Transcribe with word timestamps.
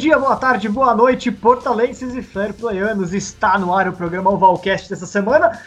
Dia, 0.00 0.18
boa 0.18 0.34
tarde, 0.34 0.66
boa 0.66 0.94
noite, 0.94 1.30
portalenses 1.30 2.14
e 2.14 2.22
fairplayanos. 2.22 3.12
Está 3.12 3.58
no 3.58 3.76
ar 3.76 3.86
o 3.86 3.92
programa 3.92 4.30
Ovalcast 4.30 4.88
dessa 4.88 5.04
semana. 5.04 5.60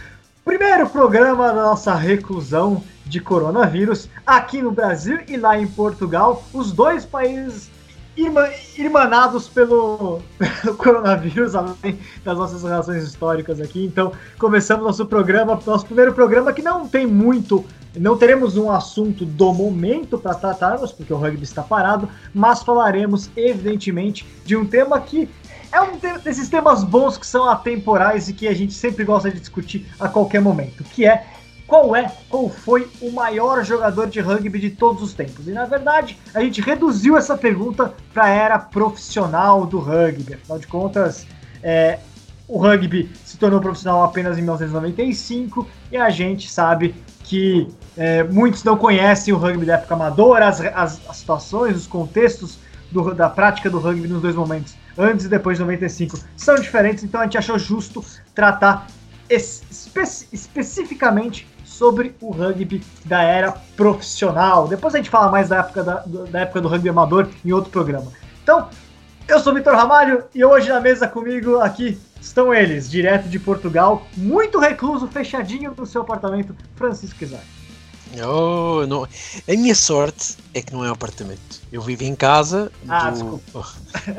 Primeiro 0.43 0.89
programa 0.89 1.53
da 1.53 1.61
nossa 1.61 1.93
reclusão 1.93 2.83
de 3.05 3.19
coronavírus 3.19 4.09
aqui 4.25 4.59
no 4.59 4.71
Brasil 4.71 5.19
e 5.27 5.37
lá 5.37 5.55
em 5.59 5.67
Portugal. 5.67 6.43
Os 6.51 6.71
dois 6.71 7.05
países 7.05 7.69
irma, 8.15 8.49
irmanados 8.77 9.47
pelo, 9.47 10.21
pelo, 10.37 10.75
coronavírus, 10.77 11.55
além 11.55 11.99
das 12.23 12.37
nossas 12.37 12.63
relações 12.63 13.03
históricas 13.03 13.59
aqui. 13.59 13.85
Então, 13.85 14.11
começamos 14.37 14.85
nosso 14.85 15.05
programa, 15.05 15.59
nosso 15.65 15.85
primeiro 15.85 16.13
programa 16.13 16.53
que 16.53 16.61
não 16.61 16.87
tem 16.87 17.05
muito, 17.05 17.65
não 17.95 18.17
teremos 18.17 18.57
um 18.57 18.71
assunto 18.71 19.25
do 19.25 19.53
momento 19.53 20.17
para 20.17 20.35
tratarmos, 20.35 20.91
porque 20.91 21.13
o 21.13 21.17
rugby 21.17 21.43
está 21.43 21.63
parado, 21.63 22.07
mas 22.33 22.61
falaremos, 22.63 23.29
evidentemente, 23.35 24.25
de 24.45 24.55
um 24.55 24.65
tema 24.65 24.99
que 24.99 25.29
é 25.71 25.81
um 25.81 25.97
desses 26.23 26.47
temas 26.49 26.83
bons 26.83 27.17
que 27.17 27.25
são 27.25 27.49
atemporais 27.49 28.29
e 28.29 28.33
que 28.33 28.47
a 28.47 28.53
gente 28.53 28.73
sempre 28.73 29.03
gosta 29.03 29.31
de 29.31 29.39
discutir 29.39 29.87
a 29.99 30.07
qualquer 30.07 30.39
momento, 30.39 30.83
que 30.83 31.03
é 31.03 31.25
qual 31.73 31.95
é, 31.95 32.11
qual 32.29 32.47
foi 32.49 32.87
o 33.01 33.11
maior 33.11 33.65
jogador 33.65 34.05
de 34.05 34.19
rugby 34.19 34.59
de 34.59 34.69
todos 34.69 35.01
os 35.01 35.11
tempos? 35.15 35.47
E 35.47 35.51
na 35.51 35.65
verdade, 35.65 36.15
a 36.31 36.39
gente 36.39 36.61
reduziu 36.61 37.17
essa 37.17 37.35
pergunta 37.35 37.91
para 38.13 38.25
a 38.25 38.29
era 38.29 38.59
profissional 38.59 39.65
do 39.65 39.79
rugby. 39.79 40.35
Afinal 40.35 40.59
de 40.59 40.67
contas, 40.67 41.25
é, 41.63 41.97
o 42.47 42.59
rugby 42.59 43.09
se 43.25 43.39
tornou 43.39 43.59
profissional 43.59 44.03
apenas 44.03 44.37
em 44.37 44.41
1995 44.41 45.67
e 45.91 45.97
a 45.97 46.11
gente 46.11 46.47
sabe 46.47 46.93
que 47.23 47.67
é, 47.97 48.23
muitos 48.23 48.63
não 48.63 48.77
conhecem 48.77 49.33
o 49.33 49.37
rugby 49.37 49.65
da 49.65 49.73
época 49.73 49.95
amadora, 49.95 50.47
as, 50.49 50.61
as, 50.61 51.01
as 51.09 51.17
situações, 51.17 51.75
os 51.75 51.87
contextos 51.87 52.59
do, 52.91 53.15
da 53.15 53.31
prática 53.31 53.67
do 53.67 53.79
rugby 53.79 54.07
nos 54.07 54.21
dois 54.21 54.35
momentos, 54.35 54.75
antes 54.95 55.25
e 55.25 55.27
depois 55.27 55.57
de 55.57 55.63
95, 55.63 56.19
são 56.37 56.53
diferentes, 56.53 57.03
então 57.03 57.19
a 57.19 57.23
gente 57.23 57.39
achou 57.39 57.57
justo 57.57 58.05
tratar 58.35 58.85
espe 59.29 60.01
especificamente 60.31 61.47
sobre 61.73 62.15
o 62.21 62.31
rugby 62.31 62.83
da 63.03 63.23
era 63.23 63.51
profissional. 63.75 64.67
Depois 64.67 64.93
a 64.93 64.97
gente 64.97 65.09
fala 65.09 65.31
mais 65.31 65.49
da 65.49 65.57
época, 65.57 65.83
da, 65.83 66.03
da 66.05 66.39
época 66.41 66.61
do 66.61 66.67
rugby 66.67 66.89
amador 66.89 67.27
em 67.43 67.51
outro 67.51 67.71
programa. 67.71 68.11
Então, 68.43 68.69
eu 69.27 69.39
sou 69.39 69.53
Vitor 69.53 69.73
Ramalho 69.73 70.23
e 70.35 70.45
hoje 70.45 70.69
na 70.69 70.79
mesa 70.79 71.07
comigo 71.07 71.59
aqui 71.59 71.99
estão 72.21 72.53
eles, 72.53 72.89
direto 72.89 73.27
de 73.27 73.39
Portugal, 73.39 74.05
muito 74.15 74.59
recluso, 74.59 75.07
fechadinho 75.07 75.73
no 75.75 75.85
seu 75.85 76.01
apartamento, 76.01 76.55
Francisco 76.75 77.23
Isaac. 77.23 77.62
Oh, 78.21 78.85
não. 78.85 79.03
A 79.05 79.51
minha 79.51 79.73
sorte 79.73 80.35
é 80.53 80.61
que 80.61 80.71
não 80.71 80.85
é 80.85 80.89
um 80.89 80.93
apartamento. 80.93 81.61
Eu 81.71 81.81
vivo 81.81 82.03
em 82.03 82.15
casa, 82.15 82.71
ah, 82.87 83.09
do, 83.09 83.41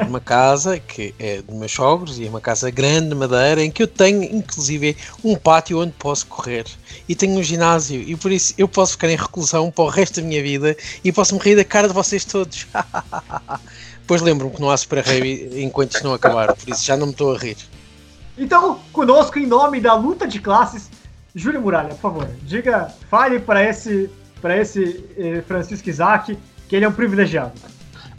uma 0.09 0.19
casa 0.19 0.81
que 0.81 1.15
é 1.19 1.41
dos 1.41 1.55
meus 1.55 1.71
sogros 1.71 2.19
e 2.19 2.27
é 2.27 2.29
uma 2.29 2.41
casa 2.41 2.71
grande 2.71 3.11
de 3.11 3.15
madeira 3.15 3.63
em 3.63 3.71
que 3.71 3.83
eu 3.83 3.87
tenho 3.87 4.25
inclusive 4.25 4.97
um 5.23 5.37
pátio 5.37 5.81
onde 5.81 5.93
posso 5.93 6.27
correr 6.27 6.67
e 7.09 7.15
tenho 7.15 7.39
um 7.39 7.43
ginásio 7.43 8.01
e 8.01 8.17
por 8.17 8.33
isso 8.33 8.55
eu 8.59 8.67
posso 8.67 8.93
ficar 8.93 9.09
em 9.09 9.17
reclusão 9.17 9.71
para 9.71 9.85
o 9.85 9.89
resto 9.89 10.21
da 10.21 10.27
minha 10.27 10.43
vida 10.43 10.77
e 11.05 11.13
posso 11.13 11.35
me 11.35 11.41
rir 11.41 11.55
da 11.55 11.65
cara 11.65 11.87
de 11.87 11.95
vocês 11.95 12.25
todos. 12.25 12.67
Depois 14.01 14.21
lembro-me 14.21 14.55
que 14.55 14.61
não 14.61 14.71
há 14.71 14.77
Super 14.77 15.05
Rugby 15.05 15.63
enquanto 15.63 15.95
isto 15.95 16.05
não 16.05 16.15
acabar, 16.15 16.55
por 16.55 16.69
isso 16.69 16.85
já 16.85 16.97
não 16.97 17.07
me 17.07 17.13
estou 17.13 17.35
a 17.35 17.39
rir. 17.39 17.57
Então, 18.37 18.81
conosco 18.93 19.39
em 19.39 19.47
nome 19.47 19.81
da 19.81 19.95
luta 19.95 20.27
de 20.27 20.41
classes, 20.41 20.91
Júlio 21.35 21.61
Muralha, 21.61 21.89
por 21.89 21.99
favor, 21.99 22.29
diga, 22.43 22.89
fale 23.11 23.41
para 23.41 23.63
esse, 23.63 24.09
esse 24.61 25.05
eh, 25.19 25.43
Francisco 25.47 25.89
Isaac 25.89 26.39
que 26.69 26.77
ele 26.77 26.85
é 26.85 26.89
um 26.89 26.93
privilegiado. 26.93 27.53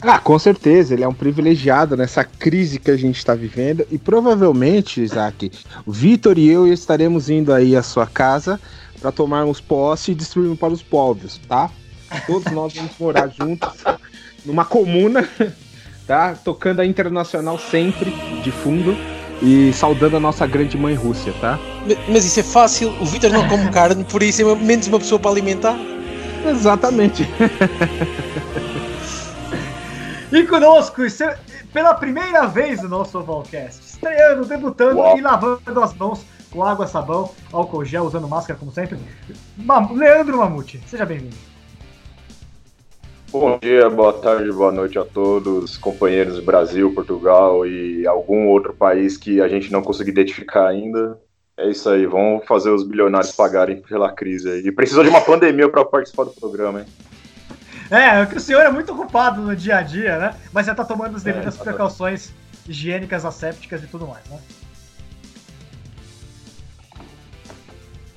Ah, 0.02 0.18
com 0.18 0.38
certeza, 0.38 0.92
ele 0.92 1.02
é 1.02 1.08
um 1.08 1.14
privilegiado 1.14 1.96
nessa 1.96 2.22
crise 2.22 2.78
que 2.78 2.90
a 2.90 2.96
gente 2.96 3.16
está 3.16 3.34
vivendo 3.34 3.86
e 3.90 3.98
provavelmente, 3.98 5.02
Isaac, 5.02 5.50
Vitor 5.86 6.38
e 6.38 6.48
eu 6.50 6.70
estaremos 6.70 7.30
indo 7.30 7.54
aí 7.54 7.74
à 7.74 7.82
sua 7.82 8.06
casa 8.06 8.60
para 9.00 9.10
tomarmos 9.10 9.62
posse 9.62 10.12
e 10.12 10.14
distribuirmos 10.14 10.58
para 10.58 10.72
os 10.74 10.82
povos, 10.82 11.40
tá? 11.48 11.70
Todos 12.26 12.52
nós 12.52 12.74
vamos 12.74 12.92
morar 13.00 13.28
juntos 13.28 13.70
numa 14.44 14.66
comuna, 14.66 15.26
tá? 16.06 16.34
Tocando 16.34 16.80
a 16.80 16.86
Internacional 16.86 17.58
sempre 17.58 18.12
de 18.42 18.52
fundo 18.52 18.94
e 19.42 19.72
saudando 19.72 20.16
a 20.16 20.20
nossa 20.20 20.46
grande 20.46 20.76
mãe 20.76 20.94
Rússia, 20.94 21.32
tá? 21.40 21.58
Mas 22.08 22.24
isso 22.24 22.40
é 22.40 22.42
fácil, 22.42 22.90
o 23.00 23.04
Vitor 23.04 23.30
não 23.30 23.46
come 23.48 23.70
carne, 23.70 24.04
por 24.04 24.22
isso 24.22 24.42
é 24.42 24.54
menos 24.54 24.86
uma 24.86 24.98
pessoa 24.98 25.18
para 25.18 25.30
alimentar. 25.30 25.76
Exatamente. 26.46 27.28
e 30.32 30.42
conosco, 30.44 31.02
é 31.04 31.38
pela 31.72 31.94
primeira 31.94 32.46
vez 32.46 32.82
no 32.82 32.88
nosso 32.88 33.18
Ovalcast, 33.18 33.82
estreando, 33.84 34.46
debutando 34.46 34.98
Uau. 34.98 35.18
e 35.18 35.20
lavando 35.20 35.82
as 35.82 35.94
mãos 35.94 36.24
com 36.50 36.64
água, 36.64 36.86
sabão, 36.86 37.30
álcool 37.52 37.84
gel, 37.84 38.04
usando 38.04 38.26
máscara 38.26 38.58
como 38.58 38.72
sempre, 38.72 38.98
Leandro 39.94 40.38
Mamute, 40.38 40.80
seja 40.86 41.04
bem-vindo. 41.04 41.36
Bom 43.38 43.58
dia, 43.58 43.90
boa 43.90 44.14
tarde, 44.14 44.50
boa 44.50 44.72
noite 44.72 44.98
a 44.98 45.04
todos, 45.04 45.76
companheiros 45.76 46.36
do 46.36 46.42
Brasil, 46.42 46.94
Portugal 46.94 47.66
e 47.66 48.06
algum 48.06 48.46
outro 48.46 48.72
país 48.72 49.18
que 49.18 49.42
a 49.42 49.46
gente 49.46 49.70
não 49.70 49.82
conseguiu 49.82 50.12
identificar 50.12 50.66
ainda. 50.66 51.20
É 51.54 51.68
isso 51.68 51.86
aí, 51.90 52.06
vamos 52.06 52.46
fazer 52.46 52.70
os 52.70 52.82
bilionários 52.82 53.32
pagarem 53.32 53.82
pela 53.82 54.10
crise 54.10 54.48
aí. 54.48 54.66
E 54.66 54.72
precisou 54.72 55.04
de 55.04 55.10
uma 55.10 55.20
pandemia 55.20 55.68
para 55.68 55.84
participar 55.84 56.24
do 56.24 56.30
programa, 56.30 56.80
hein? 56.80 56.86
É, 57.90 58.22
é, 58.22 58.26
que 58.26 58.38
o 58.38 58.40
senhor 58.40 58.62
é 58.62 58.70
muito 58.70 58.94
ocupado 58.94 59.42
no 59.42 59.54
dia 59.54 59.76
a 59.76 59.82
dia, 59.82 60.18
né? 60.18 60.34
Mas 60.50 60.64
já 60.64 60.74
tá 60.74 60.82
tomando 60.82 61.14
as 61.14 61.26
é, 61.26 61.30
devidas 61.30 61.60
é, 61.60 61.62
precauções 61.62 62.32
higiênicas, 62.66 63.26
assépticas 63.26 63.84
e 63.84 63.86
tudo 63.86 64.06
mais, 64.06 64.24
né? 64.30 64.40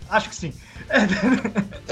Acho 0.09 0.29
que 0.29 0.35
sim. 0.35 0.53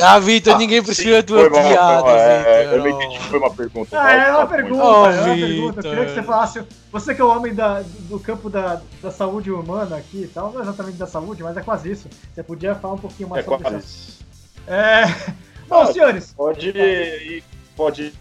Ah, 0.01 0.19
Vitor, 0.19 0.55
ah, 0.55 0.57
ninguém 0.57 0.83
percebeu 0.83 1.19
a 1.19 1.23
tua 1.23 1.49
foi 1.49 1.49
piada. 1.49 2.03
Uma, 2.03 2.19
é, 2.19 2.65
eu 2.73 2.79
não 2.79 2.87
entendi 2.89 3.17
que 3.17 3.25
foi 3.25 3.39
uma 3.39 3.53
pergunta. 3.53 3.99
Ah, 3.99 4.13
é 4.13 4.31
uma 4.31 4.47
pergunta, 4.47 4.83
oh, 4.83 5.05
é 5.05 5.21
uma 5.21 5.35
pergunta. 5.35 5.79
Eu 5.79 5.83
queria 5.83 6.05
que 6.05 6.11
você 6.13 6.23
falasse. 6.23 6.63
Você 6.91 7.15
que 7.15 7.21
é 7.21 7.23
o 7.23 7.29
homem 7.29 7.53
da, 7.53 7.83
do 8.01 8.19
campo 8.19 8.49
da, 8.49 8.81
da 9.01 9.11
saúde 9.11 9.51
humana 9.51 9.97
aqui 9.97 10.23
e 10.23 10.27
tal, 10.27 10.51
não 10.51 10.59
é 10.59 10.63
exatamente 10.63 10.97
da 10.97 11.07
saúde, 11.07 11.43
mas 11.43 11.57
é 11.57 11.61
quase 11.61 11.91
isso. 11.91 12.07
Você 12.33 12.43
podia 12.43 12.75
falar 12.75 12.95
um 12.95 12.99
pouquinho 12.99 13.29
mais 13.29 13.45
é 13.45 13.49
sobre 13.49 13.63
quase. 13.63 13.77
isso. 13.77 14.25
É. 14.67 15.05
Bom, 15.67 15.81
ah, 15.81 15.93
senhores. 15.93 16.33
Pode, 16.35 17.43
pode 17.75 18.13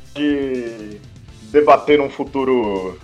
debater 1.53 1.98
num 1.98 2.10
futuro 2.10 2.98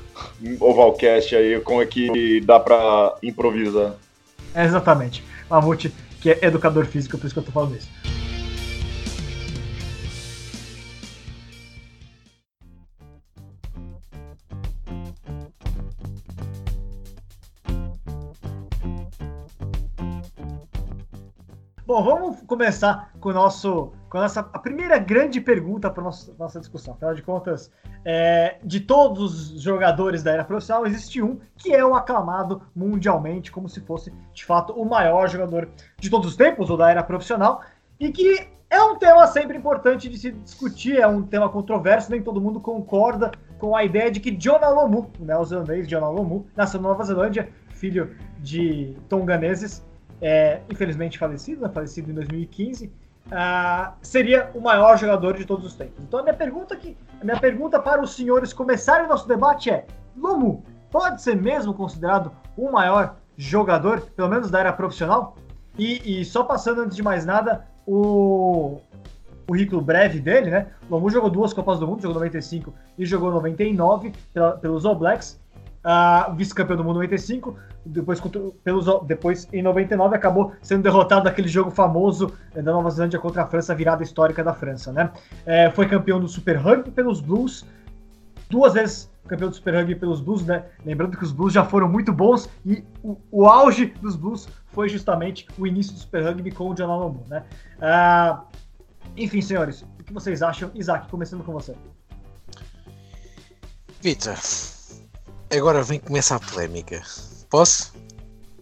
Ovalcast 0.61 1.37
aí 1.37 1.61
como 1.61 1.81
é 1.81 1.87
que 1.87 2.41
dá 2.41 2.59
pra 2.59 3.15
improvisar. 3.22 3.94
É, 4.55 4.65
exatamente. 4.65 5.25
Mamute 5.49 5.93
que 6.22 6.31
é 6.31 6.38
educador 6.44 6.87
físico, 6.87 7.19
por 7.19 7.27
isso 7.27 7.34
que 7.34 7.41
eu 7.41 7.44
tô 7.44 7.50
falando 7.50 7.77
isso. 7.77 7.91
Bom, 21.84 22.05
vamos 22.05 22.41
começar 22.47 23.12
com, 23.21 23.31
o 23.31 23.32
nosso, 23.32 23.93
com 24.12 24.19
a 24.19 24.23
nossa 24.23 24.41
a 24.41 24.59
primeira 24.59 24.99
grande 24.99 25.41
pergunta 25.41 25.91
para 25.91 26.05
nossa, 26.05 26.34
nossa 26.39 26.61
discussão. 26.61 26.93
Afinal 26.93 27.15
de 27.15 27.23
contas, 27.23 27.73
é, 28.05 28.59
de 28.62 28.81
todos 28.81 29.55
os 29.55 29.62
jogadores 29.62 30.23
da 30.23 30.32
era 30.32 30.44
profissional, 30.44 30.87
existe 30.87 31.23
um 31.23 31.41
que 31.56 31.73
é 31.75 31.82
o 31.82 31.94
aclamado 31.94 32.61
mundialmente 32.76 33.50
como 33.50 33.70
se 33.70 33.81
fosse, 33.81 34.12
de 34.35 34.44
fato, 34.44 34.75
o 34.75 34.85
maior 34.85 35.31
jogador 35.31 35.67
de 35.99 36.11
todos 36.11 36.29
os 36.29 36.37
tempos, 36.37 36.69
ou 36.69 36.76
da 36.76 36.91
era 36.91 37.03
profissional, 37.03 37.62
e 37.99 38.12
que 38.12 38.47
é 38.69 38.82
um 38.82 38.99
tema 38.99 39.26
sempre 39.29 39.56
importante 39.56 40.11
de 40.11 40.19
se 40.19 40.31
discutir, 40.31 40.99
é 40.99 41.06
um 41.06 41.23
tema 41.23 41.49
controverso, 41.49 42.11
nem 42.11 42.23
todo 42.23 42.38
mundo 42.38 42.61
concorda 42.61 43.32
com 43.59 43.75
a 43.75 43.82
ideia 43.82 44.11
de 44.11 44.20
que 44.20 44.31
John 44.32 44.59
Alomu, 44.62 45.11
o 45.19 45.25
neozelandês 45.25 45.88
John 45.88 46.05
Alomu, 46.05 46.47
nasceu 46.55 46.82
na 46.82 46.91
Nova 46.91 47.03
Zelândia, 47.03 47.49
filho 47.70 48.14
de 48.41 48.94
tonganeses, 49.09 49.82
é, 50.20 50.61
infelizmente 50.70 51.19
falecido, 51.19 51.62
né, 51.62 51.70
falecido 51.70 52.11
em 52.11 52.14
2015, 52.14 52.93
uh, 53.27 53.93
seria 54.03 54.51
o 54.55 54.61
maior 54.61 54.97
jogador 54.97 55.37
de 55.37 55.45
todos 55.45 55.67
os 55.67 55.75
tempos. 55.75 56.03
Então 56.03 56.21
a 56.21 56.23
minha 56.23 56.35
pergunta 56.35 56.75
aqui, 56.75 56.97
a 57.21 57.25
minha 57.25 57.39
pergunta 57.39 57.81
para 57.81 58.01
os 58.01 58.15
senhores 58.15 58.53
começarem 58.53 59.07
o 59.07 59.09
nosso 59.09 59.29
debate 59.29 59.71
é: 59.71 59.87
Lomu 60.17 60.65
pode 60.91 61.23
ser 61.23 61.37
mesmo 61.37 61.75
considerado 61.75 62.33
o 62.57 62.71
maior 62.71 63.17
jogador, 63.37 64.01
pelo 64.01 64.29
menos 64.29 64.51
da 64.51 64.61
era 64.61 64.73
profissional? 64.73 65.37
E, 65.79 66.21
e 66.21 66.25
só 66.25 66.45
passando 66.45 66.83
antes 66.83 66.97
de 66.97 67.03
mais 67.03 67.25
nada, 67.25 67.67
o 67.87 68.79
currículo 69.47 69.81
breve 69.81 70.21
dele, 70.21 70.51
né? 70.51 70.67
Lomu 70.91 71.11
jogou 71.11 71.31
duas 71.31 71.53
Copas 71.53 71.79
do 71.79 71.87
Mundo, 71.87 72.03
jogou 72.03 72.15
95 72.15 72.75
e 72.99 73.07
jogou 73.07 73.31
99 73.31 74.13
pela, 74.33 74.53
pelos 74.59 74.85
All 74.85 74.95
Blacks 74.95 75.41
uh, 75.83 76.35
vice-campeão 76.35 76.77
do 76.77 76.85
mundo 76.85 77.03
em 77.03 77.09
95, 77.09 77.57
depois, 77.84 78.20
pelos, 78.62 78.87
depois 79.06 79.49
em 79.52 79.62
99 79.62 80.14
acabou 80.14 80.52
sendo 80.62 80.82
derrotado 80.82 81.25
naquele 81.25 81.49
jogo 81.49 81.70
famoso 81.70 82.32
eh, 82.55 82.62
da 82.62 82.73
Nova 82.73 82.90
Zelândia 82.90 83.19
contra 83.19 83.43
a 83.43 83.46
França, 83.46 83.75
virada 83.75 84.02
histórica 84.02 84.43
da 84.44 84.55
França, 84.55 84.93
né? 84.93 85.11
É, 85.44 85.70
foi 85.70 85.88
campeão 85.88 86.20
do 86.20 86.29
Super 86.29 86.56
Rugby 86.56 86.90
pelos 86.90 87.20
Blues, 87.20 87.64
duas 88.49 88.75
vezes 88.75 89.11
campeão 89.26 89.49
do 89.49 89.55
Super 89.55 89.75
Rugby 89.75 89.94
pelos 89.94 90.20
Blues, 90.20 90.44
né? 90.44 90.64
Lembrando 90.84 91.17
que 91.17 91.25
os 91.25 91.32
Blues 91.32 91.52
já 91.52 91.64
foram 91.64 91.88
muito 91.88 92.12
bons 92.12 92.49
e 92.64 92.84
o, 93.02 93.17
o 93.31 93.46
auge 93.46 93.87
dos 93.87 94.17
Blues 94.17 94.49
foi 94.67 94.88
justamente 94.88 95.46
o 95.58 95.67
início 95.67 95.94
do 95.94 95.99
Super 95.99 96.25
Rugby 96.25 96.50
com 96.50 96.70
o 96.70 96.75
John 96.75 96.90
Alombo, 96.90 97.25
né? 97.28 97.44
Uh, 97.78 98.43
enfim, 99.17 99.40
senhores, 99.40 99.82
o 99.99 100.05
que 100.05 100.12
vocês 100.12 100.43
acham? 100.43 100.70
Isaac, 100.75 101.08
começando 101.08 101.44
com 101.44 101.52
você. 101.52 101.75
Vitor, 104.00 104.37
agora 105.55 105.82
vem 105.82 106.00
começar 106.00 106.37
a 106.37 106.40
polémica. 106.40 107.00
Posso? 107.52 107.93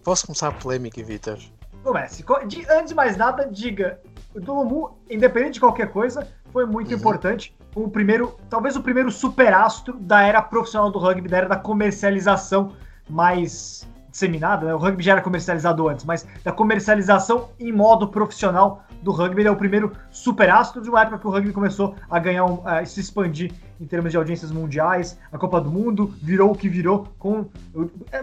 Posso 0.03 0.25
começar 0.25 0.49
a 0.49 0.51
polémica, 0.51 1.01
Vitor? 1.01 1.39
Comece. 1.81 2.25
Antes 2.69 2.89
de 2.89 2.93
mais 2.93 3.15
nada, 3.15 3.47
diga. 3.49 4.01
O 4.35 4.41
Dolomu, 4.41 4.97
independente 5.09 5.53
de 5.53 5.59
qualquer 5.61 5.89
coisa, 5.93 6.27
foi 6.51 6.65
muito 6.65 6.91
uhum. 6.91 6.97
importante. 6.97 7.55
O 7.73 7.89
primeiro, 7.89 8.35
talvez 8.49 8.75
o 8.75 8.83
primeiro 8.83 9.09
superastro 9.09 9.97
da 9.97 10.23
era 10.23 10.41
profissional 10.41 10.91
do 10.91 10.99
rugby, 10.99 11.29
da 11.29 11.37
era 11.37 11.47
da 11.47 11.55
comercialização 11.55 12.73
mais 13.09 13.87
disseminada, 14.11 14.65
né? 14.65 14.75
O 14.75 14.77
rugby 14.77 15.01
já 15.01 15.13
era 15.13 15.21
comercializado 15.21 15.87
antes, 15.87 16.03
mas 16.03 16.27
da 16.43 16.51
comercialização 16.51 17.49
em 17.57 17.71
modo 17.71 18.09
profissional 18.09 18.83
do 19.01 19.11
rugby. 19.11 19.41
Ele 19.41 19.47
é 19.47 19.51
o 19.51 19.55
primeiro 19.55 19.93
superastro 20.09 20.81
de 20.81 20.89
uma 20.89 21.01
época 21.01 21.17
que 21.17 21.27
o 21.27 21.29
rugby 21.29 21.53
começou 21.53 21.95
a 22.09 22.19
ganhar, 22.19 22.43
um, 22.43 22.61
a 22.67 22.83
se 22.83 22.99
expandir 22.99 23.53
em 23.81 23.85
termos 23.85 24.11
de 24.11 24.17
audiências 24.17 24.51
mundiais. 24.51 25.17
A 25.31 25.37
Copa 25.39 25.59
do 25.59 25.71
Mundo 25.71 26.13
virou 26.21 26.51
o 26.51 26.55
que 26.55 26.69
virou 26.69 27.07
com. 27.17 27.47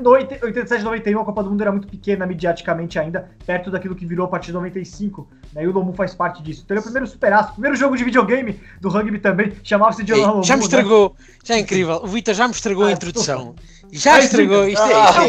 No 0.01 0.11
87 0.11 0.85
91, 0.85 1.21
a 1.21 1.25
Copa 1.25 1.43
do 1.43 1.51
Mundo 1.51 1.61
era 1.61 1.73
muito 1.73 1.89
pequena 1.89 2.25
mediaticamente 2.25 2.97
ainda, 2.99 3.29
perto 3.45 3.71
daquilo 3.71 3.97
que 3.97 4.07
virou 4.07 4.27
a 4.27 4.29
partir 4.29 4.47
de 4.47 4.53
95. 4.53 5.29
Né? 5.53 5.65
E 5.65 5.67
o 5.67 5.73
Lomu 5.73 5.93
faz 5.93 6.15
parte 6.15 6.41
disso. 6.43 6.63
Então 6.65 6.77
ele 6.77 6.79
é 6.79 6.83
o 6.83 6.85
primeiro 6.85 7.07
superastro, 7.09 7.55
primeiro 7.55 7.77
jogo 7.77 7.97
de 7.97 8.05
videogame 8.05 8.61
do 8.81 8.89
rugby 8.89 9.19
também, 9.19 9.53
chamava-se 9.65 10.05
de 10.05 10.15
Lomu. 10.15 10.45
Já 10.45 10.55
me 10.55 10.61
né? 10.61 10.65
estragou, 10.65 11.17
né? 11.19 11.25
já 11.43 11.55
é 11.57 11.59
incrível. 11.59 12.01
O 12.05 12.07
Vitor 12.07 12.35
já 12.35 12.47
me 12.47 12.55
estragou 12.55 12.85
ah, 12.85 12.89
a 12.89 12.93
introdução. 12.93 13.57
Já 13.91 14.21
estragou, 14.21 14.69
isto 14.69 14.83
é. 14.83 15.29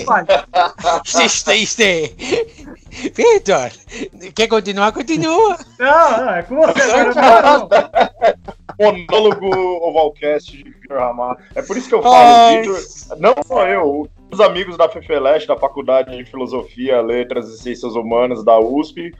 Isto 1.06 1.20
é, 1.20 1.26
isto 1.26 1.50
é, 1.50 1.58
isto 1.58 1.82
é. 1.82 2.12
Vitor, 3.16 3.72
quer 4.36 4.48
continuar? 4.48 4.92
Continua. 4.92 5.58
Não, 5.80 6.18
não, 6.18 6.30
é 6.30 6.44
com 6.44 6.56
você 6.56 6.82
agora. 6.82 8.00
Monólogo 8.80 9.50
Ovalcast 9.86 10.56
de 10.56 10.64
Vitor 10.64 10.98
Ramar. 10.98 11.38
É 11.54 11.62
por 11.62 11.76
isso 11.76 11.90
que 11.90 11.96
eu 11.96 12.02
falo, 12.02 12.62
Vitor. 12.62 12.80
Não 13.20 13.36
só 13.46 13.68
eu, 13.68 14.10
os 14.32 14.40
amigos 14.40 14.78
da 14.78 14.88
FEFELESH, 14.88 15.48
da 15.48 15.58
Faculdade 15.58 16.16
de 16.16 16.26
Filosofia, 16.26 17.02
Letras 17.02 17.50
e 17.50 17.58
Ciências 17.60 17.96
Humanas 17.96 18.44
da 18.44 18.60
USP, 18.60 19.14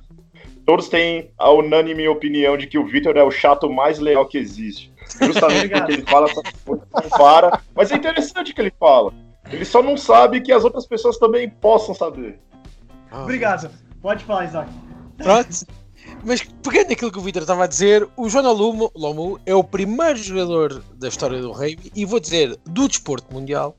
todos 0.66 0.88
têm 0.88 1.32
a 1.38 1.52
unânime 1.52 2.08
opinião 2.08 2.56
de 2.56 2.68
que 2.68 2.78
o 2.78 2.86
Vitor 2.86 3.18
é 3.18 3.24
o 3.24 3.32
chato 3.32 3.70
mais 3.70 4.00
legal 4.00 4.26
que 4.26 4.38
existe. 4.38 4.94
Justamente 5.20 5.70
porque 5.70 5.94
ele 5.94 6.04
fala 6.04 6.30
essa 6.30 6.42
coisa 6.66 6.88
não 6.94 7.10
para. 7.10 7.62
Mas 7.76 7.92
é 7.92 7.96
interessante 7.96 8.54
que 8.54 8.62
ele 8.62 8.74
fala. 8.80 9.12
Ele 9.52 9.66
só 9.66 9.82
não 9.82 9.98
sabe 9.98 10.42
que 10.42 10.52
as 10.52 10.64
outras 10.64 10.86
pessoas 10.86 11.18
também 11.18 11.50
possam 11.50 11.96
saber. 11.96 12.40
Ah, 13.12 13.24
Obrigado. 13.24 13.72
Pode 14.02 14.24
falar, 14.24 14.46
Isaac. 14.46 14.72
Pronto. 15.18 15.50
Mas 16.24 16.42
pegando 16.42 16.92
aquilo 16.92 17.12
que 17.12 17.20
o 17.20 17.22
Vitor 17.22 17.42
estava 17.42 17.64
a 17.64 17.68
dizer, 17.68 18.08
o 18.18 18.30
João 18.30 18.54
Lomu, 18.54 18.92
Lomu 18.96 19.40
é 19.46 19.56
o 19.56 19.64
primeiro 19.64 20.18
jogador 20.18 20.84
da 20.96 21.08
história 21.08 21.42
do 21.42 21.52
rugby 21.52 21.92
e 21.96 22.06
vou 22.06 22.20
dizer 22.20 22.58
do 22.66 22.88
desporto 22.88 23.34
mundial 23.34 23.76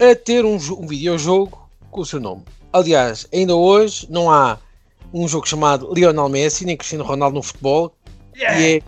a 0.00 0.14
ter 0.14 0.44
um, 0.44 0.56
um 0.56 0.86
videojogo 0.86 1.68
com 1.90 2.00
o 2.00 2.06
seu 2.06 2.20
nome. 2.20 2.42
Aliás, 2.72 3.26
ainda 3.32 3.54
hoje 3.54 4.06
não 4.10 4.30
há 4.30 4.58
um 5.12 5.26
jogo 5.26 5.48
chamado 5.48 5.92
Lionel 5.94 6.28
Messi 6.28 6.64
nem 6.64 6.76
Cristiano 6.76 7.04
Ronaldo 7.04 7.36
no 7.36 7.42
futebol. 7.42 7.94
Yeah. 8.36 8.60
E, 8.60 8.76
é, 8.76 8.82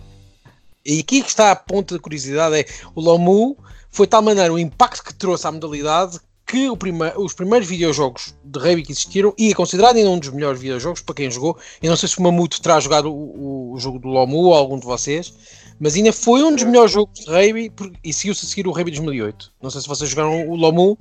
e 0.85 0.99
aqui 0.99 1.21
que 1.21 1.29
está 1.29 1.51
a 1.51 1.55
ponta 1.55 1.95
da 1.95 2.01
curiosidade 2.01 2.55
é 2.55 2.65
o 2.95 3.01
Lomu 3.01 3.57
foi 3.89 4.07
tal 4.07 4.21
maneira 4.21 4.53
o 4.53 4.59
impacto 4.59 5.03
que 5.03 5.13
trouxe 5.13 5.45
à 5.45 5.51
modalidade 5.51 6.19
que 6.51 6.75
prima, 6.75 7.13
os 7.15 7.33
primeiros 7.33 7.65
videojogos 7.65 8.35
de 8.43 8.59
rugby 8.59 8.83
que 8.83 8.91
existiram 8.91 9.33
e 9.37 9.51
é 9.51 9.53
considerado 9.53 9.95
ainda 9.95 10.09
um 10.09 10.19
dos 10.19 10.29
melhores 10.29 10.59
videojogos 10.59 11.01
para 11.01 11.15
quem 11.15 11.31
jogou. 11.31 11.57
Eu 11.81 11.89
não 11.89 11.95
sei 11.95 12.09
se 12.09 12.19
o 12.19 12.21
Mamuto 12.21 12.61
terá 12.61 12.77
jogado 12.81 13.09
o, 13.09 13.71
o, 13.71 13.79
jogo 13.79 13.97
do 13.97 14.09
Lomu 14.09 14.37
ou 14.39 14.53
algum 14.53 14.77
de 14.77 14.85
vocês, 14.85 15.33
mas 15.79 15.95
ainda 15.95 16.11
foi 16.11 16.43
um 16.43 16.53
dos 16.53 16.65
melhores 16.65 16.91
jogos 16.91 17.21
de 17.21 17.31
rugby 17.31 17.71
e 18.03 18.11
seguiu-se 18.11 18.45
a 18.45 18.49
seguir 18.49 18.67
o 18.67 18.71
rugby 18.71 18.91
2008. 18.91 19.53
Não 19.61 19.69
sei 19.69 19.79
se 19.79 19.87
vocês 19.87 20.09
jogaram 20.09 20.49
o 20.49 20.55
Lomu. 20.55 20.97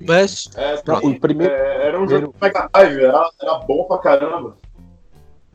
Mas 0.00 0.48
é, 0.56 0.76
pronto. 0.78 1.06
o 1.06 1.20
primeiro, 1.20 1.52
é, 1.52 1.88
era 1.88 2.02
um 2.02 2.08
jogo 2.08 2.34
Drive, 2.40 3.00
era, 3.00 3.30
era 3.40 3.58
bom 3.58 3.84
pra 3.84 3.98
caramba. 3.98 4.56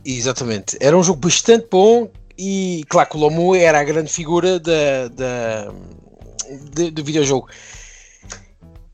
Exatamente, 0.05 0.77
era 0.79 0.95
um 0.95 1.03
jogo 1.03 1.19
bastante 1.19 1.67
bom 1.69 2.09
e 2.37 2.83
claro 2.87 3.09
que 3.09 3.17
o 3.17 3.19
Lomu 3.19 3.53
era 3.53 3.79
a 3.79 3.83
grande 3.83 4.11
figura 4.11 4.59
da, 4.59 5.07
da, 5.09 5.73
de, 6.71 6.91
de 6.91 7.01
videojogo. 7.01 7.47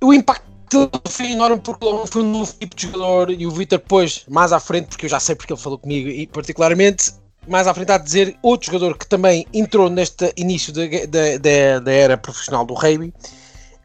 O 0.02 0.13
impacto 0.13 0.90
foi 1.07 1.31
enorme 1.31 1.60
porque 1.60 1.86
o 1.86 1.90
Lomu 1.90 2.07
foi 2.07 2.22
um 2.22 2.31
novo 2.31 2.54
tipo 2.60 2.75
de 2.75 2.84
jogador 2.84 3.31
e 3.31 3.46
o 3.48 3.52
Vitor 3.52 3.80
depois, 3.80 4.25
mais 4.28 4.52
à 4.52 4.60
frente, 4.60 4.88
porque 4.88 5.06
eu 5.06 5.10
já 5.10 5.19
sei 5.19 5.36
porque 5.36 5.54
ele 5.54 5.62
falou 5.62 5.78
comigo 5.78 6.10
e 6.10 6.28
particularmente 6.28 7.13
mais 7.48 7.68
à 7.68 7.74
frente 7.74 7.92
a 7.92 7.98
dizer 7.98 8.38
outro 8.42 8.68
jogador 8.68 8.98
que 8.98 9.07
também 9.07 9.46
entrou 9.54 9.90
neste 9.90 10.34
início 10.36 10.74
da, 10.74 10.84
da, 11.40 11.80
da 11.80 11.92
era 11.92 12.18
profissional 12.18 12.66
do 12.66 12.74
rugby 12.74 13.13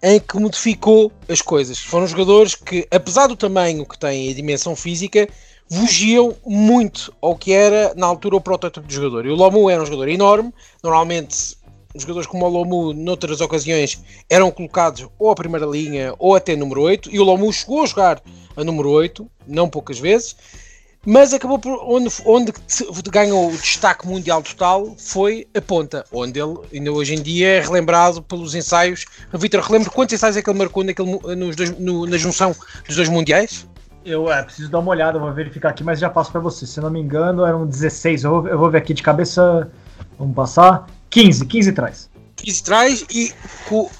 em 0.02 0.18
que 0.18 0.38
modificou 0.38 1.12
as 1.28 1.42
coisas. 1.42 1.78
Foram 1.78 2.06
jogadores 2.06 2.54
que, 2.54 2.86
apesar 2.90 3.26
do 3.26 3.36
tamanho 3.36 3.84
que 3.84 3.98
têm 3.98 4.28
e 4.28 4.30
a 4.30 4.34
dimensão 4.34 4.74
física, 4.74 5.28
fugiam 5.70 6.34
muito 6.44 7.14
ao 7.20 7.36
que 7.36 7.52
era 7.52 7.92
na 7.94 8.06
altura 8.06 8.36
o 8.36 8.40
protótipo 8.40 8.86
de 8.86 8.94
jogador. 8.94 9.26
E 9.26 9.30
o 9.30 9.36
Lomu 9.36 9.68
era 9.68 9.82
um 9.82 9.86
jogador 9.86 10.08
enorme, 10.08 10.52
normalmente 10.82 11.56
jogadores 11.94 12.26
como 12.26 12.46
o 12.46 12.48
Lomu, 12.48 12.92
noutras 12.92 13.40
ocasiões, 13.40 14.02
eram 14.28 14.50
colocados 14.50 15.08
ou 15.18 15.30
à 15.30 15.34
primeira 15.34 15.66
linha 15.66 16.14
ou 16.18 16.34
até 16.34 16.54
número 16.54 16.82
8, 16.82 17.10
e 17.12 17.18
o 17.18 17.24
Lomu 17.24 17.52
chegou 17.52 17.82
a 17.82 17.86
jogar 17.86 18.22
a 18.56 18.64
número 18.64 18.90
8, 18.90 19.28
não 19.46 19.68
poucas 19.68 19.98
vezes, 19.98 20.36
mas 21.04 21.32
acabou 21.32 21.58
por 21.58 21.78
onde, 21.82 22.10
onde 22.26 22.52
ganhou 23.10 23.48
o 23.48 23.56
destaque 23.56 24.06
mundial 24.06 24.42
total 24.42 24.94
foi 24.98 25.48
a 25.56 25.60
ponta, 25.60 26.04
onde 26.12 26.38
ele 26.38 26.58
ainda 26.72 26.92
hoje 26.92 27.14
em 27.14 27.22
dia 27.22 27.48
é 27.48 27.60
relembrado 27.60 28.22
pelos 28.22 28.54
ensaios. 28.54 29.06
Vitor, 29.32 29.62
relembro 29.62 29.90
quantos 29.90 30.14
ensaios 30.14 30.36
é 30.36 30.42
que 30.42 30.50
ele 30.50 30.58
marcou 30.58 30.84
naquele, 30.84 31.18
nos 31.36 31.56
dois, 31.56 31.78
no, 31.78 32.06
na 32.06 32.18
junção 32.18 32.54
dos 32.86 32.96
dois 32.96 33.08
mundiais? 33.08 33.66
Eu 34.04 34.30
é, 34.30 34.42
preciso 34.42 34.70
dar 34.70 34.78
uma 34.78 34.90
olhada, 34.90 35.18
vou 35.18 35.32
verificar 35.32 35.70
aqui, 35.70 35.82
mas 35.82 35.98
já 35.98 36.08
passo 36.10 36.32
para 36.32 36.40
você. 36.40 36.66
Se 36.66 36.80
não 36.80 36.90
me 36.90 37.00
engano, 37.00 37.44
eram 37.44 37.66
16. 37.66 38.24
Eu 38.24 38.30
vou, 38.30 38.48
eu 38.48 38.58
vou 38.58 38.70
ver 38.70 38.78
aqui 38.78 38.94
de 38.94 39.02
cabeça. 39.02 39.70
Vamos 40.18 40.34
passar. 40.34 40.86
15, 41.10 41.46
15 41.46 41.72
traz. 41.72 42.10
15 42.36 42.62
traz 42.62 43.04
e, 43.10 43.32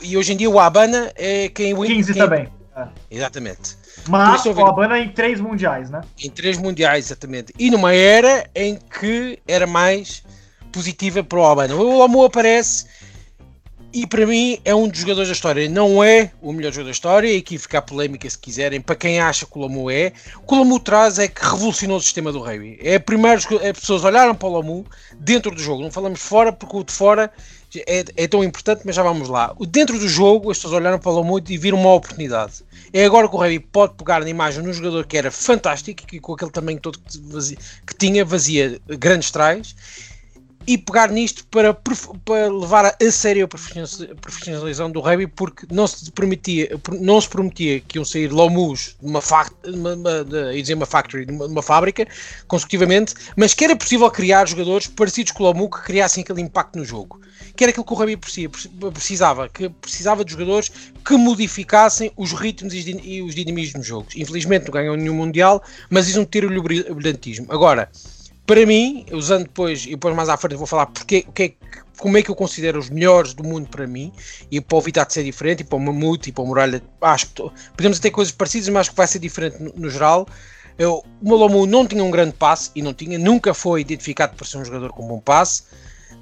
e 0.01 0.17
hoje 0.17 0.33
em 0.33 0.37
dia 0.37 0.49
o 0.49 0.59
Abana 0.59 1.13
é 1.17 1.49
quem 1.49 1.75
15 1.75 2.13
quem... 2.13 2.23
também. 2.23 2.49
É. 2.77 2.87
Exatamente. 3.11 3.77
Mas 4.09 4.45
o 4.47 4.65
Abana 4.65 4.99
em 4.99 5.11
três 5.11 5.41
mundiais, 5.41 5.91
né? 5.91 6.01
Em 6.23 6.31
três 6.31 6.57
mundiais, 6.57 7.07
exatamente. 7.07 7.53
E 7.59 7.71
numa 7.71 7.93
era 7.93 8.49
em 8.55 8.77
que 8.77 9.39
era 9.47 9.67
mais 9.67 10.23
positiva 10.73 11.23
para 11.23 11.39
o 11.39 11.43
Albana. 11.43 11.75
O 11.75 11.99
Lamu 11.99 12.25
aparece 12.25 12.87
e 13.93 14.07
para 14.07 14.27
mim 14.27 14.59
é 14.65 14.75
um 14.75 14.89
dos 14.89 15.01
jogadores 15.01 15.29
da 15.29 15.33
história. 15.33 15.69
Não 15.69 16.03
é 16.03 16.31
o 16.41 16.53
melhor 16.53 16.73
jogador 16.73 16.87
da 16.87 16.93
história, 16.93 17.29
e 17.29 17.39
aqui 17.39 17.59
fica 17.59 17.79
a 17.79 17.83
polémica 17.83 18.29
se 18.29 18.39
quiserem, 18.39 18.81
para 18.81 18.95
quem 18.95 19.21
acha 19.21 19.47
que 19.47 19.59
o 19.59 19.63
Lamu 19.63 19.91
é. 19.91 20.13
O 20.37 20.47
que 20.47 20.55
o 20.55 20.59
Lamu 20.59 20.79
traz 20.79 21.19
é 21.19 21.29
que 21.29 21.45
revolucionou 21.45 21.97
o 21.97 22.01
sistema 22.01 22.31
do 22.33 22.41
rugby. 22.41 22.79
É 22.83 22.99
primeiro 22.99 23.39
as 23.39 23.47
pessoas 23.79 24.05
olharam 24.05 24.35
para 24.35 24.49
o 24.49 24.53
Lamu 24.53 24.87
dentro 25.15 25.51
do 25.51 25.61
jogo, 25.61 25.83
não 25.83 25.91
falamos 25.91 26.21
fora, 26.21 26.53
porque 26.53 26.77
o 26.77 26.85
de 26.85 26.93
fora 26.93 27.33
é, 27.87 28.05
é, 28.17 28.27
tão 28.27 28.43
importante, 28.43 28.83
mas 28.85 28.97
já 28.97 29.03
vamos 29.03 29.29
lá. 29.29 29.55
Dentro 29.69 29.99
do 29.99 30.09
jogo, 30.09 30.51
as 30.51 30.59
pessoas 30.59 30.75
olharam 30.75 30.99
para 30.99 31.11
o 31.11 31.17
Lamu 31.17 31.41
e 31.49 31.59
viram 31.59 31.79
uma 31.79 31.95
oportunidade. 31.95 32.65
É 32.93 33.05
agora 33.05 33.29
que 33.29 33.35
o 33.35 33.39
rugby 33.39 33.61
pode 33.61 33.95
pegar 33.95 34.21
na 34.21 34.29
imagem 34.29 34.63
num 34.63 34.73
jogador 34.73 35.07
que 35.07 35.17
era 35.17 35.31
fantástico, 35.31 36.07
que 36.07 36.19
com 36.19 36.33
aquele 36.35 36.51
tamanho 36.51 36.81
todo 36.81 36.99
que, 36.99 37.19
vazia, 37.19 37.57
que 37.87 37.95
tinha, 37.95 38.25
vazia 38.25 38.81
grandes 38.87 39.31
trás 39.31 39.75
e 40.71 40.79
pegar 40.79 41.11
nisto 41.11 41.45
para, 41.47 41.75
para 41.75 42.49
levar 42.49 42.87
a 42.87 43.11
sério 43.11 43.45
a 43.45 43.49
profissionalização 43.49 44.89
do 44.89 45.01
rugby 45.01 45.27
porque 45.27 45.67
não 45.69 45.85
se 45.85 46.09
permitia, 46.13 46.71
não 47.01 47.21
se 47.21 47.29
prometia 47.29 47.81
que 47.81 47.99
iam 47.99 48.05
sair 48.05 48.31
Lomus 48.31 48.95
de 49.01 49.09
uma, 49.09 49.21
uma, 49.67 49.95
uma, 49.95 50.25
de, 50.25 50.75
uma 50.75 50.87
factory, 50.87 51.27
de 51.27 51.33
uma, 51.33 51.49
de 51.49 51.53
uma, 51.53 51.61
fábrica 51.61 52.07
consecutivamente, 52.47 53.15
mas 53.37 53.53
que 53.53 53.65
era 53.65 53.75
possível 53.75 54.09
criar 54.13 54.47
jogadores 54.47 54.87
parecidos 54.87 55.33
com 55.33 55.43
o 55.43 55.47
Lomu 55.49 55.69
que 55.69 55.83
criassem 55.83 56.23
aquele 56.23 56.41
impacto 56.41 56.79
no 56.79 56.85
jogo. 56.85 57.21
Que 57.57 57.65
era 57.65 57.73
aquilo 57.73 57.85
que 57.85 57.93
o 57.93 57.97
rugby 57.97 58.17
precisava, 58.93 59.49
que 59.49 59.69
precisava 59.69 60.25
de 60.25 60.31
jogadores 60.31 60.71
que 61.05 61.17
modificassem 61.17 62.13
os 62.17 62.31
ritmos 62.33 62.73
e 62.75 63.23
os 63.23 63.35
dinamismos 63.35 63.81
dos 63.81 63.87
jogos. 63.87 64.15
Infelizmente 64.15 64.67
não 64.67 64.73
ganham 64.73 64.95
nenhum 64.95 65.15
mundial, 65.15 65.61
mas 65.91 66.07
isso 66.07 66.19
não 66.19 66.25
ter-lhe 66.25 66.57
o 66.57 66.63
brilhantismo. 66.95 67.49
Agora, 67.51 67.91
para 68.51 68.67
mim, 68.67 69.07
usando 69.13 69.45
depois, 69.45 69.87
e 69.87 69.91
depois 69.91 70.13
mais 70.13 70.29
à 70.29 70.37
frente 70.37 70.57
vou 70.57 70.67
falar 70.67 70.87
porque, 70.87 71.23
que, 71.23 71.43
é 71.45 71.53
como 71.97 72.19
é 72.19 72.23
que 72.23 72.29
eu 72.33 72.35
considero 72.35 72.81
os 72.81 72.91
melhores 72.91 73.33
do 73.33 73.45
mundo 73.45 73.69
para 73.69 73.87
mim, 73.87 74.13
e 74.51 74.61
para 74.61 74.77
o 74.77 74.81
Vitat 74.81 75.13
ser 75.13 75.23
diferente, 75.23 75.61
e 75.61 75.65
para 75.65 75.77
o 75.77 75.81
Mamute, 75.81 76.31
e 76.31 76.33
para 76.33 76.43
o 76.43 76.47
Muralha, 76.49 76.83
acho 77.01 77.27
que 77.29 77.49
podemos 77.77 78.01
ter 78.01 78.11
coisas 78.11 78.33
parecidas, 78.33 78.69
mas 78.71 78.81
acho 78.81 78.91
que 78.91 78.97
vai 78.97 79.07
ser 79.07 79.21
diferente 79.21 79.63
no, 79.63 79.73
no 79.77 79.89
geral. 79.89 80.27
Eu, 80.77 81.05
o 81.23 81.29
Malomu 81.29 81.65
não 81.65 81.87
tinha 81.87 82.03
um 82.03 82.11
grande 82.11 82.33
passe, 82.33 82.73
e 82.75 82.83
não 82.83 82.93
tinha, 82.93 83.21
nunca 83.21 83.55
foi 83.55 83.83
identificado 83.83 84.35
por 84.35 84.45
ser 84.45 84.59
um 84.59 84.65
jogador 84.65 84.91
com 84.91 85.07
bom 85.07 85.21
passe, 85.21 85.63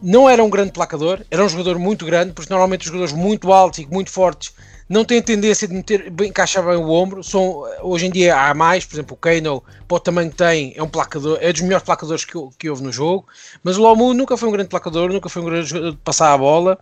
não 0.02 0.28
era 0.28 0.44
um 0.44 0.50
grande 0.50 0.72
placador, 0.72 1.24
era 1.30 1.42
um 1.42 1.48
jogador 1.48 1.78
muito 1.78 2.04
grande, 2.04 2.34
porque 2.34 2.52
normalmente 2.52 2.82
os 2.82 2.86
jogadores 2.88 3.14
muito 3.14 3.54
altos 3.54 3.78
e 3.78 3.86
muito 3.86 4.10
fortes 4.10 4.52
não 4.88 5.04
têm 5.04 5.20
tendência 5.20 5.68
de 5.68 5.74
meter, 5.74 6.12
encaixar 6.22 6.64
bem 6.64 6.76
o 6.76 6.88
ombro. 6.88 7.22
São, 7.22 7.64
hoje 7.82 8.06
em 8.06 8.10
dia 8.10 8.36
há 8.36 8.54
mais, 8.54 8.86
por 8.86 8.94
exemplo, 8.94 9.14
o 9.14 9.16
Kano, 9.16 9.62
para 9.86 9.96
o 9.96 10.00
tamanho 10.00 10.30
que 10.30 10.36
tem, 10.36 10.72
é 10.76 10.82
um 10.82 10.88
placador, 10.88 11.38
é 11.40 11.52
dos 11.52 11.62
melhores 11.62 11.84
placadores 11.84 12.24
que, 12.24 12.32
que 12.58 12.70
houve 12.70 12.82
no 12.82 12.92
jogo. 12.92 13.26
Mas 13.62 13.76
o 13.76 13.82
Lomu 13.82 14.14
nunca 14.14 14.36
foi 14.36 14.48
um 14.48 14.52
grande 14.52 14.68
placador, 14.68 15.12
nunca 15.12 15.28
foi 15.28 15.42
um 15.42 15.44
grande 15.44 15.68
jogador 15.68 15.90
de 15.92 15.98
passar 15.98 16.32
a 16.32 16.38
bola 16.38 16.78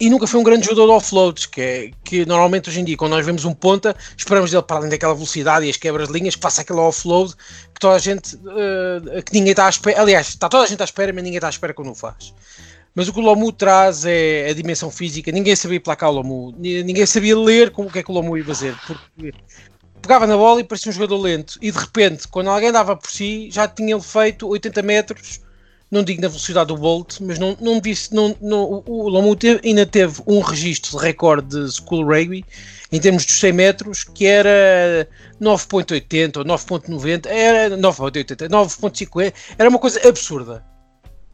e 0.00 0.08
nunca 0.08 0.26
foi 0.26 0.40
um 0.40 0.42
grande 0.42 0.64
jogador 0.64 0.86
de 0.86 0.92
offloads, 0.92 1.44
que, 1.44 1.60
é, 1.60 1.90
que 2.02 2.24
normalmente 2.24 2.70
hoje 2.70 2.80
em 2.80 2.84
dia, 2.84 2.96
quando 2.96 3.10
nós 3.10 3.24
vemos 3.24 3.44
um 3.44 3.52
ponta, 3.52 3.94
esperamos 4.16 4.50
dele 4.50 4.62
para 4.62 4.78
além 4.78 4.88
daquela 4.88 5.12
velocidade 5.12 5.66
e 5.66 5.70
as 5.70 5.76
quebras 5.76 6.08
de 6.08 6.14
linhas, 6.14 6.34
que 6.34 6.40
faça 6.40 6.62
aquele 6.62 6.78
offload 6.78 7.34
que 7.34 7.78
toda 7.78 7.96
a 7.96 7.98
gente, 7.98 8.34
uh, 8.36 9.22
que 9.22 9.34
ninguém 9.34 9.50
está 9.50 9.66
à 9.66 9.68
espera, 9.68 10.00
aliás, 10.00 10.28
está 10.28 10.48
toda 10.48 10.64
a 10.64 10.66
gente 10.66 10.80
à 10.80 10.84
espera, 10.84 11.12
mas 11.12 11.22
ninguém 11.22 11.36
está 11.36 11.48
à 11.48 11.50
espera 11.50 11.74
quando 11.74 11.90
o 11.90 11.94
faz. 11.94 12.32
Mas 12.94 13.08
o 13.08 13.12
que 13.12 13.20
o 13.20 13.22
Lomu 13.22 13.52
traz 13.52 14.04
é 14.04 14.48
a 14.50 14.52
dimensão 14.52 14.90
física, 14.90 15.30
ninguém 15.30 15.54
sabia 15.54 15.80
placar 15.80 16.10
o 16.10 16.14
Lomu, 16.14 16.54
ninguém 16.58 17.06
sabia 17.06 17.38
ler 17.38 17.70
como 17.70 17.88
o 17.88 17.92
que 17.92 18.00
é 18.00 18.02
que 18.02 18.10
o 18.10 18.14
Lomu 18.14 18.36
ia 18.36 18.44
fazer, 18.44 18.76
porque 18.86 19.32
pegava 20.02 20.26
na 20.26 20.36
bola 20.36 20.60
e 20.60 20.64
parecia 20.64 20.90
um 20.90 20.94
jogador 20.94 21.18
lento, 21.18 21.58
e 21.62 21.70
de 21.70 21.78
repente, 21.78 22.26
quando 22.26 22.50
alguém 22.50 22.72
dava 22.72 22.96
por 22.96 23.10
si, 23.10 23.48
já 23.50 23.68
tinha 23.68 23.94
ele 23.94 24.02
feito 24.02 24.48
80 24.48 24.82
metros 24.82 25.40
não 25.90 26.04
digo 26.04 26.22
na 26.22 26.28
velocidade 26.28 26.68
do 26.68 26.76
Bolt, 26.76 27.18
mas 27.20 27.38
não, 27.38 27.56
não 27.60 27.80
disse, 27.80 28.14
não, 28.14 28.36
não, 28.40 28.82
o 28.86 29.08
Lomu 29.08 29.36
ainda 29.64 29.84
teve 29.84 30.22
um 30.26 30.40
registro 30.40 30.96
de 30.96 31.04
recorde 31.04 31.48
de 31.48 31.72
School 31.72 32.06
Rugby 32.06 32.44
em 32.92 33.00
termos 33.00 33.26
dos 33.26 33.40
100 33.40 33.52
metros 33.52 34.04
que 34.04 34.24
era 34.24 35.08
9.80 35.42 36.38
ou 36.38 36.44
9.90, 36.44 37.26
era 37.26 37.76
9.80, 37.76 38.48
9.50, 38.48 39.34
era 39.58 39.68
uma 39.68 39.78
coisa 39.78 40.00
absurda. 40.08 40.64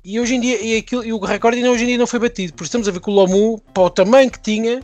E 0.08 0.20
hoje 0.20 0.36
em 0.36 0.40
dia, 0.40 0.62
e, 0.62 0.76
aquilo, 0.76 1.04
e 1.04 1.12
o 1.12 1.18
recorde 1.18 1.56
ainda 1.56 1.68
hoje 1.68 1.82
em 1.82 1.88
dia 1.88 1.98
não 1.98 2.06
foi 2.06 2.20
batido, 2.20 2.52
porque 2.52 2.66
estamos 2.66 2.86
a 2.86 2.92
ver 2.92 3.00
que 3.00 3.10
o 3.10 3.12
Lomu, 3.12 3.60
para 3.74 3.82
o 3.82 3.90
tamanho 3.90 4.30
que 4.30 4.38
tinha, 4.38 4.80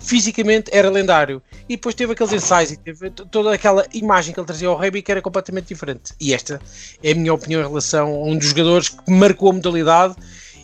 fisicamente 0.00 0.68
era 0.74 0.90
lendário. 0.90 1.40
E 1.68 1.76
depois 1.76 1.94
teve 1.94 2.12
aqueles 2.12 2.32
ensaios 2.32 2.72
e 2.72 2.76
teve 2.76 3.08
toda 3.08 3.54
aquela 3.54 3.86
imagem 3.94 4.34
que 4.34 4.40
ele 4.40 4.46
trazia 4.48 4.66
ao 4.66 4.76
rugby 4.76 5.00
que 5.00 5.12
era 5.12 5.22
completamente 5.22 5.68
diferente. 5.68 6.12
E 6.20 6.34
esta 6.34 6.60
é 7.00 7.12
a 7.12 7.14
minha 7.14 7.32
opinião 7.32 7.60
em 7.60 7.68
relação 7.68 8.08
a 8.08 8.24
um 8.24 8.36
dos 8.36 8.48
jogadores 8.48 8.88
que 8.88 9.12
marcou 9.12 9.50
a 9.50 9.52
modalidade. 9.52 10.16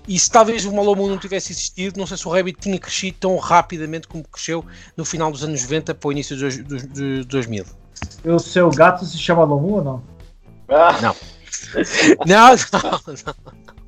E 0.09 0.19
se 0.19 0.29
talvez 0.29 0.65
o 0.65 0.75
Malomo 0.75 1.07
não 1.07 1.17
tivesse 1.17 1.53
existido, 1.53 2.01
não 2.01 2.05
sei 2.05 2.17
se 2.17 2.27
o 2.27 2.33
rugby 2.33 2.53
tinha 2.53 2.81
crescido 2.81 3.17
tão 3.21 3.37
rapidamente 3.37 4.09
como 4.09 4.25
cresceu 4.25 4.65
no 4.97 5.05
final 5.05 5.31
dos 5.31 5.45
anos 5.45 5.63
90 5.63 5.95
para 5.95 6.09
o 6.09 6.11
início 6.11 6.37
dos, 6.37 6.59
dos, 6.59 6.83
dos 6.83 7.27
2000. 7.27 7.65
O 8.25 8.41
seu 8.41 8.71
gato 8.71 9.05
se 9.07 9.17
chama 9.17 9.45
Lomu 9.45 9.75
ou 9.75 9.85
não? 9.85 10.03
Ah. 10.69 10.99
Não. 11.01 11.17
não, 12.27 12.57
não, 12.57 13.25
não. 13.25 13.80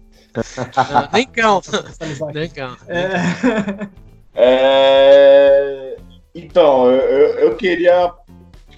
Nem 1.13 1.27
cão. 1.27 1.61
Nem 2.35 2.49
cão. 2.49 2.77
É... 2.89 3.89
É... 4.35 5.97
Então, 6.35 6.91
eu, 6.91 7.39
eu, 7.39 7.57
queria 7.57 8.13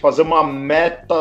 fazer 0.00 0.23
uma 0.23 0.44
meta 0.44 1.14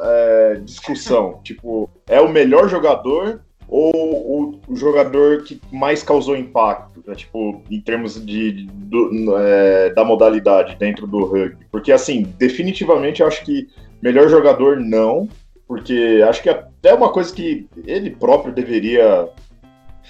é, 0.00 0.60
discussão. 0.62 1.40
tipo, 1.44 1.88
é 2.06 2.20
o 2.20 2.28
melhor 2.28 2.68
jogador 2.68 3.40
ou 3.66 3.92
o, 3.94 4.60
o, 4.68 4.76
jogador 4.76 5.44
que 5.44 5.60
mais 5.72 6.02
causou 6.02 6.36
impacto, 6.36 7.02
né? 7.06 7.14
tipo, 7.14 7.62
em 7.70 7.80
termos 7.80 8.14
de, 8.14 8.52
de 8.52 8.66
do, 8.66 9.38
é, 9.38 9.90
da 9.90 10.04
modalidade 10.04 10.76
dentro 10.76 11.06
do 11.06 11.24
rugby? 11.24 11.66
Porque, 11.70 11.92
assim, 11.92 12.22
definitivamente 12.36 13.22
eu 13.22 13.28
acho 13.28 13.44
que 13.44 13.68
melhor 14.02 14.28
jogador 14.28 14.80
não, 14.80 15.28
porque 15.68 16.20
acho 16.28 16.42
que 16.42 16.50
até 16.50 16.92
uma 16.92 17.10
coisa 17.10 17.32
que 17.32 17.68
ele 17.86 18.10
próprio 18.10 18.52
deveria 18.52 19.28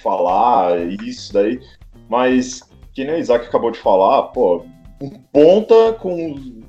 falar, 0.00 0.78
isso 1.04 1.33
daí, 1.33 1.61
mas 2.09 2.62
que 2.92 3.04
nem 3.04 3.16
o 3.16 3.19
Isaac 3.19 3.47
acabou 3.47 3.71
de 3.71 3.78
falar, 3.78 4.25
pô, 4.25 4.64
um 5.00 5.11
ponta 5.33 5.92
com 5.95 6.33
o 6.33 6.62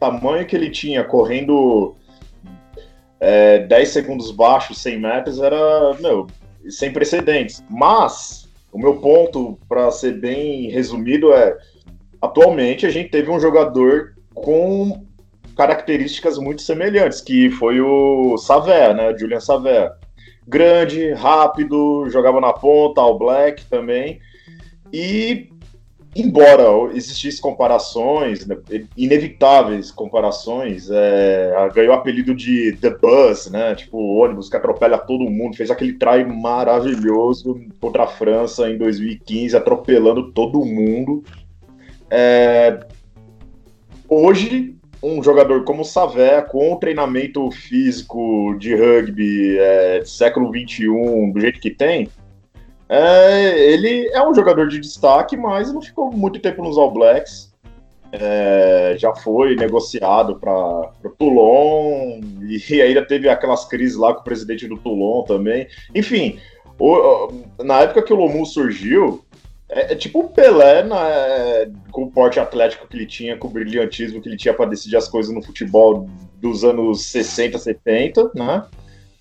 tamanho 0.00 0.46
que 0.46 0.56
ele 0.56 0.70
tinha, 0.70 1.04
correndo 1.04 1.94
é, 3.20 3.60
10 3.60 3.88
segundos 3.88 4.30
baixo, 4.30 4.74
100 4.74 5.00
metros, 5.00 5.40
era, 5.40 5.94
meu, 6.00 6.26
sem 6.68 6.92
precedentes. 6.92 7.62
Mas, 7.68 8.48
o 8.72 8.78
meu 8.78 8.96
ponto, 8.96 9.58
para 9.68 9.90
ser 9.90 10.18
bem 10.20 10.70
resumido, 10.70 11.32
é: 11.32 11.56
atualmente 12.20 12.86
a 12.86 12.90
gente 12.90 13.10
teve 13.10 13.30
um 13.30 13.40
jogador 13.40 14.14
com 14.34 15.06
características 15.56 16.38
muito 16.38 16.62
semelhantes, 16.62 17.20
que 17.20 17.50
foi 17.50 17.80
o 17.80 18.36
Savé, 18.38 18.94
né? 18.94 19.16
Julian 19.18 19.40
Savé. 19.40 19.90
Grande, 20.48 21.12
rápido, 21.12 22.08
jogava 22.08 22.40
na 22.40 22.54
ponta, 22.54 23.02
ao 23.02 23.18
black 23.18 23.66
também. 23.66 24.18
E 24.90 25.50
embora 26.16 26.64
existissem 26.94 27.42
comparações, 27.42 28.46
né, 28.46 28.56
inevitáveis 28.96 29.90
comparações, 29.90 30.88
é, 30.90 31.52
ganhou 31.74 31.92
o 31.92 31.94
apelido 31.94 32.34
de 32.34 32.72
The 32.80 32.96
Bus, 32.96 33.50
né? 33.50 33.74
Tipo, 33.74 33.98
o 33.98 34.16
ônibus 34.16 34.48
que 34.48 34.56
atropela 34.56 34.96
todo 34.96 35.30
mundo, 35.30 35.54
fez 35.54 35.70
aquele 35.70 35.92
try 35.92 36.24
maravilhoso 36.24 37.60
contra 37.78 38.04
a 38.04 38.08
França 38.08 38.70
em 38.70 38.78
2015, 38.78 39.54
atropelando 39.54 40.32
todo 40.32 40.64
mundo. 40.64 41.22
É, 42.10 42.80
hoje, 44.08 44.77
um 45.02 45.22
jogador 45.22 45.64
como 45.64 45.82
o 45.82 45.84
Savé, 45.84 46.42
com 46.42 46.72
um 46.72 46.76
treinamento 46.76 47.50
físico 47.50 48.54
de 48.58 48.74
rugby 48.74 49.58
é, 49.58 50.02
século 50.04 50.48
XXI, 50.48 51.32
do 51.32 51.40
jeito 51.40 51.60
que 51.60 51.70
tem, 51.70 52.08
é, 52.88 53.70
ele 53.70 54.08
é 54.08 54.26
um 54.26 54.34
jogador 54.34 54.68
de 54.68 54.78
destaque, 54.78 55.36
mas 55.36 55.72
não 55.72 55.82
ficou 55.82 56.10
muito 56.10 56.40
tempo 56.40 56.62
nos 56.62 56.78
All 56.78 56.90
Blacks. 56.90 57.48
É, 58.10 58.94
já 58.98 59.14
foi 59.14 59.54
negociado 59.54 60.36
para 60.40 60.90
o 61.04 61.10
Toulon 61.18 62.20
e 62.40 62.80
ainda 62.80 63.04
teve 63.04 63.28
aquelas 63.28 63.66
crises 63.66 63.98
lá 63.98 64.14
com 64.14 64.22
o 64.22 64.24
presidente 64.24 64.66
do 64.66 64.78
Toulon 64.78 65.24
também. 65.24 65.68
Enfim, 65.94 66.38
o, 66.78 67.30
na 67.62 67.80
época 67.80 68.02
que 68.02 68.12
o 68.12 68.16
Lomu 68.16 68.46
surgiu, 68.46 69.22
é, 69.70 69.92
é 69.92 69.94
tipo 69.94 70.20
o 70.20 70.28
Pelé 70.28 70.82
na, 70.82 70.98
com 71.90 72.04
o 72.04 72.10
porte 72.10 72.40
atlético 72.40 72.86
que 72.86 72.96
ele 72.96 73.06
tinha, 73.06 73.36
com 73.36 73.48
o 73.48 73.50
brilhantismo 73.50 74.20
que 74.20 74.28
ele 74.28 74.36
tinha 74.36 74.54
para 74.54 74.70
decidir 74.70 74.96
as 74.96 75.08
coisas 75.08 75.34
no 75.34 75.42
futebol 75.42 76.08
dos 76.40 76.64
anos 76.64 77.04
60, 77.06 77.58
70, 77.58 78.30
né? 78.34 78.64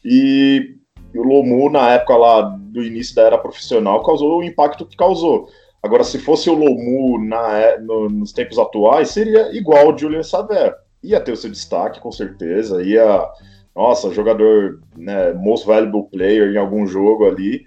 E 0.04 0.78
e 1.14 1.20
o 1.20 1.24
Lomu, 1.24 1.70
na 1.70 1.90
época 1.92 2.16
lá 2.16 2.42
do 2.42 2.84
início 2.84 3.16
da 3.16 3.24
era 3.24 3.38
profissional, 3.38 4.04
causou 4.04 4.40
o 4.40 4.44
impacto 4.44 4.86
que 4.86 4.96
causou. 4.96 5.48
Agora, 5.82 6.04
se 6.04 6.20
fosse 6.20 6.50
o 6.50 6.54
Lomu 6.54 7.24
na, 7.26 7.58
é, 7.58 7.80
no, 7.80 8.10
nos 8.10 8.32
tempos 8.32 8.60
atuais, 8.60 9.10
seria 9.10 9.56
igual 9.56 9.94
o 9.94 9.98
Julian 9.98 10.24
Saver. 10.24 10.76
Ia 11.04 11.20
ter 11.20 11.32
o 11.32 11.38
seu 11.38 11.50
destaque, 11.50 12.00
com 12.00 12.12
certeza. 12.12 12.84
Ia, 12.84 13.28
nossa, 13.76 14.12
jogador, 14.12 14.82
né, 14.96 15.34
most 15.34 15.66
valuable 15.66 16.10
player 16.12 16.52
em 16.52 16.58
algum 16.58 16.86
jogo 16.86 17.26
ali. 17.26 17.64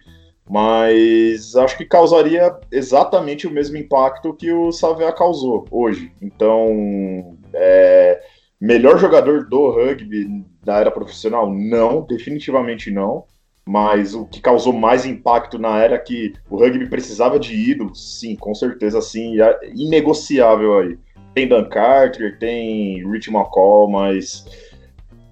Mas 0.51 1.55
acho 1.55 1.77
que 1.79 1.85
causaria 1.85 2.53
exatamente 2.73 3.47
o 3.47 3.51
mesmo 3.51 3.77
impacto 3.77 4.35
que 4.35 4.53
o 4.53 4.73
Saver 4.73 5.15
causou 5.15 5.65
hoje. 5.71 6.13
Então, 6.21 7.39
é, 7.55 8.21
melhor 8.61 8.99
jogador 8.99 9.49
do 9.49 9.71
rugby 9.71 10.45
da 10.65 10.79
era 10.81 10.91
profissional? 10.91 11.49
Não, 11.49 12.03
definitivamente 12.03 12.91
não 12.91 13.25
mas 13.71 14.17
o 14.17 14.27
que 14.27 14.41
causou 14.41 14.73
mais 14.73 15.07
impacto 15.07 15.57
na 15.57 15.79
era 15.79 15.97
que 15.97 16.33
o 16.51 16.57
rugby 16.57 16.89
precisava 16.89 17.39
de 17.39 17.55
ídolos, 17.55 18.19
sim, 18.19 18.35
com 18.35 18.53
certeza, 18.53 19.01
sim, 19.01 19.41
é 19.41 19.61
inegociável 19.73 20.79
aí. 20.79 20.99
Tem 21.35 21.47
Dan 21.47 21.69
Carter, 21.69 22.37
tem 22.41 23.09
Rich 23.09 23.31
McCall, 23.31 23.89
mas 23.89 24.45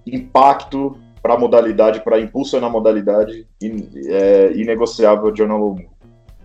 impacto 0.07 0.97
para 1.23 1.35
a 1.35 1.39
modalidade, 1.39 2.01
para 2.01 2.21
impulsionar 2.21 2.69
a 2.69 2.73
modalidade, 2.73 3.47
é 4.07 4.53
inegociável 4.55 5.31
John 5.33 5.57
Lomu. 5.57 5.99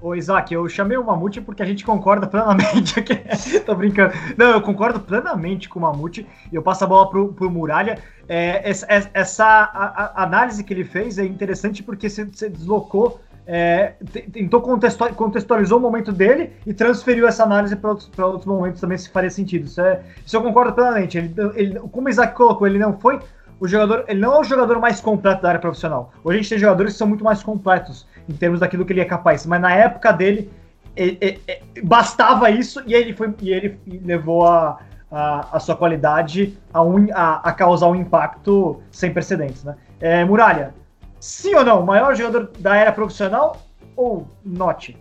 Ô, 0.03 0.13
Isaac, 0.13 0.53
eu 0.53 0.67
chamei 0.67 0.97
o 0.97 1.05
Mamute 1.05 1.39
porque 1.39 1.63
a 1.63 1.65
gente 1.65 1.85
concorda 1.85 2.27
plenamente. 2.27 3.01
Tô 3.65 3.73
brincando. 3.73 4.13
Não, 4.35 4.51
eu 4.51 4.61
concordo 4.61 4.99
plenamente 4.99 5.69
com 5.69 5.79
o 5.79 5.81
Mamute. 5.81 6.27
E 6.51 6.55
eu 6.55 6.61
passo 6.61 6.83
a 6.83 6.87
bola 6.87 7.09
pro, 7.09 7.31
pro 7.31 7.49
Muralha. 7.49 7.97
É, 8.27 8.69
essa, 8.69 8.85
essa 9.13 9.45
a, 9.45 10.11
a 10.13 10.23
análise 10.23 10.61
que 10.61 10.73
ele 10.73 10.83
fez 10.83 11.17
é 11.17 11.23
interessante 11.23 11.81
porque 11.81 12.09
você 12.09 12.25
deslocou, 12.25 13.21
é, 13.47 13.93
tentou 14.33 14.61
contextualizou 14.61 15.77
o 15.77 15.81
momento 15.81 16.11
dele 16.11 16.51
e 16.67 16.73
transferiu 16.73 17.25
essa 17.25 17.43
análise 17.43 17.73
para 17.77 17.91
outros, 17.91 18.11
outros 18.17 18.45
momentos 18.45 18.81
também, 18.81 18.97
se 18.97 19.09
faria 19.09 19.29
sentido. 19.29 19.67
Isso, 19.67 19.79
é, 19.79 20.01
isso 20.25 20.35
eu 20.35 20.41
concordo 20.41 20.73
plenamente. 20.73 21.17
Ele, 21.17 21.33
ele, 21.55 21.79
como 21.79 22.07
o 22.07 22.09
Isaac 22.09 22.35
colocou, 22.35 22.67
ele 22.67 22.77
não 22.77 22.99
foi 22.99 23.21
o 23.59 23.67
jogador, 23.67 24.05
ele 24.07 24.19
não 24.19 24.35
é 24.35 24.39
o 24.39 24.43
jogador 24.43 24.79
mais 24.79 24.99
completo 24.99 25.41
da 25.41 25.49
área 25.49 25.59
profissional. 25.59 26.11
Hoje 26.23 26.37
a 26.37 26.41
gente 26.41 26.49
tem 26.49 26.57
jogadores 26.57 26.93
que 26.93 26.97
são 26.97 27.07
muito 27.07 27.23
mais 27.23 27.41
completos 27.41 28.07
em 28.27 28.33
termos 28.33 28.59
daquilo 28.59 28.85
que 28.85 28.93
ele 28.93 29.01
é 29.01 29.05
capaz, 29.05 29.45
mas 29.45 29.61
na 29.61 29.73
época 29.73 30.11
dele 30.11 30.51
ele, 30.95 31.17
ele, 31.19 31.41
ele, 31.47 31.81
bastava 31.83 32.49
isso 32.49 32.81
e 32.85 32.93
ele 32.93 33.13
foi 33.13 33.33
e 33.41 33.51
ele 33.51 33.79
levou 34.03 34.45
a, 34.45 34.79
a, 35.11 35.57
a 35.57 35.59
sua 35.59 35.75
qualidade 35.75 36.57
a, 36.73 36.79
a, 36.81 37.49
a, 37.49 37.53
causar 37.53 37.87
um 37.87 37.95
impacto 37.95 38.81
sem 38.91 39.11
precedentes, 39.11 39.63
né? 39.63 39.75
É, 39.99 40.23
Muralha, 40.23 40.73
sim 41.19 41.55
ou 41.55 41.63
não, 41.63 41.83
maior 41.83 42.15
jogador 42.15 42.51
da 42.59 42.75
era 42.75 42.91
profissional 42.91 43.57
ou 43.95 44.27
note? 44.43 44.97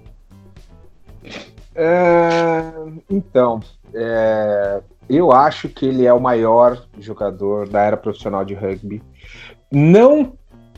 É, 1.75 2.73
então, 3.11 3.61
é, 3.95 4.83
eu 5.09 5.33
acho 5.33 5.69
que 5.69 5.87
ele 5.87 6.07
é 6.07 6.13
o 6.13 6.21
maior 6.21 6.87
jogador 6.99 7.69
da 7.69 7.83
era 7.83 7.97
profissional 7.97 8.45
de 8.45 8.55
rugby. 8.55 9.03
Não 9.71 10.35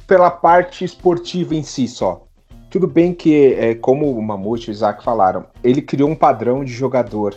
pela 0.06 0.30
parte 0.30 0.84
esportiva 0.84 1.54
em 1.54 1.62
si 1.62 1.88
só. 1.88 2.26
Tudo 2.70 2.86
bem 2.86 3.14
que, 3.14 3.54
é, 3.54 3.74
como 3.74 4.10
o 4.10 4.22
Mamute 4.22 4.68
e 4.68 4.70
o 4.70 4.72
Isaac 4.72 5.04
falaram, 5.04 5.46
ele 5.62 5.80
criou 5.80 6.10
um 6.10 6.14
padrão 6.14 6.64
de 6.64 6.72
jogador. 6.72 7.36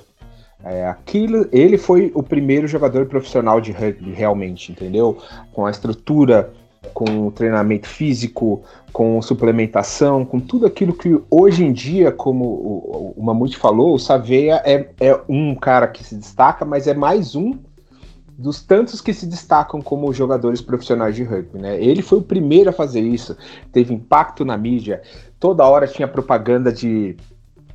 É, 0.64 0.88
aquilo, 0.88 1.48
ele 1.52 1.78
foi 1.78 2.12
o 2.16 2.24
primeiro 2.24 2.68
jogador 2.68 3.06
profissional 3.06 3.62
de 3.62 3.72
rugby, 3.72 4.12
realmente, 4.12 4.72
entendeu? 4.72 5.18
Com 5.54 5.66
a 5.66 5.72
estrutura 5.72 6.52
com 6.94 7.30
treinamento 7.32 7.88
físico, 7.88 8.64
com 8.92 9.22
suplementação, 9.22 10.26
com 10.26 10.40
tudo 10.40 10.66
aquilo 10.66 10.94
que 10.94 11.20
hoje 11.30 11.64
em 11.64 11.72
dia, 11.72 12.12
como 12.12 12.46
o, 12.46 13.14
o 13.16 13.24
Mamute 13.24 13.58
falou, 13.58 13.94
o 13.94 14.00
Saveia 14.00 14.62
é, 14.66 14.90
é 15.00 15.20
um 15.30 15.54
cara 15.56 15.88
que 15.88 16.04
se 16.04 16.16
destaca, 16.16 16.66
mas 16.66 16.88
é 16.88 16.94
mais 16.94 17.36
um 17.36 17.58
dos 18.38 18.62
tantos 18.62 19.02
que 19.02 19.14
se 19.14 19.26
destacam 19.26 19.82
como 19.82 20.14
jogadores 20.14 20.62
profissionais 20.62 21.16
de 21.16 21.24
rugby, 21.24 21.58
né? 21.58 21.82
Ele 21.84 22.04
foi 22.04 22.20
o 22.20 22.24
primeiro 22.24 22.70
a 22.70 22.74
fazer 22.74 23.02
isso, 23.02 23.36
teve 23.72 23.94
impacto 23.94 24.46
na 24.46 24.56
mídia, 24.56 25.02
toda 25.40 25.66
hora 25.66 25.88
tinha 25.88 26.08
propaganda 26.08 26.72
de, 26.72 27.18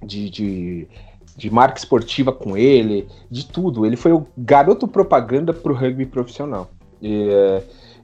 de, 0.04 0.30
de, 0.30 0.88
de 1.36 1.50
marca 1.50 1.78
esportiva 1.78 2.32
com 2.32 2.56
ele, 2.56 3.08
de 3.28 3.46
tudo. 3.46 3.84
Ele 3.84 3.96
foi 3.96 4.12
o 4.12 4.24
garoto 4.38 4.86
propaganda 4.86 5.52
para 5.52 5.72
o 5.72 5.74
rugby 5.74 6.06
profissional. 6.06 6.70
E, 7.00 7.28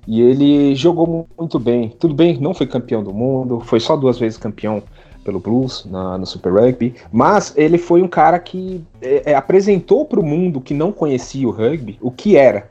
e 0.08 0.22
ele 0.22 0.74
jogou 0.74 1.28
muito 1.38 1.58
bem. 1.58 1.90
Tudo 1.90 2.14
bem, 2.14 2.38
não 2.38 2.54
foi 2.54 2.66
campeão 2.66 3.04
do 3.04 3.12
mundo, 3.12 3.60
foi 3.60 3.78
só 3.78 3.94
duas 3.94 4.18
vezes 4.18 4.38
campeão 4.38 4.82
pelo 5.22 5.38
Blues 5.38 5.84
na, 5.84 6.16
no 6.16 6.24
Super 6.24 6.50
Rugby, 6.50 6.94
mas 7.12 7.52
ele 7.54 7.76
foi 7.76 8.00
um 8.00 8.08
cara 8.08 8.38
que 8.38 8.82
é, 9.02 9.32
é, 9.32 9.34
apresentou 9.34 10.06
para 10.06 10.18
o 10.18 10.24
mundo 10.24 10.62
que 10.62 10.72
não 10.72 10.90
conhecia 10.90 11.46
o 11.46 11.50
rugby 11.50 11.98
o 12.00 12.10
que 12.10 12.38
era, 12.38 12.70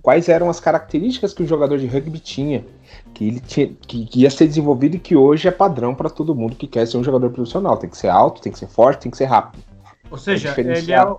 quais 0.00 0.28
eram 0.28 0.48
as 0.48 0.60
características 0.60 1.34
que 1.34 1.42
o 1.42 1.46
jogador 1.46 1.76
de 1.76 1.88
rugby 1.88 2.20
tinha, 2.20 2.64
que 3.12 3.26
ele 3.26 3.40
tinha, 3.40 3.72
que, 3.88 4.06
que 4.06 4.20
ia 4.20 4.30
ser 4.30 4.46
desenvolvido 4.46 4.94
e 4.94 5.00
que 5.00 5.16
hoje 5.16 5.48
é 5.48 5.50
padrão 5.50 5.92
para 5.92 6.08
todo 6.08 6.36
mundo 6.36 6.54
que 6.54 6.68
quer 6.68 6.86
ser 6.86 6.98
um 6.98 7.04
jogador 7.04 7.30
profissional. 7.30 7.76
Tem 7.78 7.90
que 7.90 7.96
ser 7.96 8.08
alto, 8.08 8.40
tem 8.40 8.52
que 8.52 8.58
ser 8.60 8.68
forte, 8.68 9.02
tem 9.02 9.10
que 9.10 9.18
ser 9.18 9.24
rápido. 9.24 9.64
Ou 10.08 10.18
seja, 10.18 10.54
é 10.56 10.60
ele, 10.60 10.92
é 10.92 11.04
o, 11.04 11.18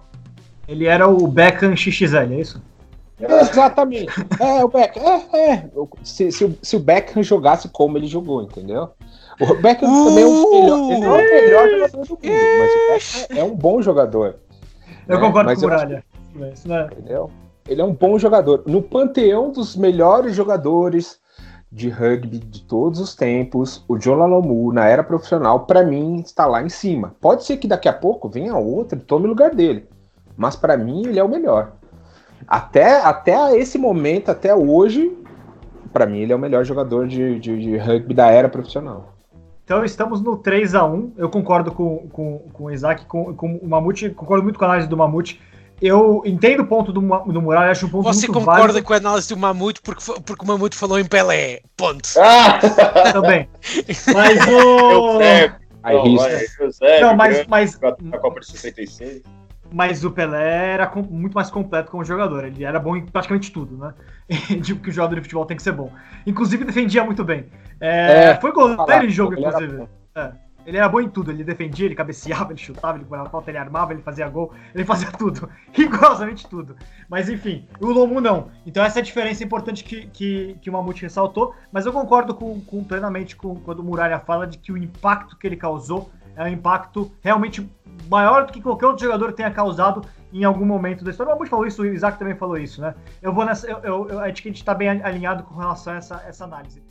ele 0.66 0.86
era 0.86 1.10
o 1.10 1.28
Beckham 1.28 1.76
XXL, 1.76 2.16
é 2.16 2.40
isso? 2.40 2.62
Exatamente. 3.30 4.12
É, 4.40 4.64
o 4.64 4.68
Beckham. 4.68 5.04
É, 5.04 5.54
é. 5.54 5.70
Se, 6.04 6.32
se, 6.32 6.58
se, 6.62 6.76
o 6.76 6.80
Beckham 6.80 7.24
jogasse 7.24 7.70
como 7.70 7.98
ele 7.98 8.08
jogou, 8.08 8.42
entendeu? 8.42 8.90
O 9.40 9.56
Beckham 9.56 9.90
uh, 9.90 10.06
também 10.06 10.24
é 10.24 10.28
o 10.28 10.88
melhor, 10.88 10.92
ele 10.92 11.00
não 11.00 11.16
é 11.16 11.22
o 11.22 11.30
melhor 11.30 11.70
jogador 11.70 12.06
do 12.06 12.10
mundo, 12.10 12.20
mas 12.60 12.72
o 12.72 12.92
Beckham 12.92 13.38
é 13.38 13.44
um 13.44 13.56
bom 13.56 13.82
jogador. 13.82 14.36
Eu 15.08 15.20
né? 15.20 15.26
concordo 15.26 15.50
mas 15.50 15.60
com 15.60 15.66
o 15.66 15.70
Muralha. 15.70 16.04
É... 16.40 16.84
Entendeu? 16.94 17.32
Ele 17.68 17.82
é 17.82 17.86
um 17.86 17.94
bom 17.94 18.18
jogador. 18.18 18.64
No 18.66 18.82
panteão 18.82 19.52
dos 19.52 19.76
melhores 19.76 20.36
jogadores 20.36 21.20
de 21.72 21.90
rugby 21.90 22.40
de 22.40 22.64
todos 22.64 23.00
os 23.00 23.16
tempos, 23.16 23.84
o 23.88 23.98
John 23.98 24.16
Lalomu, 24.16 24.74
na 24.74 24.88
era 24.88 25.04
profissional, 25.04 25.62
para 25.66 25.84
mim, 25.84 26.20
está 26.20 26.46
lá 26.46 26.62
em 26.62 26.70
cima. 26.70 27.16
Pode 27.22 27.46
ser 27.46 27.58
que 27.58 27.68
daqui 27.68 27.88
a 27.88 27.94
pouco 27.94 28.28
venha 28.28 28.56
outro 28.58 28.98
e 28.98 29.02
tome 29.02 29.26
o 29.26 29.30
lugar 29.30 29.56
dele. 29.56 29.88
Mas 30.36 30.56
para 30.56 30.76
mim, 30.76 31.06
ele 31.06 31.20
é 31.20 31.24
o 31.24 31.30
melhor. 31.30 31.74
Até, 32.48 33.02
até 33.02 33.58
esse 33.58 33.78
momento, 33.78 34.30
até 34.30 34.54
hoje, 34.54 35.16
para 35.92 36.06
mim 36.06 36.20
ele 36.20 36.34
é 36.34 36.36
o 36.36 36.40
melhor 36.40 36.64
jogador 36.64 37.08
de, 37.08 37.40
de, 37.40 37.60
de, 37.60 37.78
rugby 37.78 38.14
da 38.14 38.28
era 38.28 38.50
profissional. 38.50 39.14
Então 39.64 39.86
estamos 39.86 40.22
no 40.22 40.36
3 40.38 40.76
a 40.76 40.86
1 40.86 41.14
Eu 41.18 41.30
concordo 41.30 41.72
com, 41.72 42.10
com, 42.10 42.40
com 42.52 42.64
o 42.66 42.72
Isaac, 42.72 43.06
com, 43.06 43.34
com 43.34 43.56
o 43.56 43.68
Mamute, 43.68 44.10
concordo 44.10 44.44
muito 44.44 44.58
com 44.58 44.66
a 44.66 44.68
análise 44.70 44.90
do 44.90 44.98
Mamute. 44.98 45.40
Eu 45.82 46.22
entendo 46.26 46.62
o 46.62 46.68
ponto 46.68 46.92
do, 46.94 47.02
do 47.02 47.42
Muralha, 47.42 47.72
acho 47.72 47.88
um 47.88 47.90
ponto 47.90 48.04
Você 48.04 48.28
muito 48.28 48.40
concorda 48.40 48.68
válido. 48.68 48.84
com 48.84 48.94
a 48.94 48.98
análise 48.98 49.30
do 49.30 49.38
Mamute 49.38 49.82
porque, 49.82 50.04
porque 50.24 50.46
o 50.46 50.48
Mamute 50.48 50.78
falou 50.78 51.00
em 51.00 51.06
Pelé. 51.06 51.62
Ponto. 51.76 52.08
Ah! 52.20 52.60
Também. 53.12 53.50
Mas 54.14 54.48
o. 54.48 55.20
Aí, 55.84 55.96
Não, 57.02 57.16
mas, 57.16 57.48
mas, 57.48 57.80
a 57.82 58.18
Copa 58.20 58.40
de 58.40 58.46
66 58.52 59.24
mas 59.24 59.41
o 60.04 60.12
Pelé 60.12 60.74
era 60.74 60.92
muito 61.10 61.34
mais 61.34 61.50
completo 61.50 61.92
como 61.92 62.04
jogador. 62.04 62.46
Ele 62.46 62.64
era 62.64 62.80
bom 62.80 62.96
em 62.96 63.06
praticamente 63.06 63.52
tudo, 63.52 63.78
né? 63.78 63.94
Digo 64.62 64.82
que 64.82 64.90
o 64.90 64.94
jogador 64.94 65.16
de 65.16 65.22
futebol 65.22 65.46
tem 65.46 65.58
que 65.58 65.64
ser 65.64 65.72
bom. 65.72 65.92
Inclusive, 66.26 66.66
defendia 66.66 67.04
muito 67.04 67.24
bem. 67.24 67.46
É, 67.80 68.30
é, 68.30 68.40
foi 68.40 68.52
goleiro 68.52 69.06
em 69.06 69.10
jogo, 69.10 69.34
ele 69.34 69.46
inclusive. 69.46 69.88
Era 70.14 70.28
é, 70.28 70.52
ele 70.66 70.78
era 70.78 70.88
bom 70.88 71.00
em 71.00 71.10
tudo. 71.10 71.32
Ele 71.32 71.44
defendia, 71.44 71.86
ele 71.86 71.96
cabeceava, 71.96 72.52
ele 72.54 72.60
chutava, 72.60 72.98
ele 72.98 73.06
a 73.12 73.26
falta, 73.26 73.50
ele 73.50 73.58
armava, 73.58 73.94
ele 73.94 74.02
fazia 74.02 74.28
gol, 74.30 74.54
ele 74.74 74.86
fazia 74.86 75.12
tudo. 75.18 75.50
Rigorosamente 75.72 76.48
tudo. 76.48 76.76
Mas 77.10 77.30
enfim, 77.30 77.66
o 77.80 77.88
Lomu 77.88 78.22
não. 78.22 78.50
Então, 78.66 78.84
essa 78.84 79.00
é 79.00 79.02
a 79.02 79.06
diferença 79.06 79.44
importante 79.44 79.84
que, 79.84 80.08
que, 80.08 80.58
que 80.62 80.70
o 80.70 80.74
Mamute 80.74 81.04
ressaltou. 81.04 81.54
Mas 81.72 81.86
eu 81.86 81.94
concordo 81.94 82.34
com, 82.34 82.62
com 82.62 82.84
plenamente 82.84 83.36
com 83.36 83.56
quando 83.56 83.80
o 83.80 83.84
Muralha 83.84 84.20
fala 84.20 84.46
de 84.46 84.58
que 84.58 84.72
o 84.72 84.78
impacto 84.78 85.38
que 85.38 85.48
ele 85.48 85.56
causou 85.56 86.12
é 86.36 86.44
um 86.44 86.48
impacto 86.48 87.12
realmente 87.22 87.68
maior 88.10 88.46
do 88.46 88.54
que 88.54 88.62
qualquer 88.62 88.88
outro 88.88 89.06
jogador 89.06 89.32
tenha 89.34 89.52
causado 89.52 90.02
em 90.34 90.44
algum 90.44 90.66
momento 90.66 91.04
da 91.04 91.12
história. 91.12 91.34
O 91.34 91.46
falou 91.46 91.66
isso, 91.66 91.82
o 91.82 91.86
Isaac 91.86 92.18
também 92.18 92.36
falou 92.36 92.58
isso, 92.58 92.82
né? 92.82 92.96
Eu 93.22 93.34
vou 93.34 93.46
nessa. 93.46 93.70
Eu, 93.70 94.08
eu, 94.10 94.20
acho 94.20 94.42
que 94.42 94.50
a 94.50 94.52
gente 94.52 94.62
está 94.62 94.74
bem 94.74 94.90
alinhado 94.90 95.44
com 95.44 95.56
relação 95.56 95.94
a 95.94 95.98
essa, 95.98 96.24
essa 96.28 96.44
análise. 96.44 96.82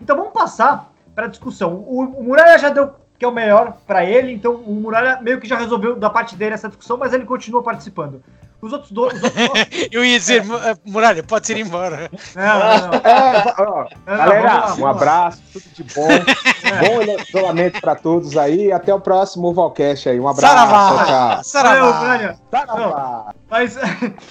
Então 0.00 0.16
vamos 0.16 0.32
passar 0.32 0.92
para 1.14 1.26
a 1.26 1.28
discussão. 1.28 1.74
O, 1.74 2.00
o 2.00 2.24
Muralha 2.24 2.58
já 2.58 2.68
deu 2.68 3.01
que 3.22 3.24
é 3.24 3.28
o 3.28 3.32
melhor 3.32 3.76
para 3.86 4.04
ele. 4.04 4.32
Então 4.32 4.56
o 4.56 4.74
Muralha 4.74 5.20
meio 5.22 5.40
que 5.40 5.46
já 5.46 5.56
resolveu 5.56 5.94
da 5.94 6.10
parte 6.10 6.34
dele 6.34 6.54
essa 6.54 6.66
discussão, 6.66 6.96
mas 6.96 7.12
ele 7.12 7.24
continua 7.24 7.62
participando. 7.62 8.20
Os 8.60 8.72
outros 8.72 8.90
dois. 8.90 9.14
Os 9.14 9.22
outros... 9.22 9.68
Eu 9.92 10.04
ia 10.04 10.18
dizer, 10.18 10.42
é. 10.42 10.74
Muralha, 10.84 11.22
pode 11.22 11.52
ir 11.52 11.58
embora. 11.58 12.10
Não, 12.34 12.58
não, 12.58 12.88
não. 12.88 13.02
É, 13.04 13.54
ó, 13.62 13.86
galera, 14.04 14.54
lá, 14.54 14.74
um 14.74 14.86
abraço, 14.86 15.40
tudo 15.52 15.64
de 15.72 15.84
bom. 15.94 16.08
É. 16.64 16.88
Bom 16.88 17.22
isolamento 17.22 17.80
para 17.80 17.96
todos 17.96 18.36
aí. 18.36 18.72
Até 18.72 18.94
o 18.94 19.00
próximo 19.00 19.52
Valcast 19.52 20.08
aí. 20.08 20.18
Um 20.18 20.28
abraço. 20.28 20.54
Saravá. 20.54 21.42
Saravá. 21.42 22.34
Saravá. 22.50 23.34
Mas 23.50 23.76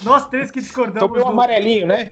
nós 0.02 0.26
três 0.28 0.50
que 0.50 0.60
discordamos. 0.60 1.08
Tomei 1.08 1.22
um 1.22 1.26
do... 1.26 1.32
amarelinho, 1.32 1.86
né? 1.86 2.10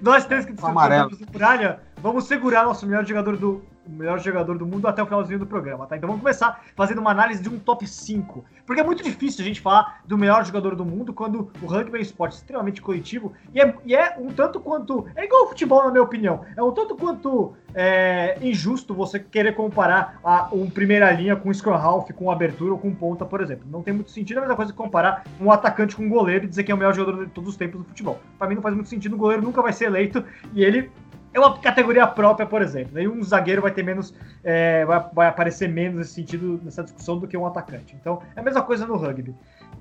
nós 0.00 0.24
três 0.24 0.46
que 0.46 0.52
discordamos 0.52 1.18
do 1.18 1.26
Muralha, 1.32 1.80
vamos 1.98 2.24
segurar 2.24 2.64
nosso 2.64 2.86
melhor 2.86 3.04
jogador 3.04 3.36
do, 3.36 3.62
melhor 3.90 4.18
jogador 4.18 4.56
do 4.56 4.66
mundo 4.66 4.86
até 4.86 5.02
o 5.02 5.06
finalzinho 5.06 5.38
do 5.38 5.46
programa, 5.46 5.86
tá? 5.86 5.96
Então 5.96 6.08
vamos 6.08 6.22
começar 6.22 6.64
fazendo 6.74 7.00
uma 7.00 7.10
análise 7.10 7.42
de 7.42 7.48
um 7.48 7.58
top 7.58 7.86
5. 7.86 8.44
Porque 8.66 8.80
é 8.80 8.84
muito 8.84 9.02
difícil 9.02 9.42
a 9.42 9.46
gente 9.48 9.60
falar 9.60 10.00
do 10.04 10.16
melhor 10.16 10.44
jogador 10.44 10.74
do 10.76 10.84
mundo 10.84 11.12
quando 11.12 11.50
o 11.60 11.66
rugby 11.66 11.96
é 11.96 11.98
um 11.98 12.02
esporte 12.02 12.36
extremamente 12.36 12.80
coletivo 12.80 13.32
e 13.52 13.60
é, 13.60 13.74
e 13.84 13.94
é 13.94 14.16
um 14.18 14.28
tanto 14.28 14.60
quanto. 14.60 15.06
É 15.16 15.24
igual 15.24 15.44
o 15.44 15.48
futebol, 15.48 15.84
na 15.84 15.90
minha 15.90 16.02
opinião. 16.02 16.44
É 16.56 16.62
um 16.62 16.72
tanto 16.72 16.94
quanto 16.94 17.54
é, 17.74 18.38
injusto 18.40 18.94
você 18.94 19.18
querer 19.18 19.54
comparar 19.54 20.20
a, 20.22 20.48
um 20.52 20.68
primeira 20.70 21.10
linha 21.10 21.36
com 21.36 21.52
scrum 21.52 21.74
half, 21.74 22.10
com 22.12 22.30
abertura 22.30 22.72
ou 22.72 22.78
com 22.78 22.94
ponta, 22.94 23.24
por 23.24 23.40
exemplo. 23.40 23.66
Não 23.70 23.82
tem 23.82 23.94
muito 23.94 24.10
sentido. 24.10 24.36
É 24.36 24.38
a 24.38 24.42
mesma 24.42 24.56
coisa 24.56 24.72
que 24.72 24.78
comparar 24.78 25.24
um 25.40 25.50
atacante 25.50 25.96
com 25.96 26.04
um 26.04 26.08
goleiro 26.08 26.44
e 26.44 26.48
dizer 26.48 26.64
que 26.64 26.72
é 26.72 26.74
o 26.74 26.78
melhor 26.78 26.94
jogador 26.94 27.24
de 27.24 27.30
todos 27.32 27.50
os 27.50 27.56
tempos 27.56 27.80
do 27.80 27.84
futebol. 27.84 28.20
Para 28.38 28.48
mim 28.48 28.54
não 28.54 28.62
faz 28.62 28.74
muito 28.74 28.88
sentido. 28.88 29.14
O 29.14 29.18
goleiro 29.18 29.42
nunca 29.42 29.62
vai 29.62 29.72
ser 29.72 29.86
eleito 29.86 30.24
e 30.52 30.64
ele 30.64 30.90
é 31.32 31.38
uma 31.38 31.58
categoria 31.58 32.06
própria, 32.06 32.46
por 32.46 32.62
exemplo. 32.62 32.98
Aí 32.98 33.06
um 33.06 33.22
zagueiro 33.22 33.62
vai 33.62 33.70
ter 33.70 33.82
menos, 33.82 34.14
é, 34.42 34.84
vai, 34.84 35.04
vai, 35.12 35.28
aparecer 35.28 35.68
menos 35.68 35.98
nesse 35.98 36.14
sentido, 36.14 36.60
nessa 36.62 36.82
discussão, 36.82 37.18
do 37.18 37.28
que 37.28 37.36
um 37.36 37.46
atacante. 37.46 37.96
Então, 38.00 38.20
é 38.34 38.40
a 38.40 38.42
mesma 38.42 38.62
coisa 38.62 38.86
no 38.86 38.96
rugby. 38.96 39.34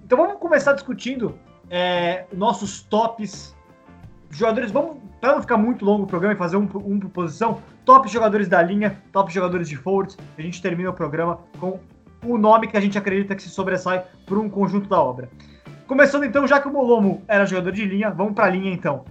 Então, 0.04 0.18
vamos 0.18 0.40
começar 0.40 0.74
discutindo 0.74 1.38
é, 1.70 2.26
nossos 2.34 2.82
tops 2.84 3.56
jogadores. 4.30 4.72
Vamos, 4.72 4.98
para 5.20 5.34
não 5.34 5.42
ficar 5.42 5.58
muito 5.58 5.84
longo 5.84 6.04
o 6.04 6.08
programa 6.08 6.36
e 6.36 6.38
fazer 6.38 6.58
um, 6.58 6.70
um 6.86 7.00
por 7.00 7.10
posição, 7.10 7.62
top 7.84 8.08
jogadores 8.08 8.48
da 8.48 8.62
linha, 8.62 9.02
top 9.12 9.34
jogadores 9.34 9.68
de 9.68 9.76
forwards. 9.76 10.18
A 10.38 10.42
gente 10.42 10.62
termina 10.62 10.90
o 10.90 10.94
programa 10.94 11.40
com 11.60 11.80
o 12.24 12.38
nome 12.38 12.68
que 12.68 12.78
a 12.78 12.82
gente 12.82 12.98
acredita 12.98 13.36
que 13.36 13.42
se 13.42 13.50
sobressai 13.50 14.06
por 14.26 14.38
um 14.38 14.50
conjunto 14.50 14.88
da 14.88 15.02
obra. 15.02 15.30
Começando 15.88 16.24
então, 16.24 16.46
já 16.46 16.60
que 16.60 16.68
o 16.68 16.72
Molomo 16.72 17.24
era 17.28 17.46
jogador 17.46 17.72
de 17.72 17.84
linha, 17.86 18.12
vamos 18.12 18.34
para 18.34 18.46
a 18.46 18.50
linha 18.50 18.72
então. 18.72 19.06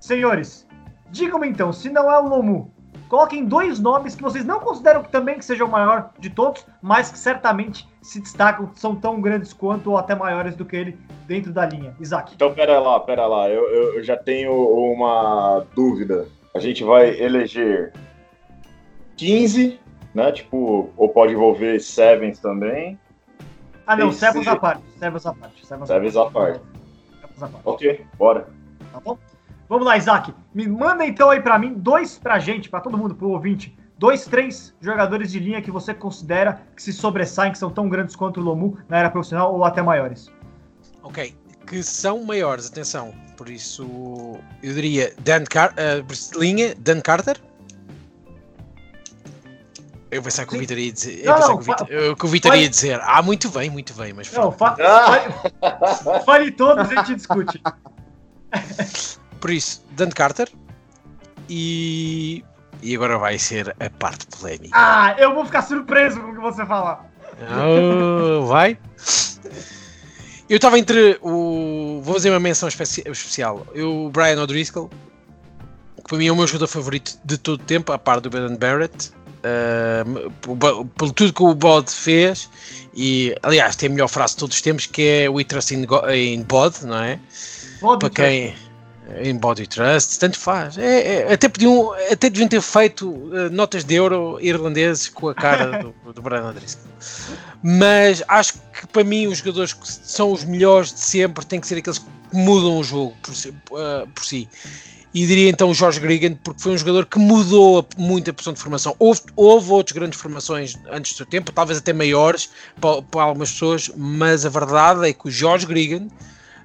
Senhores, 0.00 0.66
Digam-me 1.12 1.48
então, 1.48 1.72
se 1.72 1.88
não 1.88 2.10
é 2.10 2.18
o 2.18 2.26
Lomu, 2.26 2.72
coloquem 3.08 3.44
dois 3.44 3.78
nomes 3.78 4.16
que 4.16 4.22
vocês 4.22 4.44
não 4.44 4.58
consideram 4.58 5.04
que 5.04 5.12
também 5.12 5.38
que 5.38 5.44
seja 5.44 5.64
o 5.64 5.70
maior 5.70 6.10
de 6.18 6.30
todos, 6.30 6.66
mas 6.82 7.12
que 7.12 7.18
certamente 7.18 7.88
se 8.02 8.18
destacam, 8.20 8.68
são 8.74 8.96
tão 8.96 9.20
grandes 9.20 9.52
quanto 9.52 9.92
ou 9.92 9.98
até 9.98 10.14
maiores 10.14 10.56
do 10.56 10.64
que 10.64 10.74
ele 10.74 10.98
dentro 11.28 11.52
da 11.52 11.64
linha. 11.64 11.94
Isaac. 12.00 12.34
Então, 12.34 12.52
pera 12.52 12.80
lá, 12.80 12.98
pera 12.98 13.26
lá. 13.26 13.48
Eu, 13.48 13.62
eu, 13.68 14.02
já 14.02 14.16
tenho 14.16 14.52
uma 14.52 15.64
dúvida. 15.76 16.26
A 16.52 16.58
gente 16.58 16.82
vai 16.82 17.20
eleger 17.20 17.92
15 19.16 19.80
né? 20.14 20.32
Tipo, 20.32 20.90
ou 20.96 21.08
pode 21.08 21.32
envolver 21.32 21.80
Sevens 21.80 22.38
também. 22.38 22.98
Ah, 23.86 23.96
não, 23.96 24.12
Sevens 24.12 24.46
à 24.46 24.56
parte. 24.56 24.82
Sevens 24.98 25.26
à 25.26 25.34
parte. 25.34 25.66
Sevens 25.66 26.16
à 26.16 26.26
parte. 26.26 26.60
Ok, 27.64 28.04
bora. 28.16 28.46
Tá 28.92 29.00
bom? 29.00 29.18
Vamos 29.72 29.86
lá, 29.86 29.96
Isaac. 29.96 30.34
Me 30.52 30.68
manda 30.68 31.02
então 31.06 31.30
aí 31.30 31.40
pra 31.40 31.58
mim 31.58 31.72
dois 31.72 32.18
pra 32.18 32.38
gente, 32.38 32.68
pra 32.68 32.78
todo 32.78 32.98
mundo, 32.98 33.14
pro 33.14 33.30
ouvinte. 33.30 33.74
Dois, 33.96 34.26
três 34.26 34.74
jogadores 34.82 35.32
de 35.32 35.38
linha 35.38 35.62
que 35.62 35.70
você 35.70 35.94
considera 35.94 36.60
que 36.76 36.82
se 36.82 36.92
sobressaem, 36.92 37.52
que 37.52 37.56
são 37.56 37.70
tão 37.70 37.88
grandes 37.88 38.14
quanto 38.14 38.38
o 38.38 38.42
Lomu 38.42 38.76
na 38.86 38.98
era 38.98 39.08
profissional 39.08 39.54
ou 39.54 39.64
até 39.64 39.80
maiores. 39.80 40.30
Ok, 41.02 41.34
que 41.66 41.82
são 41.82 42.22
maiores, 42.22 42.66
atenção. 42.66 43.14
Por 43.34 43.48
isso, 43.48 44.38
eu 44.62 44.74
diria 44.74 45.14
Dan 45.20 45.44
Car 45.44 45.72
eh, 45.78 46.04
linha, 46.36 46.74
Dan 46.78 47.00
Carter. 47.00 47.40
Eu 50.10 50.22
pensava 50.22 50.46
que 50.50 50.54
o. 50.54 50.58
Vitor 50.58 50.76
ia 50.76 50.92
dizer. 50.92 51.24
Não, 51.24 51.32
Eu 51.32 51.40
não, 51.40 51.46
que 51.48 51.54
o 51.54 51.62
Vitor- 51.62 51.86
eu- 51.88 52.14
que 52.16 52.24
o 52.26 52.28
Vitor 52.28 52.54
ia 52.56 52.68
dizer. 52.68 53.00
Ah, 53.02 53.22
muito 53.22 53.48
bem, 53.48 53.70
muito 53.70 53.94
bem, 53.94 54.12
mas 54.12 54.30
Não, 54.34 54.52
fa 54.52 54.76
Ah! 54.78 55.30
fale, 55.62 56.24
fale 56.26 56.50
todos 56.50 56.90
e 56.90 56.94
a 56.98 57.02
gente 57.04 57.14
discute. 57.16 57.58
Por 59.42 59.50
isso, 59.50 59.84
Dan 59.90 60.08
Carter. 60.10 60.48
E. 61.50 62.42
E 62.80 62.94
agora 62.96 63.18
vai 63.18 63.38
ser 63.38 63.76
a 63.78 63.90
parte 63.90 64.26
polémica. 64.26 64.70
Ah, 64.72 65.14
eu 65.18 65.34
vou 65.34 65.44
ficar 65.44 65.62
surpreso 65.62 66.20
com 66.20 66.30
o 66.30 66.34
que 66.34 66.40
você 66.40 66.64
falar. 66.64 67.08
Oh, 67.60 68.46
vai. 68.46 68.78
Eu 70.48 70.56
estava 70.56 70.78
entre 70.78 71.18
o. 71.22 72.00
Vou 72.02 72.14
fazer 72.14 72.30
uma 72.30 72.40
menção 72.40 72.68
especi- 72.68 73.02
especial. 73.06 73.66
Eu, 73.74 74.06
o 74.06 74.10
Brian 74.10 74.40
O'Driscoll, 74.42 74.88
que 75.96 76.02
para 76.08 76.18
mim 76.18 76.26
é 76.26 76.32
o 76.32 76.36
meu 76.36 76.46
jogador 76.46 76.66
favorito 76.68 77.18
de 77.24 77.38
todo 77.38 77.60
o 77.60 77.64
tempo, 77.64 77.92
a 77.92 77.98
par 77.98 78.20
do 78.20 78.30
Ben 78.30 78.56
Barrett. 78.56 79.12
bo- 80.46 80.84
por 80.84 81.10
tudo 81.12 81.32
que 81.32 81.42
o 81.42 81.54
Bod 81.54 81.90
fez, 81.90 82.48
e 82.94 83.34
aliás, 83.42 83.74
tem 83.76 83.88
a 83.88 83.92
melhor 83.92 84.08
frase 84.08 84.34
de 84.34 84.38
todos 84.40 84.56
os 84.56 84.62
tempos 84.62 84.86
que 84.86 85.02
é 85.02 85.28
We 85.28 85.44
Trust 85.44 85.74
in, 85.74 85.86
in 86.14 86.42
Bod, 86.42 86.84
não 86.84 86.98
é? 87.02 87.18
Vou 87.80 87.98
para 87.98 88.10
quem 88.10 88.54
em 89.20 89.36
Body 89.36 89.66
Trust, 89.66 90.18
tanto 90.18 90.38
faz. 90.38 90.78
É, 90.78 91.22
é, 91.22 91.32
até, 91.32 91.48
podiam, 91.48 91.92
até 92.10 92.30
deviam 92.30 92.48
ter 92.48 92.60
feito 92.60 93.30
eh, 93.34 93.48
notas 93.50 93.84
de 93.84 93.94
euro 93.94 94.38
irlandeses 94.40 95.08
com 95.08 95.28
a 95.28 95.34
cara 95.34 95.82
do, 95.82 96.12
do 96.12 96.22
Brian 96.22 96.48
O'Driscoll. 96.48 96.90
Mas 97.62 98.22
acho 98.28 98.54
que 98.54 98.86
para 98.86 99.04
mim 99.04 99.26
os 99.26 99.38
jogadores 99.38 99.72
que 99.72 99.86
são 99.86 100.32
os 100.32 100.44
melhores 100.44 100.92
de 100.92 101.00
sempre 101.00 101.44
têm 101.44 101.60
que 101.60 101.66
ser 101.66 101.78
aqueles 101.78 101.98
que 101.98 102.06
mudam 102.32 102.78
o 102.78 102.84
jogo 102.84 103.14
por 103.22 103.34
si. 103.34 103.54
eh, 103.72 104.06
por 104.14 104.24
si. 104.24 104.48
E 105.14 105.26
diria 105.26 105.50
então 105.50 105.68
o 105.68 105.74
Jorge 105.74 106.00
Gregan, 106.00 106.34
porque 106.42 106.62
foi 106.62 106.72
um 106.72 106.78
jogador 106.78 107.04
que 107.04 107.18
mudou 107.18 107.86
muito 107.98 108.30
a 108.30 108.32
posição 108.32 108.54
de 108.54 108.60
formação. 108.60 108.96
Houve, 108.98 109.20
houve 109.36 109.70
outras 109.70 109.92
grandes 109.94 110.18
formações 110.18 110.78
antes 110.90 111.12
do 111.12 111.16
seu 111.18 111.26
tempo, 111.26 111.52
talvez 111.52 111.78
até 111.78 111.92
maiores 111.92 112.48
para, 112.80 113.02
para 113.02 113.22
algumas 113.24 113.52
pessoas, 113.52 113.90
mas 113.94 114.46
a 114.46 114.48
verdade 114.48 115.06
é 115.06 115.12
que 115.12 115.28
o 115.28 115.30
Jorge 115.30 115.66
Gregan 115.66 116.08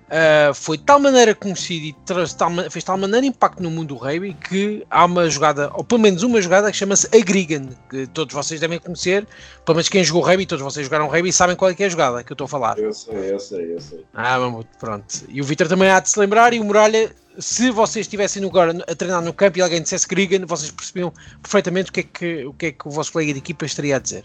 Uh, 0.07 0.53
foi 0.53 0.77
de 0.77 0.83
tal 0.83 0.99
maneira 0.99 1.35
conhecido 1.35 1.85
e 1.85 1.93
tal 2.37 2.49
fez 2.69 2.81
tal 2.81 2.97
maneira 2.97 3.25
impacto 3.25 3.61
no 3.61 3.69
mundo 3.69 3.89
do 3.89 3.95
rugby 3.95 4.33
que 4.33 4.85
há 4.89 5.03
uma 5.03 5.29
jogada, 5.29 5.69
ou 5.73 5.83
pelo 5.83 5.99
menos 5.99 6.23
uma 6.23 6.41
jogada 6.41 6.71
que 6.71 6.77
chama-se 6.77 7.07
Agrigan, 7.13 7.67
que 7.89 8.07
todos 8.07 8.33
vocês 8.33 8.61
devem 8.61 8.79
conhecer, 8.79 9.27
pelo 9.65 9.75
menos 9.75 9.89
quem 9.89 10.01
jogou 10.05 10.21
rugby, 10.21 10.45
todos 10.45 10.63
vocês 10.63 10.85
jogaram 10.85 11.09
rugby 11.09 11.33
sabem 11.33 11.57
qual 11.57 11.71
é 11.71 11.73
que 11.73 11.83
é 11.83 11.87
a 11.87 11.89
jogada 11.89 12.23
que 12.23 12.31
eu 12.31 12.35
estou 12.35 12.45
a 12.45 12.47
falar. 12.47 12.79
Eu 12.79 12.93
sei, 12.93 13.33
eu 13.33 13.39
sei, 13.39 13.75
eu 13.75 13.81
sei. 13.81 14.05
Ah, 14.13 14.39
mamuto, 14.39 14.69
pronto. 14.79 15.25
E 15.27 15.41
o 15.41 15.43
Vitor 15.43 15.67
também 15.67 15.89
há 15.89 15.99
de 15.99 16.09
se 16.09 16.17
lembrar 16.17 16.53
e 16.53 16.59
o 16.61 16.63
Muralha, 16.63 17.13
se 17.37 17.69
vocês 17.69 18.05
estivessem 18.05 18.45
agora 18.45 18.71
a 18.87 18.95
treinar 18.95 19.21
no 19.21 19.33
campo 19.33 19.59
e 19.59 19.61
alguém 19.61 19.81
dissesse 19.81 20.07
Grigan, 20.07 20.45
vocês 20.45 20.71
percebiam 20.71 21.11
perfeitamente 21.41 21.89
o 21.89 21.93
que 21.93 21.99
é 21.99 22.03
que 22.03 22.45
o, 22.45 22.53
que 22.53 22.65
é 22.67 22.71
que 22.71 22.87
o 22.87 22.91
vosso 22.91 23.11
colega 23.11 23.33
de 23.33 23.39
equipa 23.39 23.65
estaria 23.65 23.97
a 23.97 23.99
dizer. 23.99 24.23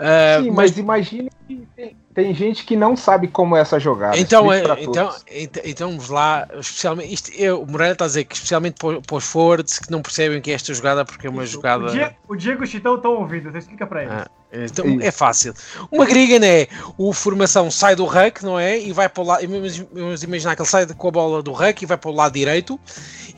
Uh, 0.00 0.44
Sim, 0.44 0.50
mas 0.52 0.70
mas 0.70 0.78
imagine 0.78 1.30
que 1.46 1.68
tem, 1.76 1.96
tem 2.14 2.34
gente 2.34 2.64
que 2.64 2.74
não 2.74 2.96
sabe 2.96 3.28
como 3.28 3.54
é 3.54 3.60
essa 3.60 3.78
jogada. 3.78 4.16
Então, 4.18 4.50
é, 4.50 4.60
então, 4.82 5.14
então, 5.30 5.62
então 5.62 5.90
vamos 5.90 6.08
lá, 6.08 6.48
especialmente, 6.58 7.12
isto, 7.12 7.30
eu, 7.34 7.60
o 7.60 7.70
Moreira 7.70 7.92
está 7.92 8.06
a 8.06 8.08
dizer 8.08 8.24
que 8.24 8.34
especialmente 8.34 8.76
para, 8.78 9.00
para 9.02 9.16
os 9.16 9.24
forwards 9.24 9.78
que 9.78 9.90
não 9.90 10.00
percebem 10.00 10.38
o 10.38 10.42
que 10.42 10.50
é 10.50 10.54
esta 10.54 10.72
jogada 10.72 11.04
porque 11.04 11.26
é 11.26 11.30
uma 11.30 11.44
jogada... 11.44 11.84
O 11.84 11.90
Diego, 11.90 12.14
o 12.28 12.36
Diego 12.36 12.62
e 12.62 12.64
o 12.64 12.66
Chitão 12.66 12.94
estão 12.94 13.12
ouvindo, 13.12 13.48
então 13.48 13.58
explica 13.58 13.86
pra 13.86 14.02
eles. 14.02 14.14
Ah, 14.14 14.30
então, 14.52 14.86
Isso. 14.86 15.02
é 15.02 15.10
fácil. 15.10 15.54
Uma 15.90 16.06
Grigan 16.06 16.44
é 16.44 16.66
o 16.96 17.12
formação 17.12 17.70
sai 17.70 17.94
do 17.94 18.04
ruck, 18.04 18.42
não 18.42 18.58
é? 18.58 18.80
E 18.80 18.92
vai 18.92 19.08
para 19.08 19.22
o 19.22 19.26
lado. 19.26 19.46
Vamos 19.46 19.78
vamos 19.78 20.22
imaginar 20.24 20.56
que 20.56 20.62
ele 20.62 20.68
sai 20.68 20.86
com 20.86 21.08
a 21.08 21.10
bola 21.10 21.42
do 21.42 21.52
ruck 21.52 21.82
e 21.82 21.86
vai 21.86 21.96
para 21.96 22.10
o 22.10 22.14
lado 22.14 22.32
direito. 22.32 22.80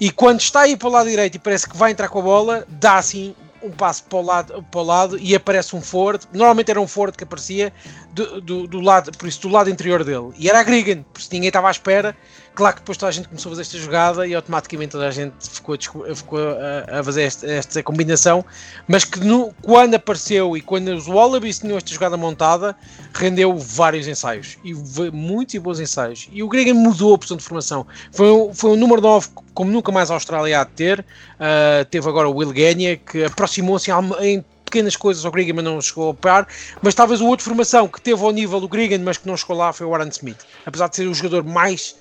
E 0.00 0.10
quando 0.10 0.40
está 0.40 0.60
aí 0.60 0.74
para 0.74 0.88
o 0.88 0.90
lado 0.90 1.10
direito 1.10 1.34
e 1.34 1.38
parece 1.38 1.68
que 1.68 1.76
vai 1.76 1.90
entrar 1.90 2.08
com 2.08 2.20
a 2.20 2.22
bola, 2.22 2.64
dá 2.66 2.96
assim 2.96 3.34
um 3.62 3.70
passo 3.70 4.04
para 4.04 4.18
o 4.18 4.22
lado, 4.22 4.64
para 4.70 4.80
o 4.80 4.84
lado 4.84 5.18
e 5.18 5.34
aparece 5.34 5.74
um 5.76 5.80
forward. 5.80 6.26
Normalmente 6.32 6.70
era 6.70 6.80
um 6.80 6.86
forward 6.86 7.16
que 7.16 7.24
aparecia 7.24 7.72
do, 8.12 8.40
do, 8.40 8.66
do 8.66 8.80
lado, 8.80 9.16
por 9.16 9.28
isso 9.28 9.40
do 9.42 9.48
lado 9.48 9.70
interior 9.70 10.04
dele. 10.04 10.32
E 10.36 10.48
era 10.48 10.60
a 10.60 10.62
Grigan, 10.62 11.02
por 11.12 11.20
isso 11.20 11.28
ninguém 11.32 11.48
estava 11.48 11.68
à 11.68 11.70
espera. 11.70 12.16
Claro 12.54 12.74
que 12.74 12.82
depois 12.82 12.98
toda 12.98 13.08
a 13.08 13.12
gente 13.12 13.28
começou 13.28 13.48
a 13.48 13.52
fazer 13.52 13.62
esta 13.62 13.78
jogada 13.78 14.26
e 14.26 14.34
automaticamente 14.34 14.92
toda 14.92 15.08
a 15.08 15.10
gente 15.10 15.32
ficou, 15.40 15.74
a 15.74 16.14
ficou 16.14 16.38
a, 16.38 16.98
a 17.00 17.02
fazer 17.04 17.22
esta, 17.22 17.46
esta 17.50 17.82
combinação 17.82 18.44
mas 18.86 19.04
que 19.04 19.20
no- 19.20 19.54
quando 19.62 19.94
apareceu 19.94 20.54
e 20.54 20.60
quando 20.60 20.88
os 20.88 21.06
Wallabies 21.08 21.60
tinham 21.60 21.78
esta 21.78 21.90
jogada 21.94 22.16
montada, 22.16 22.76
rendeu 23.14 23.56
vários 23.56 24.06
ensaios 24.06 24.58
e 24.62 24.74
muitos 25.10 25.54
e 25.54 25.58
bons 25.58 25.80
ensaios. 25.80 26.28
E 26.30 26.42
o 26.42 26.48
Gregan 26.48 26.74
mudou 26.74 27.14
a 27.14 27.18
posição 27.18 27.38
de 27.38 27.42
formação. 27.42 27.86
Foi 28.12 28.28
foi 28.52 28.70
um 28.70 28.76
número 28.76 29.00
9 29.00 29.28
como 29.54 29.70
nunca 29.70 29.90
mais 29.90 30.10
a 30.10 30.14
Austrália 30.14 30.60
há 30.60 30.64
de 30.64 30.72
ter. 30.72 31.06
Ah, 31.40 31.86
teve 31.90 32.06
agora 32.06 32.28
o 32.28 32.34
Will 32.36 32.52
Gania 32.52 32.98
que 32.98 33.24
aproximou-se 33.24 33.90
em, 34.20 34.44
pequenas 34.64 34.94
coisas 34.96 35.24
ao 35.24 35.30
Gregan, 35.32 35.54
mas 35.54 35.64
não 35.64 35.80
chegou 35.80 36.10
a 36.10 36.14
parar. 36.14 36.48
Mas 36.82 36.94
talvez 36.94 37.20
o 37.20 37.26
outro 37.26 37.44
formação 37.44 37.88
que 37.88 38.00
teve 38.00 38.22
ao 38.22 38.30
nível 38.30 38.60
do 38.60 38.68
Gregan, 38.68 38.98
mas 38.98 39.16
que 39.16 39.26
não 39.26 39.36
chegou 39.36 39.56
lá, 39.56 39.72
foi 39.72 39.86
o 39.86 39.94
Aaron 39.94 40.08
Smith. 40.08 40.38
Apesar 40.66 40.88
de 40.88 40.96
ser 40.96 41.06
o 41.06 41.14
jogador 41.14 41.44
mais 41.44 41.96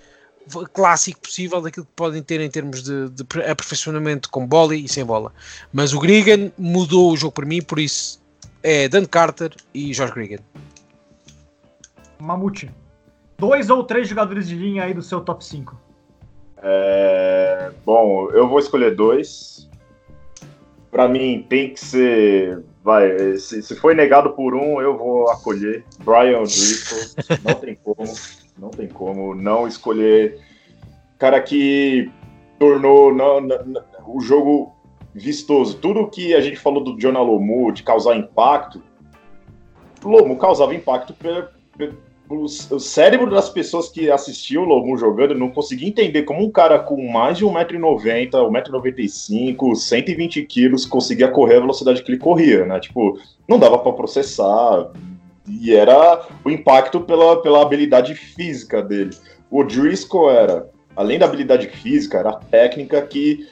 clássico 0.74 1.22
possível 1.22 1.62
daquilo 1.62 1.86
que 1.86 1.92
podem 1.96 2.22
ter 2.22 2.42
em 2.42 2.50
termos 2.50 2.84
de, 2.84 3.10
de 3.10 3.24
aperfeiçoamento 3.50 4.30
com 4.30 4.46
bola 4.46 4.76
e 4.76 4.88
sem 4.88 5.06
bola. 5.06 5.32
Mas 5.72 5.94
o 5.94 6.00
Gregan 6.00 6.52
mudou 6.58 7.12
o 7.12 7.18
jogo 7.18 7.34
para 7.34 7.46
mim, 7.46 7.62
por 7.62 7.80
isso 7.80 8.22
é 8.64 8.88
Dan 8.88 9.06
Carter 9.06 9.54
e 9.74 9.94
George 9.94 10.14
Gregan. 10.14 10.44
Mamute. 12.20 12.72
Dois 13.38 13.70
ou 13.70 13.84
três 13.84 14.08
jogadores 14.08 14.48
de 14.48 14.56
linha 14.56 14.84
aí 14.84 14.94
do 14.94 15.02
seu 15.02 15.22
top 15.22 15.44
5. 15.44 15.76
É, 16.64 17.72
bom, 17.84 18.30
eu 18.32 18.48
vou 18.48 18.60
escolher 18.60 18.96
dois. 18.96 19.68
Pra 20.92 21.08
mim 21.08 21.46
tem 21.50 21.74
que 21.74 21.80
ser. 21.80 22.64
Vai, 22.84 23.38
se, 23.38 23.62
se 23.62 23.76
foi 23.76 23.94
negado 23.94 24.32
por 24.32 24.56
um, 24.56 24.82
eu 24.82 24.98
vou 24.98 25.30
acolher. 25.30 25.84
Brian 26.00 26.44
Driscoll. 26.44 27.38
Não 27.46 27.54
tem 27.56 27.76
como. 27.76 28.04
Não 28.58 28.70
tem 28.70 28.88
como 28.88 29.34
não 29.36 29.68
escolher. 29.68 30.40
Cara 31.18 31.42
que 31.42 32.12
tornou 32.60 33.14
não- 33.14 33.42
não- 33.42 33.66
não- 33.66 33.84
o 34.08 34.20
jogo 34.22 34.76
vistoso. 35.16 35.78
Tudo 35.78 36.08
que 36.08 36.36
a 36.36 36.42
gente 36.42 36.58
falou 36.58 36.84
do 36.84 37.00
Jonah 37.00 37.22
Lomu, 37.22 37.72
de 37.72 37.82
causar 37.82 38.16
impacto. 38.16 38.82
Lomu 40.04 40.38
causava 40.38 40.76
impacto 40.76 41.14
pe- 41.14 41.48
pe- 41.78 41.94
o, 42.40 42.80
cérebro 42.80 43.30
das 43.30 43.50
pessoas 43.50 43.90
que 43.90 44.10
assistiam 44.10 44.64
o 44.64 44.66
Lomu 44.66 44.98
jogando 44.98 45.36
não 45.36 45.50
conseguia 45.50 45.88
entender 45.88 46.24
como 46.24 46.44
um 46.44 46.52
cara 46.52 46.80
com 46.80 47.10
mais 47.10 47.38
de 47.38 47.46
1,90m, 47.46 48.30
1,95m, 48.32 49.76
120 49.76 50.44
quilos 50.44 50.86
conseguia 50.86 51.28
correr 51.28 51.58
a 51.58 51.62
velocidade 51.62 52.04
que 52.04 52.12
ele 52.12 52.20
corria, 52.20 52.66
né? 52.66 52.80
Tipo, 52.80 53.20
não 53.48 53.60
dava 53.60 53.78
para 53.78 53.92
processar. 53.94 54.92
E 55.48 55.74
era 55.74 56.26
o 56.46 56.50
impacto 56.50 57.02
pela, 57.02 57.42
pela 57.42 57.62
habilidade 57.62 58.16
física 58.16 58.82
dele. 58.82 59.12
O 59.50 59.64
Driscoll 59.64 60.32
era, 60.32 60.70
além 60.96 61.20
da 61.20 61.26
habilidade 61.26 61.68
física, 61.68 62.20
era 62.20 62.30
a 62.30 62.40
técnica 62.40 63.02
que. 63.02 63.48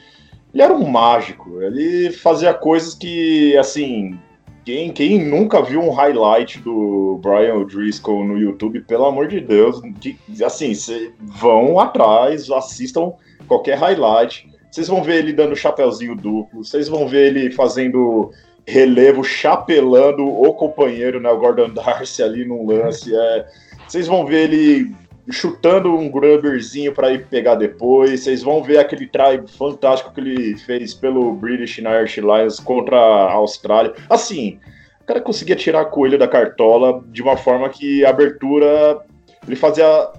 Ele 0.52 0.62
era 0.62 0.74
um 0.74 0.88
mágico. 0.88 1.60
Ele 1.62 2.10
fazia 2.10 2.52
coisas 2.52 2.94
que, 2.94 3.56
assim, 3.56 4.18
quem, 4.64 4.92
quem 4.92 5.24
nunca 5.24 5.62
viu 5.62 5.80
um 5.80 5.90
highlight 5.90 6.60
do 6.60 7.18
Brian 7.22 7.54
O'Driscoll 7.54 8.24
no 8.24 8.38
YouTube, 8.38 8.80
pelo 8.82 9.06
amor 9.06 9.28
de 9.28 9.40
Deus, 9.40 9.80
que, 10.00 10.18
assim, 10.44 10.72
vão 11.20 11.78
atrás, 11.78 12.50
assistam 12.50 13.12
qualquer 13.48 13.78
highlight. 13.78 14.48
Vocês 14.70 14.88
vão 14.88 15.02
ver 15.02 15.16
ele 15.16 15.32
dando 15.32 15.56
chapeuzinho 15.56 16.14
duplo, 16.14 16.64
vocês 16.64 16.88
vão 16.88 17.08
ver 17.08 17.34
ele 17.34 17.50
fazendo 17.50 18.30
relevo, 18.66 19.24
chapelando 19.24 20.24
o 20.24 20.54
companheiro, 20.54 21.20
né, 21.20 21.28
o 21.30 21.38
Gordon 21.38 21.70
Darcy 21.70 22.22
ali 22.22 22.44
num 22.44 22.66
lance. 22.66 23.14
É, 23.14 23.46
vocês 23.88 24.06
vão 24.06 24.24
ver 24.24 24.50
ele 24.50 24.94
chutando 25.28 25.94
um 25.96 26.10
grubberzinho 26.10 26.92
para 26.94 27.12
ir 27.12 27.26
pegar 27.26 27.54
depois. 27.56 28.20
Vocês 28.20 28.42
vão 28.42 28.62
ver 28.62 28.78
aquele 28.78 29.06
try 29.06 29.40
fantástico 29.46 30.12
que 30.12 30.20
ele 30.20 30.56
fez 30.56 30.94
pelo 30.94 31.32
British 31.34 31.78
and 31.78 31.90
Irish 31.90 32.18
Lions 32.18 32.60
contra 32.60 32.96
a 32.96 33.32
Austrália. 33.32 33.94
Assim, 34.08 34.58
o 35.00 35.04
cara 35.04 35.20
conseguia 35.20 35.56
tirar 35.56 35.84
coelho 35.86 36.18
da 36.18 36.28
cartola 36.28 37.02
de 37.08 37.22
uma 37.22 37.36
forma 37.36 37.68
que 37.68 38.04
a 38.04 38.10
abertura. 38.10 39.00
Ele 39.46 39.56
fazia. 39.56 40.10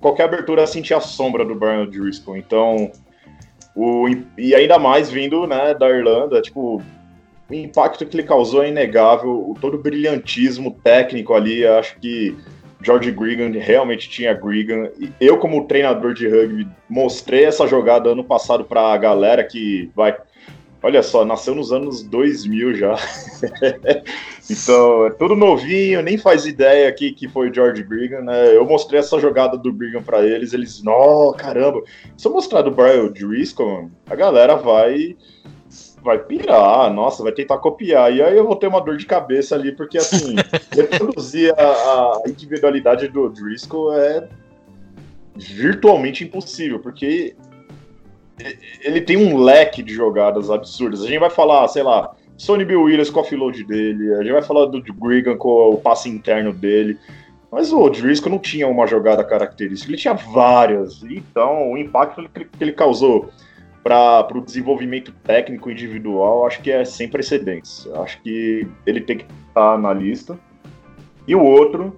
Qualquer 0.00 0.24
abertura 0.24 0.66
sentia 0.66 0.96
a 0.96 1.00
sombra 1.00 1.44
do 1.44 1.54
Brian 1.54 1.86
Driscoll. 1.86 2.36
Então. 2.36 2.90
O, 3.74 4.08
e 4.36 4.52
ainda 4.54 4.78
mais 4.78 5.10
vindo 5.10 5.46
né, 5.46 5.74
da 5.74 5.88
Irlanda, 5.88 6.42
tipo. 6.42 6.82
o 7.48 7.54
impacto 7.54 8.04
que 8.04 8.16
ele 8.16 8.26
causou 8.26 8.64
é 8.64 8.68
inegável, 8.68 9.54
todo 9.60 9.74
o 9.74 9.82
brilhantismo 9.82 10.76
técnico 10.82 11.34
ali, 11.34 11.64
acho 11.64 11.96
que 12.00 12.36
George 12.82 13.10
Gregan 13.12 13.50
realmente 13.58 14.08
tinha 14.08 14.32
Gregan. 14.32 14.90
Eu, 15.20 15.38
como 15.38 15.66
treinador 15.66 16.14
de 16.14 16.28
rugby, 16.28 16.66
mostrei 16.88 17.44
essa 17.44 17.66
jogada 17.66 18.10
ano 18.10 18.24
passado 18.24 18.64
para 18.64 18.92
a 18.92 18.96
galera 18.96 19.44
que 19.44 19.90
vai. 19.94 20.16
Olha 20.82 21.02
só, 21.02 21.26
nasceu 21.26 21.54
nos 21.54 21.72
anos 21.72 22.02
2000 22.02 22.74
já. 22.74 22.96
então, 24.48 25.06
é 25.06 25.10
tudo 25.10 25.36
novinho, 25.36 26.00
nem 26.00 26.16
faz 26.16 26.46
ideia 26.46 26.90
que, 26.90 27.12
que 27.12 27.28
foi 27.28 27.52
George 27.52 27.82
Gregan, 27.82 28.22
né? 28.22 28.56
Eu 28.56 28.64
mostrei 28.64 28.98
essa 28.98 29.20
jogada 29.20 29.58
do 29.58 29.72
Gregan 29.74 30.02
para 30.02 30.24
eles, 30.24 30.54
eles, 30.54 30.82
nó, 30.82 31.32
caramba. 31.32 31.82
Se 32.16 32.26
eu 32.26 32.32
mostrar 32.32 32.62
do 32.62 32.70
Brian 32.70 33.08
Driscoll, 33.08 33.90
a 34.08 34.14
galera 34.14 34.56
vai 34.56 35.16
vai 36.02 36.18
pirar, 36.18 36.92
nossa, 36.92 37.22
vai 37.22 37.32
tentar 37.32 37.58
copiar. 37.58 38.12
E 38.12 38.22
aí 38.22 38.36
eu 38.36 38.46
vou 38.46 38.56
ter 38.56 38.66
uma 38.66 38.80
dor 38.80 38.96
de 38.96 39.06
cabeça 39.06 39.54
ali, 39.54 39.72
porque 39.72 39.98
assim, 39.98 40.34
reproduzir 40.72 41.54
a, 41.58 41.62
a, 41.62 42.22
individualidade 42.26 43.08
do 43.08 43.28
Driscoll 43.28 43.94
é 43.94 44.28
virtualmente 45.36 46.24
impossível, 46.24 46.78
porque 46.78 47.34
ele 48.82 49.00
tem 49.00 49.16
um 49.16 49.38
leque 49.38 49.82
de 49.82 49.94
jogadas 49.94 50.50
absurdas. 50.50 51.02
A 51.02 51.06
gente 51.06 51.18
vai 51.18 51.30
falar, 51.30 51.66
sei 51.68 51.82
lá, 51.82 52.14
Sonny 52.36 52.64
Bill 52.64 52.82
Williams 52.82 53.10
com 53.10 53.20
o 53.20 53.22
offload 53.22 53.64
dele, 53.64 54.14
a 54.14 54.22
gente 54.22 54.32
vai 54.32 54.42
falar 54.42 54.66
do 54.66 54.82
Grigan 54.82 55.36
com 55.36 55.70
o 55.70 55.76
passe 55.76 56.08
interno 56.08 56.52
dele. 56.52 56.98
Mas 57.52 57.72
o 57.72 57.90
Driscoll 57.90 58.30
não 58.30 58.38
tinha 58.38 58.68
uma 58.68 58.86
jogada 58.86 59.24
característica, 59.24 59.90
ele 59.90 59.98
tinha 59.98 60.14
várias. 60.14 61.02
Então, 61.02 61.72
o 61.72 61.76
impacto 61.76 62.28
que 62.32 62.46
ele 62.60 62.72
causou 62.72 63.28
para 63.82 64.36
o 64.36 64.40
desenvolvimento 64.40 65.12
técnico 65.24 65.70
individual, 65.70 66.46
acho 66.46 66.60
que 66.60 66.70
é 66.70 66.84
sem 66.84 67.08
precedentes. 67.08 67.88
Acho 67.94 68.20
que 68.22 68.66
ele 68.86 69.00
tem 69.00 69.18
que 69.18 69.26
estar 69.48 69.78
na 69.78 69.92
lista. 69.92 70.38
E 71.26 71.34
o 71.34 71.42
outro, 71.42 71.96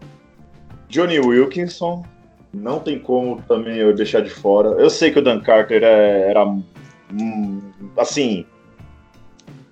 Johnny 0.89 1.19
Wilkinson, 1.19 2.05
não 2.53 2.79
tem 2.79 2.99
como 2.99 3.41
também 3.43 3.77
eu 3.77 3.95
deixar 3.95 4.21
de 4.21 4.31
fora. 4.31 4.71
Eu 4.81 4.91
sei 4.91 5.11
que 5.11 5.19
o 5.19 5.23
Dan 5.23 5.41
Carter 5.41 5.83
é, 5.83 6.31
era, 6.31 6.45
hum, 6.45 7.61
assim, 7.97 8.47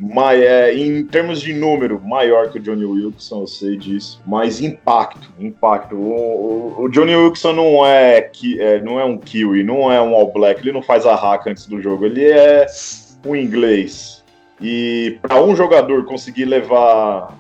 mas, 0.03 0.41
é, 0.41 0.75
em 0.75 1.05
termos 1.05 1.43
de 1.43 1.53
número, 1.53 2.01
maior 2.01 2.51
que 2.51 2.59
o 2.59 2.63
Johnny 2.63 2.87
Wilson, 2.87 3.43
eu 3.43 3.47
sei 3.47 3.77
disso, 3.77 4.23
mas 4.27 4.63
impacto, 4.63 5.31
impacto. 5.39 5.95
O, 5.95 6.79
o, 6.79 6.85
o 6.85 6.89
Johnny 6.89 7.15
Wilson 7.15 7.53
não 7.53 7.87
é, 7.87 8.23
que, 8.23 8.59
é, 8.59 8.81
não 8.81 8.99
é 8.99 9.05
um 9.05 9.19
Kiwi, 9.19 9.63
não 9.63 9.93
é 9.93 10.01
um 10.01 10.15
All 10.15 10.33
Black, 10.33 10.63
ele 10.63 10.73
não 10.73 10.81
faz 10.81 11.05
a 11.05 11.15
hack 11.15 11.47
antes 11.49 11.67
do 11.67 11.83
jogo, 11.83 12.07
ele 12.07 12.25
é 12.25 12.67
um 13.27 13.37
inglês. 13.37 14.25
E 14.59 15.19
para 15.21 15.43
um 15.43 15.55
jogador 15.55 16.07
conseguir 16.07 16.47
levar, 16.47 17.37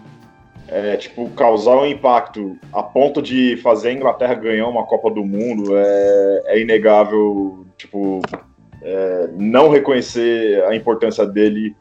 é, 0.69 0.99
tipo, 0.99 1.31
causar 1.31 1.79
um 1.79 1.87
impacto 1.87 2.59
a 2.75 2.83
ponto 2.83 3.23
de 3.23 3.57
fazer 3.63 3.89
a 3.89 3.93
Inglaterra 3.95 4.35
ganhar 4.35 4.69
uma 4.69 4.85
Copa 4.85 5.11
do 5.11 5.25
Mundo, 5.25 5.79
é, 5.79 6.43
é 6.45 6.61
inegável, 6.61 7.65
tipo, 7.79 8.21
é, 8.83 9.31
não 9.39 9.71
reconhecer 9.71 10.63
a 10.65 10.77
importância 10.77 11.25
dele 11.25 11.75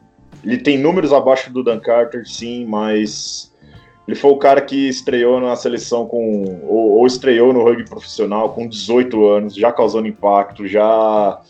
ele 0.44 0.58
tem 0.58 0.78
números 0.78 1.12
abaixo 1.12 1.52
do 1.52 1.62
Dan 1.62 1.80
Carter, 1.80 2.26
sim, 2.26 2.64
mas 2.64 3.50
ele 4.10 4.16
foi 4.16 4.30
o 4.32 4.36
cara 4.36 4.60
que 4.60 4.88
estreou 4.88 5.40
na 5.40 5.54
seleção 5.54 6.06
com. 6.06 6.60
ou, 6.64 6.98
ou 6.98 7.06
estreou 7.06 7.52
no 7.52 7.62
rugby 7.62 7.88
profissional 7.88 8.52
com 8.52 8.66
18 8.66 9.28
anos, 9.28 9.54
já 9.54 9.72
causando 9.72 10.08
impacto, 10.08 10.66
já. 10.66 11.40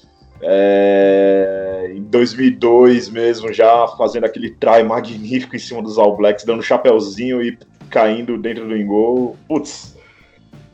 É, 0.43 1.93
em 1.95 2.03
2002 2.03 3.11
mesmo, 3.11 3.53
já 3.53 3.87
fazendo 3.89 4.25
aquele 4.25 4.51
try 4.51 4.83
magnífico 4.83 5.55
em 5.55 5.59
cima 5.59 5.83
dos 5.83 5.99
All 5.99 6.17
Blacks, 6.17 6.45
dando 6.45 6.63
chapéuzinho 6.63 7.43
e 7.43 7.59
caindo 7.91 8.39
dentro 8.39 8.67
do 8.67 8.77
engol. 8.77 9.37
Putz. 9.47 9.97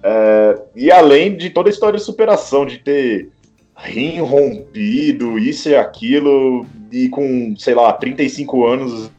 É, 0.02 0.60
e 0.74 0.90
além 0.90 1.36
de 1.36 1.50
toda 1.50 1.68
a 1.68 1.72
história 1.72 1.98
de 1.98 2.04
superação, 2.04 2.64
de 2.64 2.78
ter 2.78 3.28
rim 3.76 4.20
rompido, 4.20 5.38
isso 5.38 5.68
e 5.68 5.76
aquilo, 5.76 6.64
e 6.90 7.08
com, 7.08 7.54
sei 7.56 7.74
lá, 7.74 7.92
35 7.92 8.66
anos 8.66 9.10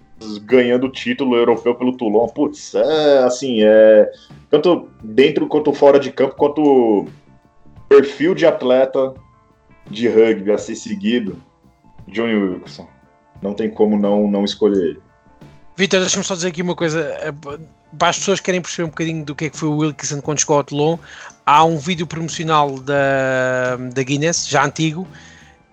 ganhando 0.44 0.88
o 0.88 0.92
título 0.92 1.36
europeu 1.36 1.76
pelo 1.76 1.96
Toulon. 1.96 2.28
Putz, 2.28 2.74
é 2.76 3.20
assim, 3.20 3.62
é 3.62 4.12
tanto 4.50 4.90
dentro 5.04 5.48
quanto 5.48 5.74
fora 5.74 6.00
de 6.00 6.12
campo, 6.12 6.36
quanto 6.36 7.06
perfil 7.88 8.34
de 8.34 8.46
atleta 8.46 9.14
de 9.90 10.08
rugby 10.08 10.52
a 10.52 10.58
ser 10.58 10.76
seguido, 10.76 11.42
Johnny 12.08 12.36
Wilson. 12.36 12.88
Não 13.42 13.54
tem 13.54 13.70
como 13.70 13.98
não, 13.98 14.30
não 14.30 14.44
escolher 14.44 14.84
ele. 14.84 15.00
Vitor, 15.76 16.00
deixa-me 16.00 16.24
só 16.24 16.34
dizer 16.34 16.48
aqui 16.48 16.62
uma 16.62 16.76
coisa. 16.76 17.02
É, 17.22 17.32
para 17.98 18.10
as 18.10 18.18
pessoas 18.18 18.40
que 18.40 18.46
querem 18.46 18.62
perceber 18.62 18.86
um 18.86 18.90
bocadinho 18.90 19.24
do 19.24 19.36
que 19.36 19.46
é 19.46 19.50
que 19.50 19.58
foi 19.58 19.70
o 19.70 19.78
Wilkinson 19.78 20.22
quando 20.22 20.40
chegou 20.40 20.58
ao 20.58 20.64
Toulon, 20.64 20.98
há 21.46 21.64
um 21.64 21.78
vídeo 21.78 22.06
promocional 22.06 22.80
da, 22.80 23.78
da 23.94 24.04
Guinness, 24.04 24.48
já 24.48 24.66
antigo, 24.66 25.08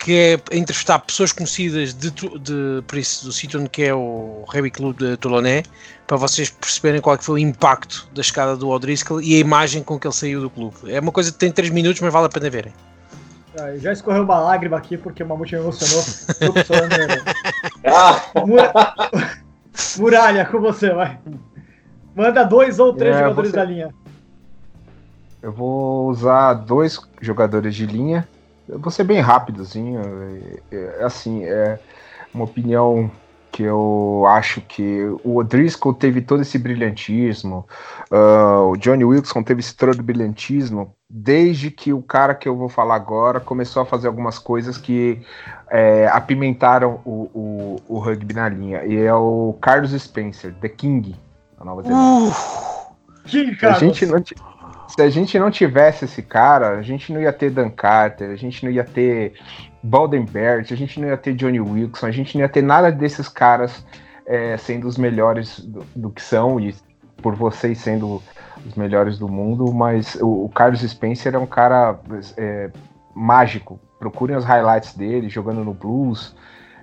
que 0.05 0.13
é 0.51 0.57
entrevistar 0.59 0.99
pessoas 0.99 1.33
conhecidas 1.33 1.95
de, 1.95 2.11
de, 2.11 2.83
por 2.87 2.99
isso, 2.99 3.25
do 3.25 3.33
sítio 3.33 3.59
onde 3.59 3.71
que 3.71 3.85
é 3.85 3.95
o 3.95 4.45
Rugby 4.47 4.71
Club 4.71 4.99
de 4.99 5.17
Toulonnais, 5.17 5.65
para 6.07 6.19
vocês 6.19 6.51
perceberem 6.51 7.01
qual 7.01 7.17
é 7.17 7.19
foi 7.19 7.37
o 7.37 7.39
impacto 7.39 8.07
da 8.15 8.23
chegada 8.23 8.55
do 8.55 8.69
O'Driscoll 8.69 9.23
e 9.23 9.37
a 9.37 9.39
imagem 9.39 9.83
com 9.83 9.99
que 9.99 10.07
ele 10.07 10.15
saiu 10.15 10.43
do 10.43 10.51
clube. 10.51 10.77
É 10.89 11.01
uma 11.01 11.11
coisa 11.11 11.33
que 11.33 11.39
tem 11.39 11.51
3 11.51 11.71
minutos, 11.71 12.03
mas 12.03 12.13
vale 12.13 12.27
a 12.27 12.29
pena 12.29 12.51
verem. 12.51 12.75
Ah, 13.59 13.79
já 13.79 13.95
escorreu 13.95 14.25
uma 14.25 14.39
lágrima 14.39 14.77
aqui 14.77 14.99
porque 14.99 15.23
o 15.23 15.27
Mamute 15.27 15.55
me 15.55 15.63
emocionou. 15.63 16.05
ah. 17.87 18.21
Muralha, 19.97 20.45
com 20.45 20.61
você, 20.61 20.93
vai. 20.93 21.19
Manda 22.15 22.45
dois 22.45 22.79
ou 22.79 22.93
três 22.93 23.17
é, 23.17 23.21
jogadores 23.21 23.53
você... 23.53 23.57
da 23.57 23.65
linha. 23.65 23.95
Eu 25.41 25.51
vou 25.51 26.11
usar 26.11 26.53
dois 26.53 27.01
jogadores 27.23 27.75
de 27.75 27.87
linha. 27.87 28.29
Eu 28.69 28.79
vou 28.79 28.91
ser 28.91 29.05
bem 29.05 29.21
rápidozinho. 29.21 30.01
É, 30.71 30.77
é, 30.77 31.05
assim, 31.05 31.45
é 31.45 31.79
uma 32.33 32.45
opinião 32.45 33.11
que 33.55 33.63
eu 33.63 34.25
acho 34.27 34.61
que 34.63 35.05
o 35.23 35.37
O'Driscoll 35.37 35.95
teve 35.95 36.21
todo 36.21 36.43
esse 36.43 36.59
brilhantismo, 36.59 37.65
uh, 38.11 38.69
o 38.69 38.77
Johnny 38.77 39.05
Wilson 39.05 39.45
teve 39.45 39.61
esse 39.61 39.77
todo 39.77 40.03
brilhantismo, 40.03 40.93
desde 41.09 41.71
que 41.71 41.93
o 41.93 42.03
cara 42.03 42.35
que 42.35 42.49
eu 42.49 42.57
vou 42.57 42.69
falar 42.69 42.97
agora 42.97 43.39
começou 43.39 43.81
a 43.81 43.87
fazer 43.87 44.09
algumas 44.09 44.41
coisas 44.41 44.77
que 44.77 45.23
é, 45.71 46.09
apimentaram 46.09 47.01
o, 47.05 47.31
o, 47.33 47.77
o, 47.87 47.99
rugby 48.01 48.35
na 48.35 48.49
linha. 48.49 48.85
E 48.85 48.97
é 48.97 49.15
o 49.15 49.57
Carlos 49.61 49.93
Spencer, 49.93 50.53
The 50.61 50.71
King, 50.71 51.15
da 51.57 51.65
Nova 51.65 51.83
Zelândia. 51.83 52.33
Uh, 52.33 53.25
King, 53.25 53.57
A 53.67 53.73
gente 53.75 54.05
não 54.07 54.21
se 54.89 55.03
a 55.03 55.11
gente 55.11 55.39
não 55.39 55.51
tivesse 55.51 56.05
esse 56.05 56.23
cara, 56.23 56.79
a 56.79 56.83
gente 56.83 57.13
não 57.13 57.21
ia 57.21 57.33
ter 57.33 57.51
Dan 57.51 57.71
Carter, 57.71 58.31
a 58.31 58.37
gente 58.37 58.65
não 58.65 58.71
ia 58.71 58.85
ter 58.85 59.35
Baldenberg, 59.83 60.73
a 60.73 60.77
gente 60.77 61.01
não 61.01 61.09
ia 61.09 61.17
ter 61.17 61.35
Johnny 61.35 61.61
Wilson, 61.61 62.07
a 62.07 62.11
gente 62.11 62.37
não 62.37 62.43
ia 62.43 62.49
ter 62.49 62.63
nada 62.63 62.91
desses 62.91 63.29
caras 63.29 63.85
é, 64.27 64.57
sendo 64.57 64.87
os 64.87 64.97
melhores 64.97 65.61
do, 65.61 65.85
do, 65.95 66.11
que 66.11 66.23
são 66.23 66.59
e 66.59 66.75
por 67.19 67.35
vocês 67.35 67.79
sendo 67.79 68.23
os 68.67 68.75
melhores 68.75 69.19
do 69.19 69.29
mundo, 69.29 69.73
mas 69.73 70.15
o, 70.17 70.45
o 70.45 70.49
Carlos 70.49 70.81
Spencer 70.81 71.35
é 71.35 71.39
um 71.39 71.47
cara 71.47 71.99
é, 72.37 72.71
mágico. 73.15 73.79
Procurem 73.99 74.37
os 74.37 74.45
highlights 74.45 74.95
dele 74.95 75.29
jogando 75.29 75.65
no 75.65 75.75
Blues, 75.75 76.35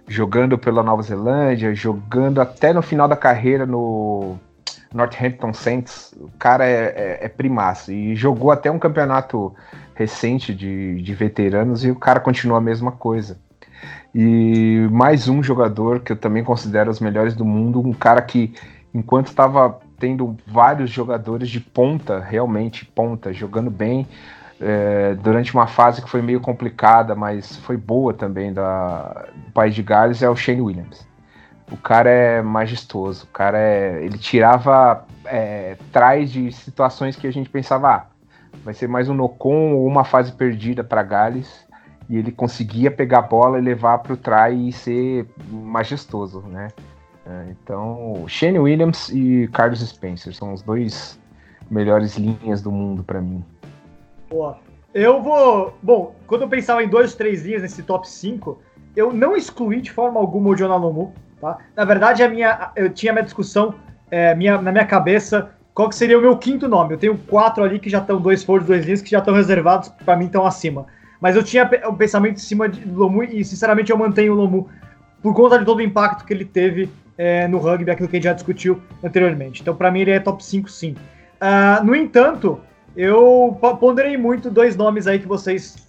jogando 0.08 0.58
pela 0.58 0.84
Nova 0.84 1.02
Zelândia, 1.02 1.74
jogando 1.74 2.42
até 2.42 2.74
no 2.74 2.82
final 2.82 3.08
da 3.08 3.16
carreira 3.16 3.66
no 3.66 4.38
Northampton 4.94 5.54
Saints, 5.54 6.14
o 6.20 6.30
cara 6.38 6.66
é, 6.66 7.20
é, 7.22 7.26
é 7.26 7.30
primaço 7.30 7.92
e 7.92 8.16
jogou 8.16 8.52
até 8.52 8.70
um 8.70 8.80
campeonato 8.80 9.54
recente 9.96 10.54
de, 10.54 11.02
de 11.02 11.14
veteranos 11.14 11.86
e 11.86 11.92
o 11.92 11.96
cara 11.96 12.20
continua 12.20 12.58
a 12.58 12.62
mesma 12.62 12.92
coisa. 12.92 13.40
E 14.14 14.88
mais 14.92 15.30
um 15.30 15.42
jogador 15.42 16.02
que 16.02 16.12
eu 16.12 16.18
também 16.18 16.44
considero 16.44 16.92
os 16.92 17.00
melhores 17.00 17.34
do 17.34 17.46
mundo, 17.46 17.80
um 17.80 17.94
cara 17.94 18.22
que, 18.22 18.54
enquanto 18.94 19.28
estava 19.28 19.80
tendo 19.98 20.36
vários 20.46 20.90
jogadores 20.90 21.50
de 21.50 21.60
ponta, 21.60 22.20
realmente 22.20 22.84
ponta, 22.84 23.32
jogando 23.32 23.72
bem, 23.72 24.06
é, 24.60 25.16
durante 25.16 25.54
uma 25.54 25.68
fase 25.68 26.02
que 26.02 26.10
foi 26.10 26.22
meio 26.22 26.42
complicada, 26.42 27.16
mas 27.16 27.56
foi 27.58 27.78
boa 27.78 28.14
também 28.14 28.52
da, 28.52 29.28
do 29.34 29.52
país 29.52 29.74
de 29.74 29.82
Gales, 29.82 30.22
é 30.22 30.30
o 30.30 30.36
Shane 30.36 30.62
Williams. 30.62 31.11
O 31.72 31.78
cara 31.78 32.10
é 32.10 32.42
majestoso, 32.42 33.24
o 33.24 33.28
cara 33.28 33.58
é. 33.58 34.04
Ele 34.04 34.18
tirava 34.18 35.06
é, 35.26 35.78
de 36.28 36.52
situações 36.52 37.16
que 37.16 37.26
a 37.26 37.32
gente 37.32 37.50
pensava, 37.50 37.90
ah, 37.90 38.06
vai 38.64 38.74
ser 38.74 38.88
mais 38.88 39.08
um 39.08 39.14
Nocon 39.14 39.74
ou 39.74 39.88
uma 39.88 40.04
fase 40.04 40.34
perdida 40.34 40.84
para 40.84 41.02
Gales. 41.02 41.66
E 42.10 42.18
ele 42.18 42.32
conseguia 42.32 42.92
pegar 42.92 43.20
a 43.20 43.22
bola 43.22 43.58
e 43.58 43.62
levar 43.62 44.00
para 44.00 44.14
o 44.14 44.18
try 44.18 44.68
e 44.68 44.74
ser 44.74 45.26
majestoso, 45.50 46.42
né? 46.42 46.68
É, 47.26 47.52
então, 47.52 48.26
Shane 48.28 48.60
Williams 48.60 49.08
e 49.10 49.48
Carlos 49.54 49.80
Spencer 49.80 50.34
são 50.34 50.54
os 50.54 50.62
dois 50.62 51.18
melhores 51.70 52.18
linhas 52.18 52.62
do 52.62 52.70
mundo 52.70 53.02
para 53.02 53.22
mim. 53.22 53.46
Boa. 54.30 54.60
Eu 54.94 55.22
vou. 55.22 55.74
Bom, 55.82 56.16
quando 56.28 56.42
eu 56.42 56.50
pensava 56.50 56.84
em 56.84 56.90
dois, 56.90 57.16
três 57.16 57.44
linhas 57.46 57.62
nesse 57.62 57.82
top 57.82 58.10
5, 58.10 58.60
eu 58.94 59.14
não 59.14 59.38
excluí 59.38 59.80
de 59.80 59.92
forma 59.92 60.20
alguma 60.20 60.50
o 60.50 60.56
John 60.56 60.72
Alomu 60.72 61.14
Tá? 61.42 61.58
Na 61.76 61.84
verdade, 61.84 62.22
a 62.24 62.30
minha, 62.30 62.72
eu 62.76 62.90
tinha 62.90 63.12
minha 63.12 63.24
discussão 63.24 63.74
é, 64.12 64.36
minha, 64.36 64.62
na 64.62 64.72
minha 64.72 64.86
cabeça 64.86 65.50
qual 65.74 65.90
que 65.90 65.96
seria 65.96 66.18
o 66.18 66.22
meu 66.22 66.38
quinto 66.38 66.68
nome. 66.68 66.94
Eu 66.94 66.98
tenho 66.98 67.18
quatro 67.18 67.64
ali 67.64 67.80
que 67.80 67.90
já 67.90 68.00
estão, 68.00 68.20
dois 68.20 68.44
forwards, 68.44 68.68
dois 68.68 68.86
linhas, 68.86 69.02
que 69.02 69.10
já 69.10 69.20
estão 69.20 69.34
reservados, 69.34 69.90
para 70.06 70.16
mim 70.16 70.26
estão 70.26 70.46
acima. 70.46 70.86
Mas 71.20 71.36
eu 71.36 71.44
tinha 71.44 71.70
o 71.88 71.94
pensamento 71.94 72.36
em 72.36 72.40
cima 72.40 72.68
de 72.68 72.84
Lomu 72.88 73.24
e, 73.24 73.44
sinceramente, 73.46 73.92
eu 73.92 73.98
mantenho 73.98 74.34
o 74.34 74.36
Lomu 74.36 74.70
por 75.22 75.34
conta 75.34 75.58
de 75.58 75.66
todo 75.66 75.78
o 75.78 75.82
impacto 75.82 76.26
que 76.26 76.34
ele 76.34 76.46
teve 76.46 76.90
é, 77.18 77.48
no 77.48 77.60
rugby, 77.60 77.90
aquilo 77.92 78.10
que 78.10 78.16
a 78.16 78.20
gente 78.20 78.26
já 78.26 78.34
discutiu 78.34 78.82
anteriormente. 79.04 79.62
Então, 79.62 79.76
para 79.76 79.92
mim, 79.92 80.02
ele 80.02 80.12
é 80.12 80.20
top 80.20 80.44
5, 80.44 80.70
sim. 80.70 80.96
Uh, 81.40 81.84
no 81.84 81.96
entanto, 81.96 82.60
eu 82.96 83.58
ponderei 83.80 84.18
muito 84.18 84.50
dois 84.50 84.76
nomes 84.76 85.08
aí 85.08 85.20
que 85.20 85.28
vocês. 85.28 85.88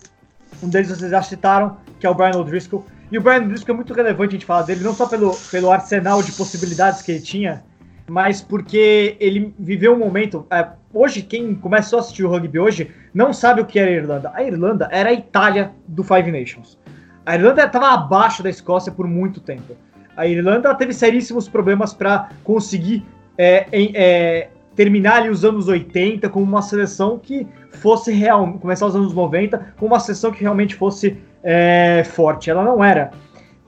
Um 0.63 0.69
deles 0.69 0.89
vocês 0.89 1.11
já 1.11 1.23
citaram, 1.23 1.79
que 1.99 2.07
é 2.07 2.11
o 2.11 2.15
Brian 2.15 2.39
O'Driscoll. 2.39 2.85
E 3.13 3.19
o 3.19 3.21
Brian 3.21 3.43
O'Driscoll 3.43 3.75
é 3.75 3.77
muito 3.77 3.93
relevante 3.93 4.31
a 4.31 4.39
gente 4.39 4.47
falar 4.47 4.63
dele, 4.63 4.83
não 4.83 4.95
só 4.95 5.07
pelo, 5.07 5.37
pelo 5.51 5.71
arsenal 5.71 6.23
de 6.23 6.33
possibilidades 6.33 7.03
que 7.03 7.13
ele 7.13 7.21
tinha, 7.21 7.63
mas 8.09 8.41
porque 8.41 9.19
ele 9.21 9.55
viveu 9.59 9.93
um 9.93 9.99
momento. 9.99 10.47
É, 10.51 10.67
hoje, 10.95 11.21
quem 11.21 11.55
começou 11.55 11.99
a 11.99 12.01
assistir 12.01 12.25
o 12.25 12.31
rugby 12.31 12.59
hoje 12.59 12.91
não 13.13 13.31
sabe 13.31 13.61
o 13.61 13.67
que 13.67 13.79
era 13.79 13.91
a 13.91 13.93
Irlanda. 13.93 14.33
A 14.35 14.43
Irlanda 14.43 14.89
era 14.91 15.11
a 15.11 15.13
Itália 15.13 15.73
do 15.87 16.03
Five 16.03 16.33
Nations. 16.33 16.79
A 17.27 17.35
Irlanda 17.35 17.63
estava 17.67 17.91
abaixo 17.91 18.43
da 18.43 18.49
Escócia 18.49 18.91
por 18.91 19.07
muito 19.07 19.41
tempo. 19.41 19.77
A 20.17 20.27
Irlanda 20.27 20.75
teve 20.75 20.95
seríssimos 20.95 21.47
problemas 21.47 21.93
para 21.93 22.31
conseguir 22.43 23.05
é, 23.37 23.67
é, 23.73 24.49
terminar 24.75 25.17
ali 25.17 25.29
os 25.29 25.45
anos 25.45 25.69
80 25.69 26.31
com 26.31 26.43
uma 26.43 26.63
seleção 26.63 27.19
que 27.19 27.47
fosse 27.73 28.11
real, 28.11 28.55
começar 28.55 28.87
os 28.87 28.97
anos 28.97 29.13
90 29.13 29.75
com 29.79 29.85
uma 29.85 30.01
seleção 30.01 30.33
que 30.33 30.41
realmente 30.41 30.75
fosse 30.75 31.19
é, 31.43 32.05
forte. 32.05 32.51
Ela 32.51 32.65
não 32.65 32.83
era. 32.83 33.13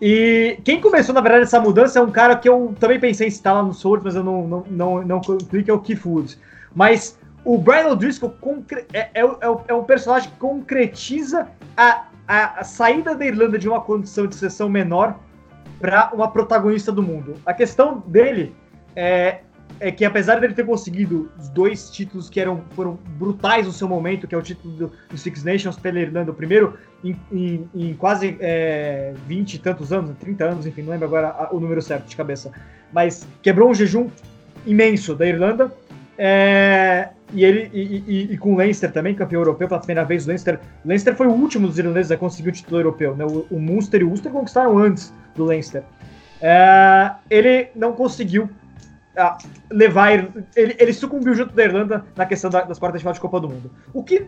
E 0.00 0.58
quem 0.64 0.80
começou, 0.80 1.14
na 1.14 1.20
verdade, 1.20 1.44
essa 1.44 1.60
mudança 1.60 1.98
é 1.98 2.02
um 2.02 2.10
cara 2.10 2.36
que 2.36 2.48
eu 2.48 2.74
também 2.78 3.00
pensei 3.00 3.28
em 3.28 3.30
citar 3.30 3.54
lá 3.54 3.62
no 3.62 3.72
Swords, 3.72 4.04
mas 4.04 4.14
eu 4.14 4.24
não, 4.24 4.46
não, 4.46 4.64
não, 4.70 5.02
não 5.02 5.20
que 5.20 5.70
é 5.70 5.72
o 5.72 5.78
Keith 5.78 6.04
Woods. 6.04 6.38
Mas 6.74 7.18
o 7.44 7.56
Brian 7.58 7.88
O'Driscoll 7.88 8.34
é, 8.92 8.98
é, 8.98 9.10
é, 9.20 9.56
é, 9.68 9.74
um 9.74 9.84
personagem 9.84 10.30
que 10.30 10.36
concretiza 10.36 11.48
a, 11.76 12.06
a, 12.26 12.60
a, 12.60 12.64
saída 12.64 13.14
da 13.14 13.24
Irlanda 13.24 13.58
de 13.58 13.68
uma 13.68 13.80
condição 13.80 14.26
de 14.26 14.34
seleção 14.34 14.68
menor 14.68 15.18
para 15.80 16.10
uma 16.12 16.30
protagonista 16.30 16.90
do 16.90 17.02
mundo. 17.02 17.34
A 17.46 17.52
questão 17.52 18.02
dele 18.06 18.54
é, 18.96 19.40
é 19.84 19.92
que 19.92 20.02
apesar 20.02 20.40
dele 20.40 20.54
ter 20.54 20.64
conseguido 20.64 21.30
os 21.38 21.50
dois 21.50 21.90
títulos 21.90 22.30
que 22.30 22.40
eram, 22.40 22.64
foram 22.70 22.98
brutais 23.18 23.66
no 23.66 23.72
seu 23.72 23.86
momento, 23.86 24.26
que 24.26 24.34
é 24.34 24.38
o 24.38 24.40
título 24.40 24.74
do, 24.74 24.92
do 25.10 25.18
Six 25.18 25.44
Nations 25.44 25.76
pela 25.76 26.00
Irlanda, 26.00 26.30
o 26.30 26.34
primeiro 26.34 26.78
em, 27.04 27.14
em, 27.30 27.68
em 27.74 27.92
quase 27.92 28.34
é, 28.40 29.12
20 29.26 29.52
e 29.52 29.58
tantos 29.58 29.92
anos, 29.92 30.16
30 30.18 30.42
anos, 30.42 30.66
enfim, 30.66 30.80
não 30.80 30.92
lembro 30.92 31.06
agora 31.06 31.48
o 31.52 31.60
número 31.60 31.82
certo 31.82 32.06
de 32.06 32.16
cabeça, 32.16 32.50
mas 32.94 33.28
quebrou 33.42 33.68
um 33.68 33.74
jejum 33.74 34.08
imenso 34.66 35.14
da 35.14 35.26
Irlanda, 35.26 35.70
é, 36.16 37.10
e 37.34 37.44
ele 37.44 37.70
e, 37.74 38.04
e, 38.06 38.32
e, 38.32 38.38
com 38.38 38.54
o 38.54 38.56
Leinster 38.56 38.90
também, 38.90 39.14
campeão 39.14 39.42
europeu 39.42 39.68
pela 39.68 39.80
primeira 39.80 40.04
vez. 40.04 40.24
O 40.24 40.28
Leinster, 40.28 40.60
Leinster 40.82 41.14
foi 41.14 41.26
o 41.26 41.32
último 41.32 41.66
dos 41.66 41.78
irlandeses 41.78 42.10
a 42.10 42.16
conseguir 42.16 42.48
o 42.48 42.52
título 42.52 42.80
europeu. 42.80 43.14
Né? 43.14 43.24
O, 43.26 43.46
o 43.50 43.60
Munster 43.60 44.00
e 44.00 44.04
o 44.04 44.08
Ulster 44.08 44.32
conquistaram 44.32 44.78
antes 44.78 45.12
do 45.34 45.44
Leinster. 45.44 45.82
É, 46.40 47.10
ele 47.28 47.68
não 47.74 47.92
conseguiu 47.92 48.48
levar. 49.70 50.12
Ele, 50.12 50.76
ele 50.78 50.92
sucumbiu 50.92 51.34
junto 51.34 51.54
da 51.54 51.64
Irlanda 51.64 52.04
na 52.16 52.26
questão 52.26 52.50
da, 52.50 52.62
das 52.62 52.78
quartas 52.78 52.98
de 52.98 53.02
final 53.02 53.14
de 53.14 53.20
Copa 53.20 53.40
do 53.40 53.48
Mundo. 53.48 53.70
O 53.92 54.02
que 54.02 54.26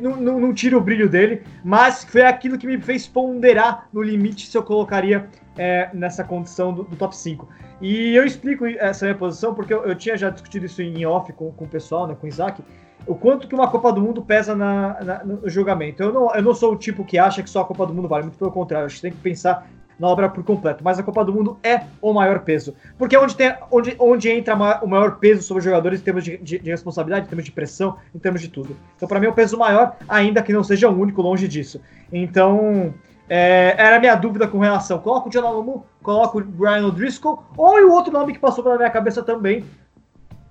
não, 0.00 0.16
não, 0.16 0.40
não, 0.40 0.54
tira 0.54 0.76
o 0.76 0.80
brilho 0.80 1.08
dele, 1.08 1.42
mas 1.64 2.04
foi 2.04 2.22
aquilo 2.22 2.58
que 2.58 2.66
me 2.66 2.80
fez 2.80 3.06
ponderar 3.06 3.88
no 3.92 4.02
limite 4.02 4.46
se 4.46 4.56
eu 4.56 4.62
colocaria 4.62 5.28
é, 5.56 5.88
nessa 5.92 6.22
condição 6.22 6.72
do, 6.72 6.84
do, 6.84 6.96
top 6.96 7.16
5. 7.16 7.48
E 7.80 8.14
eu 8.14 8.24
explico 8.24 8.66
essa 8.66 9.06
minha 9.06 9.16
posição 9.16 9.54
porque 9.54 9.72
eu, 9.72 9.84
eu 9.84 9.94
tinha 9.94 10.16
já 10.16 10.30
discutido 10.30 10.66
isso 10.66 10.82
em 10.82 11.04
off 11.06 11.32
com, 11.32 11.50
com 11.52 11.64
o 11.64 11.68
pessoal, 11.68 12.06
né, 12.06 12.16
com 12.18 12.26
o 12.26 12.28
Isaac. 12.28 12.62
O 13.06 13.14
quanto 13.14 13.48
que 13.48 13.54
uma 13.54 13.70
Copa 13.70 13.92
do 13.92 14.00
Mundo 14.00 14.22
pesa 14.22 14.54
na, 14.54 15.02
na, 15.02 15.24
no 15.24 15.48
julgamento. 15.48 16.02
Eu 16.02 16.12
não, 16.12 16.34
eu 16.34 16.42
não 16.42 16.54
sou 16.54 16.72
o 16.72 16.76
tipo 16.76 17.04
que 17.04 17.18
acha 17.18 17.42
que 17.42 17.48
só 17.48 17.62
a 17.62 17.64
Copa 17.64 17.86
do 17.86 17.94
Mundo 17.94 18.08
vale, 18.08 18.24
muito 18.24 18.38
pelo 18.38 18.52
contrário. 18.52 18.86
Acho 18.86 18.96
que 18.96 19.02
tem 19.02 19.12
que 19.12 19.18
pensar 19.18 19.66
na 19.98 20.08
obra 20.08 20.28
por 20.28 20.44
completo. 20.44 20.82
Mas 20.84 20.98
a 20.98 21.02
Copa 21.02 21.24
do 21.24 21.32
Mundo 21.32 21.58
é 21.62 21.82
o 22.00 22.12
maior 22.12 22.40
peso. 22.40 22.74
Porque 22.96 23.16
é 23.16 23.20
onde, 23.20 23.34
tem, 23.34 23.54
onde, 23.70 23.96
onde 23.98 24.30
entra 24.30 24.54
o 24.82 24.86
maior 24.86 25.16
peso 25.16 25.42
sobre 25.42 25.58
os 25.58 25.64
jogadores 25.64 26.00
em 26.00 26.04
termos 26.04 26.24
de, 26.24 26.36
de, 26.38 26.58
de 26.58 26.70
responsabilidade, 26.70 27.26
em 27.26 27.28
termos 27.28 27.44
de 27.44 27.52
pressão, 27.52 27.96
em 28.14 28.18
termos 28.18 28.40
de 28.40 28.48
tudo. 28.48 28.76
Então, 28.96 29.08
para 29.08 29.18
mim, 29.18 29.26
é 29.26 29.30
o 29.30 29.32
peso 29.32 29.58
maior, 29.58 29.96
ainda 30.08 30.42
que 30.42 30.52
não 30.52 30.62
seja 30.62 30.88
o 30.88 30.98
único, 30.98 31.20
longe 31.20 31.48
disso. 31.48 31.80
Então, 32.12 32.94
é, 33.28 33.74
era 33.76 33.96
a 33.96 34.00
minha 34.00 34.14
dúvida 34.14 34.46
com 34.46 34.58
relação. 34.58 34.98
Coloco 34.98 35.28
o 35.28 35.30
John 35.30 35.46
Alamu, 35.46 35.84
coloco 36.02 36.38
o 36.38 36.44
Brian 36.44 36.86
O'Driscoll, 36.86 37.44
ou 37.56 37.78
o 37.80 37.92
outro 37.92 38.12
nome 38.12 38.32
que 38.32 38.38
passou 38.38 38.64
pela 38.64 38.76
minha 38.76 38.90
cabeça 38.90 39.22
também, 39.22 39.64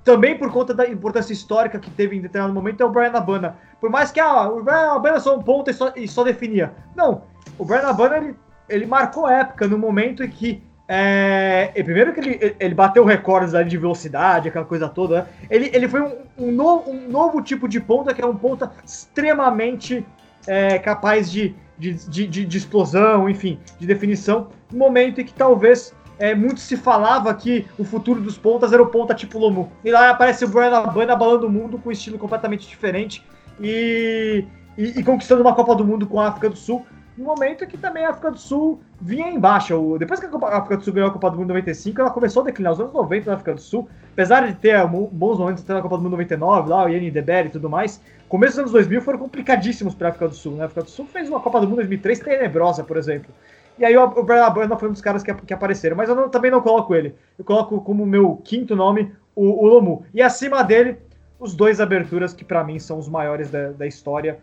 também 0.03 0.38
por 0.38 0.51
conta 0.51 0.73
da 0.73 0.88
importância 0.88 1.33
histórica 1.33 1.79
que 1.79 1.89
teve 1.89 2.15
em 2.15 2.21
determinado 2.21 2.53
momento, 2.53 2.81
é 2.81 2.86
o 2.86 2.89
Brian 2.89 3.12
Abana. 3.13 3.57
Por 3.79 3.89
mais 3.89 4.12
que 4.12 4.19
ah, 4.19 4.47
o 4.47 4.63
Brian 4.63 4.93
Abana 4.93 5.19
só 5.19 5.36
um 5.36 5.41
ponto 5.41 5.69
e 5.69 5.73
só, 5.73 5.91
e 5.95 6.07
só 6.07 6.23
definia. 6.23 6.71
Não, 6.95 7.23
o 7.57 7.65
Brian 7.65 7.81
Abana 7.81 8.17
ele 8.17 8.36
ele 8.69 8.86
marcou 8.86 9.27
época 9.27 9.67
no 9.67 9.77
momento 9.77 10.23
em 10.23 10.30
que. 10.30 10.63
É, 10.89 11.69
primeiro 11.84 12.13
que 12.13 12.19
ele, 12.21 12.56
ele 12.58 12.73
bateu 12.73 13.03
recordes 13.03 13.53
ali 13.53 13.69
de 13.69 13.77
velocidade, 13.77 14.47
aquela 14.47 14.63
coisa 14.63 14.88
toda. 14.88 15.23
Né? 15.23 15.27
Ele, 15.49 15.69
ele 15.73 15.88
foi 15.88 16.01
um, 16.01 16.13
um, 16.38 16.51
novo, 16.51 16.89
um 16.89 17.10
novo 17.10 17.41
tipo 17.41 17.67
de 17.67 17.82
ponta, 17.82 18.13
que 18.13 18.21
é 18.21 18.25
um 18.25 18.36
ponta 18.36 18.71
extremamente 18.86 20.06
é, 20.47 20.80
capaz 20.80 21.30
de, 21.30 21.53
de, 21.77 21.93
de, 21.93 22.45
de, 22.45 22.58
explosão, 22.58 23.30
enfim, 23.30 23.60
de 23.77 23.86
definição. 23.86 24.47
No 24.71 24.80
momento 24.80 25.19
em 25.19 25.25
que 25.25 25.34
talvez 25.34 25.93
é, 26.17 26.34
muito 26.34 26.62
se 26.62 26.77
falava 26.77 27.34
que 27.34 27.65
o 27.77 27.84
futuro 27.84 28.21
dos 28.21 28.38
pontas 28.38 28.71
era 28.71 28.82
o 28.82 28.88
ponta 28.88 29.13
tipo 29.13 29.38
Lomu. 29.38 29.69
E 29.84 29.91
lá 29.91 30.10
aparece 30.10 30.45
o 30.45 30.47
Brian 30.47 30.71
Abana 30.71 31.12
abalando 31.12 31.47
o 31.47 31.49
mundo 31.49 31.77
com 31.77 31.89
um 31.89 31.91
estilo 31.91 32.17
completamente 32.17 32.65
diferente 32.65 33.21
e, 33.60 34.45
e, 34.77 34.99
e 34.99 35.03
conquistando 35.03 35.41
uma 35.41 35.53
Copa 35.53 35.75
do 35.75 35.84
Mundo 35.84 36.08
com 36.08 36.17
a 36.17 36.30
África 36.30 36.49
do 36.49 36.56
Sul 36.56 36.86
no 37.17 37.25
momento 37.25 37.65
que 37.65 37.77
também 37.77 38.06
a 38.06 38.12
África 38.12 38.32
do 38.32 38.38
Sul 38.38 38.80
vinha 39.01 39.27
embaixo. 39.27 39.97
Depois 39.97 40.19
que 40.19 40.27
a 40.27 40.58
África 40.58 40.77
do 40.77 40.84
Sul 40.84 40.93
ganhou 40.93 41.10
a 41.10 41.13
Copa 41.13 41.32
do 41.32 41.38
Mundo 41.38 41.45
em 41.45 41.53
95, 41.56 42.01
ela 42.01 42.12
começou 42.12 42.43
a 42.43 42.45
declinar. 42.45 42.73
Os 42.73 42.80
anos 42.80 42.93
90 42.93 43.30
na 43.30 43.34
África 43.34 43.53
do 43.56 43.62
Sul, 43.62 43.89
apesar 44.13 44.45
de 44.45 44.53
ter 44.56 44.86
bons 44.88 45.39
momentos 45.39 45.65
na 45.65 45.82
Copa 45.82 45.97
do 45.97 46.03
Mundo 46.03 46.12
99, 46.12 46.69
lá 46.69 46.86
o 46.86 46.88
Yanni 46.88 47.10
Deber 47.10 47.47
e 47.47 47.49
tudo 47.49 47.69
mais, 47.69 48.01
começo 48.30 48.53
dos 48.53 48.60
anos 48.60 48.71
2000 48.71 49.01
foram 49.01 49.19
complicadíssimos 49.19 49.95
para 49.95 50.08
a 50.08 50.12
África 50.12 50.27
do 50.27 50.36
Sul. 50.36 50.53
Né? 50.53 50.63
A 50.63 50.65
África 50.65 50.84
do 50.84 50.89
Sul 50.89 51.06
fez 51.08 51.27
uma 51.27 51.39
Copa 51.39 51.60
do 51.60 51.67
Mundo 51.67 51.82
em 51.82 51.88
2003 51.88 52.19
tenebrosa, 52.19 52.84
por 52.84 52.97
exemplo. 52.97 53.34
E 53.80 53.86
aí 53.86 53.95
o 53.95 54.23
Brian 54.23 54.43
Abana 54.43 54.75
foi 54.75 54.89
um 54.89 54.91
dos 54.91 55.01
caras 55.01 55.23
que, 55.23 55.34
que 55.34 55.53
apareceram. 55.53 55.95
Mas 55.95 56.10
eu 56.10 56.15
não, 56.15 56.30
também 56.30 56.49
não 56.49 56.62
coloco 56.62 56.95
ele. 56.95 57.15
Eu 57.38 57.45
coloco 57.45 57.80
como 57.82 58.06
meu 58.06 58.36
quinto 58.43 58.75
nome 58.75 59.12
o, 59.36 59.63
o 59.63 59.67
Lomu. 59.67 60.03
E 60.13 60.21
acima 60.21 60.63
dele, 60.63 60.97
os 61.39 61.56
dois 61.56 61.80
aberturas 61.80 62.34
que 62.34 62.43
para 62.43 62.63
mim 62.63 62.80
são 62.80 62.97
os 62.97 63.08
maiores 63.08 63.51
da, 63.51 63.71
da 63.71 63.86
história 63.86 64.39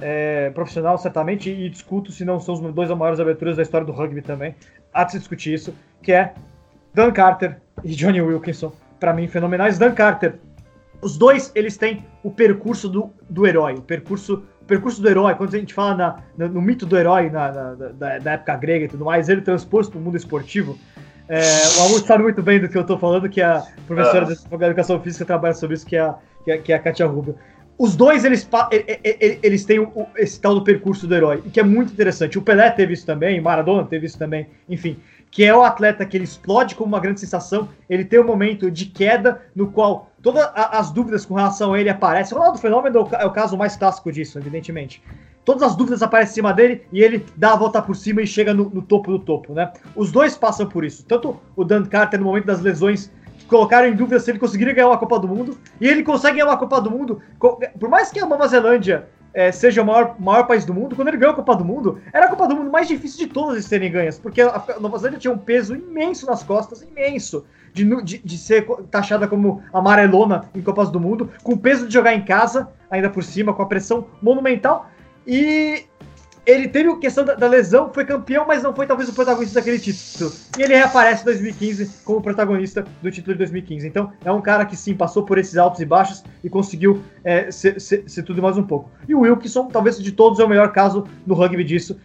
é, 0.00 0.50
profissional, 0.50 0.96
certamente, 0.98 1.50
e 1.50 1.68
discuto 1.68 2.12
se 2.12 2.24
não 2.24 2.38
são 2.40 2.54
os 2.54 2.74
dois 2.74 2.90
maiores 2.90 3.20
aberturas 3.20 3.56
da 3.56 3.62
história 3.62 3.86
do 3.86 3.92
rugby 3.92 4.22
também. 4.22 4.54
Há 4.92 5.04
de 5.04 5.12
se 5.12 5.18
discutir 5.18 5.54
isso, 5.54 5.74
que 6.02 6.12
é 6.12 6.34
Dan 6.94 7.12
Carter 7.12 7.60
e 7.84 7.90
Johnny 7.90 8.20
Wilkinson, 8.20 8.72
para 8.98 9.12
mim, 9.12 9.28
fenomenais. 9.28 9.78
Dan 9.78 9.92
Carter, 9.92 10.34
os 11.00 11.16
dois, 11.16 11.52
eles 11.54 11.76
têm 11.76 12.04
o 12.22 12.30
percurso 12.30 12.88
do, 12.88 13.10
do 13.28 13.46
herói, 13.46 13.74
o 13.74 13.82
percurso, 13.82 14.44
o 14.60 14.64
percurso 14.64 15.00
do 15.00 15.08
herói, 15.08 15.34
quando 15.34 15.54
a 15.54 15.58
gente 15.58 15.74
fala 15.74 15.94
na, 15.94 16.18
no, 16.36 16.48
no 16.54 16.62
mito 16.62 16.86
do 16.86 16.96
herói 16.96 17.30
na, 17.30 17.52
na 17.52 17.74
da, 17.74 18.18
da, 18.18 18.32
época 18.32 18.56
grega 18.56 18.84
e 18.86 18.88
tudo 18.88 19.04
mais, 19.04 19.28
ele 19.28 19.40
transposto 19.40 19.92
para 19.92 20.00
o 20.00 20.02
mundo 20.02 20.16
esportivo. 20.16 20.78
É, 21.28 21.40
o 21.78 21.84
Amor 21.84 22.00
sabe 22.00 22.22
muito 22.22 22.42
bem 22.42 22.58
do 22.58 22.68
que 22.68 22.76
eu 22.76 22.82
estou 22.82 22.98
falando, 22.98 23.28
que 23.28 23.42
a 23.42 23.62
professora 23.86 24.26
ah. 24.26 24.56
de 24.56 24.64
educação 24.64 25.00
física 25.00 25.26
trabalha 25.26 25.54
sobre 25.54 25.76
isso, 25.76 25.86
que 25.86 25.96
é 25.96 26.00
a, 26.00 26.14
que 26.42 26.50
é, 26.50 26.58
que 26.58 26.72
é 26.72 26.76
a 26.76 26.78
Katia 26.78 27.06
Rubio 27.06 27.36
os 27.78 27.94
dois 27.94 28.24
eles, 28.24 28.48
eles 29.42 29.64
têm 29.64 29.86
esse 30.16 30.40
tal 30.40 30.56
do 30.56 30.64
percurso 30.64 31.06
do 31.06 31.14
herói, 31.14 31.42
que 31.52 31.60
é 31.60 31.62
muito 31.62 31.92
interessante. 31.92 32.36
O 32.36 32.42
Pelé 32.42 32.68
teve 32.70 32.92
isso 32.92 33.06
também, 33.06 33.40
Maradona 33.40 33.84
teve 33.84 34.06
isso 34.06 34.18
também, 34.18 34.48
enfim. 34.68 34.96
Que 35.30 35.44
é 35.44 35.54
o 35.54 35.62
atleta 35.62 36.04
que 36.04 36.16
ele 36.16 36.24
explode 36.24 36.74
como 36.74 36.88
uma 36.88 36.98
grande 36.98 37.20
sensação, 37.20 37.68
ele 37.88 38.04
tem 38.04 38.18
um 38.18 38.24
momento 38.24 38.68
de 38.70 38.86
queda 38.86 39.42
no 39.54 39.70
qual 39.70 40.10
todas 40.20 40.50
as 40.54 40.90
dúvidas 40.90 41.24
com 41.24 41.34
relação 41.34 41.72
a 41.72 41.80
ele 41.80 41.88
aparecem. 41.88 42.36
O 42.36 42.40
Ronaldo 42.40 42.58
Fenômeno 42.58 43.08
é 43.12 43.24
o 43.24 43.30
caso 43.30 43.56
mais 43.56 43.76
clássico 43.76 44.10
disso, 44.10 44.38
evidentemente. 44.38 45.00
Todas 45.44 45.62
as 45.62 45.76
dúvidas 45.76 46.02
aparecem 46.02 46.32
em 46.32 46.34
cima 46.34 46.52
dele 46.52 46.82
e 46.92 47.00
ele 47.00 47.24
dá 47.36 47.52
a 47.52 47.56
volta 47.56 47.80
por 47.80 47.94
cima 47.94 48.20
e 48.20 48.26
chega 48.26 48.52
no, 48.52 48.68
no 48.70 48.82
topo 48.82 49.10
do 49.10 49.18
topo, 49.18 49.54
né? 49.54 49.72
Os 49.94 50.10
dois 50.10 50.36
passam 50.36 50.66
por 50.66 50.84
isso. 50.84 51.04
Tanto 51.06 51.40
o 51.54 51.64
Dan 51.64 51.84
Carter 51.86 52.18
no 52.18 52.26
momento 52.26 52.46
das 52.46 52.60
lesões 52.60 53.10
colocaram 53.46 53.88
em 53.88 53.94
dúvida 53.94 54.18
se 54.20 54.30
ele 54.30 54.38
conseguiria 54.38 54.74
ganhar 54.74 54.88
uma 54.88 54.98
Copa 54.98 55.18
do 55.18 55.28
Mundo. 55.28 55.58
E 55.80 55.86
ele 55.86 56.02
consegue 56.02 56.36
ganhar 56.36 56.50
uma 56.50 56.56
Copa 56.56 56.80
do 56.80 56.90
Mundo. 56.90 57.20
Por 57.38 57.88
mais 57.88 58.10
que 58.10 58.20
a 58.20 58.26
Nova 58.26 58.46
Zelândia 58.48 59.08
é, 59.32 59.52
seja 59.52 59.82
o 59.82 59.86
maior, 59.86 60.16
maior 60.18 60.46
país 60.46 60.64
do 60.64 60.74
mundo, 60.74 60.96
quando 60.96 61.08
ele 61.08 61.16
ganhou 61.16 61.32
a 61.32 61.36
Copa 61.36 61.54
do 61.54 61.64
Mundo, 61.64 62.00
era 62.12 62.26
a 62.26 62.28
Copa 62.28 62.48
do 62.48 62.56
Mundo 62.56 62.70
mais 62.70 62.88
difícil 62.88 63.26
de 63.26 63.32
todas 63.32 63.56
de 63.56 63.62
serem 63.62 63.90
ganhas. 63.90 64.18
Porque 64.18 64.40
a 64.40 64.64
Nova 64.80 64.98
Zelândia 64.98 65.20
tinha 65.20 65.32
um 65.32 65.38
peso 65.38 65.76
imenso 65.76 66.26
nas 66.26 66.42
costas 66.42 66.82
imenso. 66.82 67.44
De, 67.72 67.84
de, 68.02 68.18
de, 68.18 68.38
ser 68.38 68.66
taxada 68.90 69.28
como 69.28 69.62
amarelona 69.72 70.50
em 70.54 70.62
Copas 70.62 70.90
do 70.90 70.98
Mundo, 70.98 71.30
com 71.44 71.52
o 71.52 71.58
peso 71.58 71.86
de 71.86 71.94
jogar 71.94 72.14
em 72.14 72.24
casa, 72.24 72.68
ainda 72.90 73.10
por 73.10 73.22
cima, 73.22 73.52
com 73.52 73.62
a 73.62 73.66
pressão 73.66 74.06
monumental. 74.20 74.90
E 75.26 75.84
ele 76.50 76.66
teve 76.66 76.88
a 76.88 76.96
questão 76.96 77.26
da, 77.26 77.34
da, 77.34 77.46
lesão, 77.46 77.92
foi 77.92 78.06
campeão, 78.06 78.46
mas 78.46 78.62
não 78.62 78.74
foi 78.74 78.86
talvez 78.86 79.06
o 79.10 79.12
protagonista 79.12 79.60
daquele 79.60 79.78
título. 79.78 80.32
E 80.58 80.62
ele 80.62 80.74
reaparece 80.74 81.20
em 81.20 81.26
2015 81.26 81.90
como 82.04 82.22
protagonista 82.22 82.86
do 83.02 83.10
título 83.10 83.34
de 83.34 83.38
2015. 83.40 83.86
Então 83.86 84.10
é 84.24 84.32
um 84.32 84.40
cara 84.40 84.64
que 84.64 84.74
sim 84.74 84.94
passou 84.94 85.24
por 85.24 85.36
esses 85.36 85.58
altos 85.58 85.80
e 85.80 85.84
baixos 85.84 86.24
e 86.42 86.48
conseguiu 86.48 87.02
é, 87.22 87.50
ser, 87.50 87.78
ser, 87.78 88.04
ser 88.06 88.22
tudo 88.22 88.40
mais 88.40 88.56
um 88.56 88.62
pouco. 88.62 88.90
E 89.06 89.14
o 89.14 89.20
Wilkinson, 89.20 89.66
talvez 89.66 90.02
de 90.02 90.10
todos, 90.10 90.40
é 90.40 90.44
o 90.44 90.48
melhor 90.48 90.72
caso 90.72 91.06
no 91.26 91.34
rugby 91.34 91.62
disso. 91.62 92.00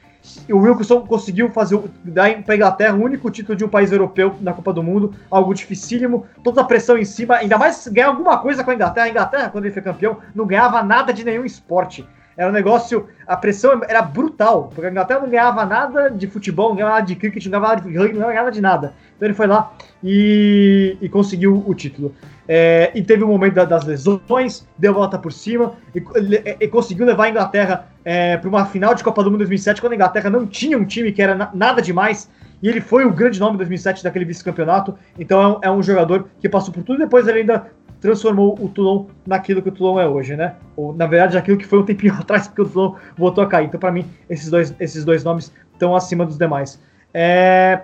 E 0.48 0.54
o 0.54 0.58
Wilkinson 0.58 1.02
conseguiu 1.02 1.50
fazer 1.50 1.80
dar 2.04 2.44
para 2.44 2.54
a 2.54 2.58
Inglaterra 2.58 2.96
o 2.96 3.02
único 3.02 3.32
título 3.32 3.58
de 3.58 3.64
um 3.64 3.70
país 3.70 3.94
europeu 3.94 4.36
na 4.42 4.52
Copa 4.52 4.74
do 4.74 4.84
Mundo, 4.84 5.14
algo 5.32 5.54
dificílimo, 5.54 6.26
toda 6.44 6.62
a 6.62 6.64
pressão 6.66 6.98
em 6.98 7.06
cima, 7.06 7.36
ainda 7.36 7.58
mais 7.58 7.88
ganhar 7.88 8.08
alguma 8.08 8.38
coisa 8.40 8.64
com 8.64 8.72
a 8.72 8.74
Inglaterra. 8.74 9.06
A 9.06 9.10
Inglaterra, 9.10 9.50
quando 9.50 9.66
ele 9.66 9.74
foi 9.74 9.82
campeão, 9.82 10.18
não 10.36 10.46
ganhava 10.46 10.84
nada 10.84 11.14
de 11.14 11.24
nenhum 11.24 11.46
esporte. 11.46 12.06
Era 12.38 12.50
um 12.50 12.54
negócio. 12.54 13.08
A 13.28 13.38
pressão 13.38 13.82
era 13.88 14.02
brutal, 14.02 14.70
porque 14.74 14.88
a 14.88 14.90
Inglaterra 14.90 15.20
não 15.22 15.30
ganhava 15.30 15.66
nada 15.66 16.10
de 16.10 16.28
futebol, 16.28 16.70
não 16.70 16.76
ganhava 16.76 16.96
nada 16.96 17.06
de 17.06 17.16
cricket, 17.16 17.46
não 17.46 17.52
ganhava 17.52 17.76
nada 17.76 17.90
de 17.90 17.98
rugby, 17.98 18.14
não 18.18 18.28
ganhava 18.28 18.46
nada 18.46 18.52
de 18.52 18.62
nada. 18.62 18.94
Então 19.16 19.28
ele 19.28 19.36
foi 19.36 19.48
lá 19.48 19.74
e, 20.04 20.98
e 21.02 21.10
conseguiu 21.10 21.64
o 21.66 21.74
título. 21.74 22.14
É, 22.48 22.92
e 22.94 23.02
teve 23.02 23.24
o 23.24 23.28
um 23.28 23.30
momento 23.30 23.54
da, 23.54 23.66
das 23.66 23.86
lesões, 23.86 24.68
deu 24.78 24.94
volta 24.94 25.18
por 25.18 25.32
cima 25.32 25.74
e, 25.96 26.00
e, 26.00 26.58
e 26.66 26.68
conseguiu 26.68 27.06
levar 27.06 27.26
a 27.26 27.30
Inglaterra 27.30 27.88
é, 28.04 28.36
para 28.36 28.50
uma 28.50 28.66
final 28.66 28.94
de 28.94 29.04
Copa 29.04 29.24
do 29.24 29.32
Mundo 29.32 29.40
2007, 29.40 29.80
quando 29.80 29.94
a 29.94 29.96
Inglaterra 29.96 30.30
não 30.30 30.46
tinha 30.46 30.78
um 30.78 30.84
time 30.84 31.12
que 31.12 31.22
era 31.22 31.36
na, 31.36 31.50
nada 31.54 31.82
demais. 31.82 32.30
E 32.62 32.70
ele 32.70 32.80
foi 32.80 33.06
o 33.06 33.12
grande 33.12 33.40
nome 33.40 33.56
em 33.56 33.58
2007 33.58 34.04
daquele 34.04 34.24
vice-campeonato. 34.24 34.98
Então 35.20 35.42
é 35.42 35.48
um, 35.48 35.60
é 35.64 35.72
um, 35.72 35.84
jogador 35.84 36.30
que 36.40 36.48
passou 36.48 36.74
por 36.74 36.82
tudo. 36.84 36.98
Depois 37.00 37.28
ele 37.28 37.40
ainda 37.40 37.68
transformou 38.04 38.58
o 38.60 38.68
Toulon 38.68 39.06
naquilo 39.26 39.62
que 39.62 39.70
o 39.70 39.72
Toulon 39.72 40.00
é 40.00 40.08
hoje, 40.08 40.36
né? 40.36 40.56
Ou, 40.76 40.94
na 40.94 41.08
verdade, 41.08 41.36
naquilo 41.36 41.58
que 41.58 41.66
foi 41.66 41.80
um 41.80 41.86
tempinho 41.86 42.14
atrás, 42.20 42.48
porque 42.48 42.62
o 42.62 42.70
Toulon 42.70 42.96
voltou 43.18 43.44
a 43.44 43.48
cair. 43.48 43.68
Então, 43.68 43.80
para 43.80 43.92
mim, 43.92 44.06
esses 44.30 44.50
dois, 44.50 44.76
esses 44.80 45.06
dois 45.06 45.24
nomes 45.24 45.52
estão 45.72 45.96
acima 45.96 46.26
dos 46.26 46.38
demais. 46.38 46.80
É... 47.14 47.84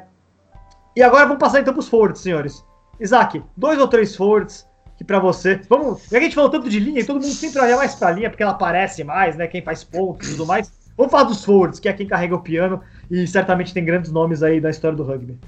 E 0.96 1.02
agora 1.02 1.26
vamos 1.26 1.40
passar 1.40 1.62
então 1.62 1.74
para 1.74 1.80
os 1.80 1.88
forwards, 1.88 2.22
senhores. 2.22 2.64
Isaac, 3.00 3.42
dois 3.56 3.80
ou 3.80 3.88
três 3.88 4.14
forwards 4.16 4.68
que 4.98 5.04
para 5.06 5.20
você. 5.20 5.62
Vamos. 5.70 6.02
Já 6.04 6.10
que 6.10 6.18
a 6.18 6.22
gente 6.22 6.36
falou 6.36 6.50
tanto 6.50 6.70
de 6.70 6.78
linha, 6.78 7.00
e 7.00 7.06
todo 7.06 7.22
mundo 7.22 7.28
sempre 7.28 7.62
olha 7.62 7.78
mais 7.78 7.96
para 7.96 8.12
linha 8.12 8.30
porque 8.30 8.44
ela 8.44 8.52
aparece 8.52 9.02
mais, 9.06 9.38
né? 9.38 9.48
Quem 9.48 9.62
faz 9.62 9.82
pontos 9.82 10.28
e 10.28 10.32
tudo 10.32 10.46
mais. 10.46 10.70
Vamos 10.98 11.12
falar 11.12 11.24
dos 11.24 11.46
forwards, 11.46 11.80
que 11.80 11.88
é 11.88 11.94
quem 11.94 12.06
carrega 12.06 12.36
o 12.36 12.42
piano 12.42 12.82
e 13.10 13.26
certamente 13.26 13.74
tem 13.74 13.86
grandes 13.86 14.12
nomes 14.12 14.44
aí 14.44 14.60
da 14.60 14.70
história 14.70 14.98
do 14.98 15.04
rugby. 15.04 15.40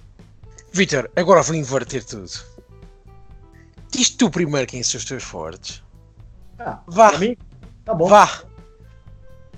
Vitor, 0.72 1.12
agora 1.18 1.42
vou 1.42 1.54
inverter 1.54 2.06
tudo. 2.06 2.30
Diz 3.92 4.10
tu 4.10 4.30
primeiro 4.30 4.68
quem 4.68 4.82
são 4.82 4.98
os 4.98 5.06
teus 5.06 5.24
fortes. 5.24 5.84
Ah, 6.58 6.80
Vá. 6.88 7.18
Mim, 7.18 7.36
tá 7.84 7.94
bom. 7.94 8.08
Vá. 8.08 8.42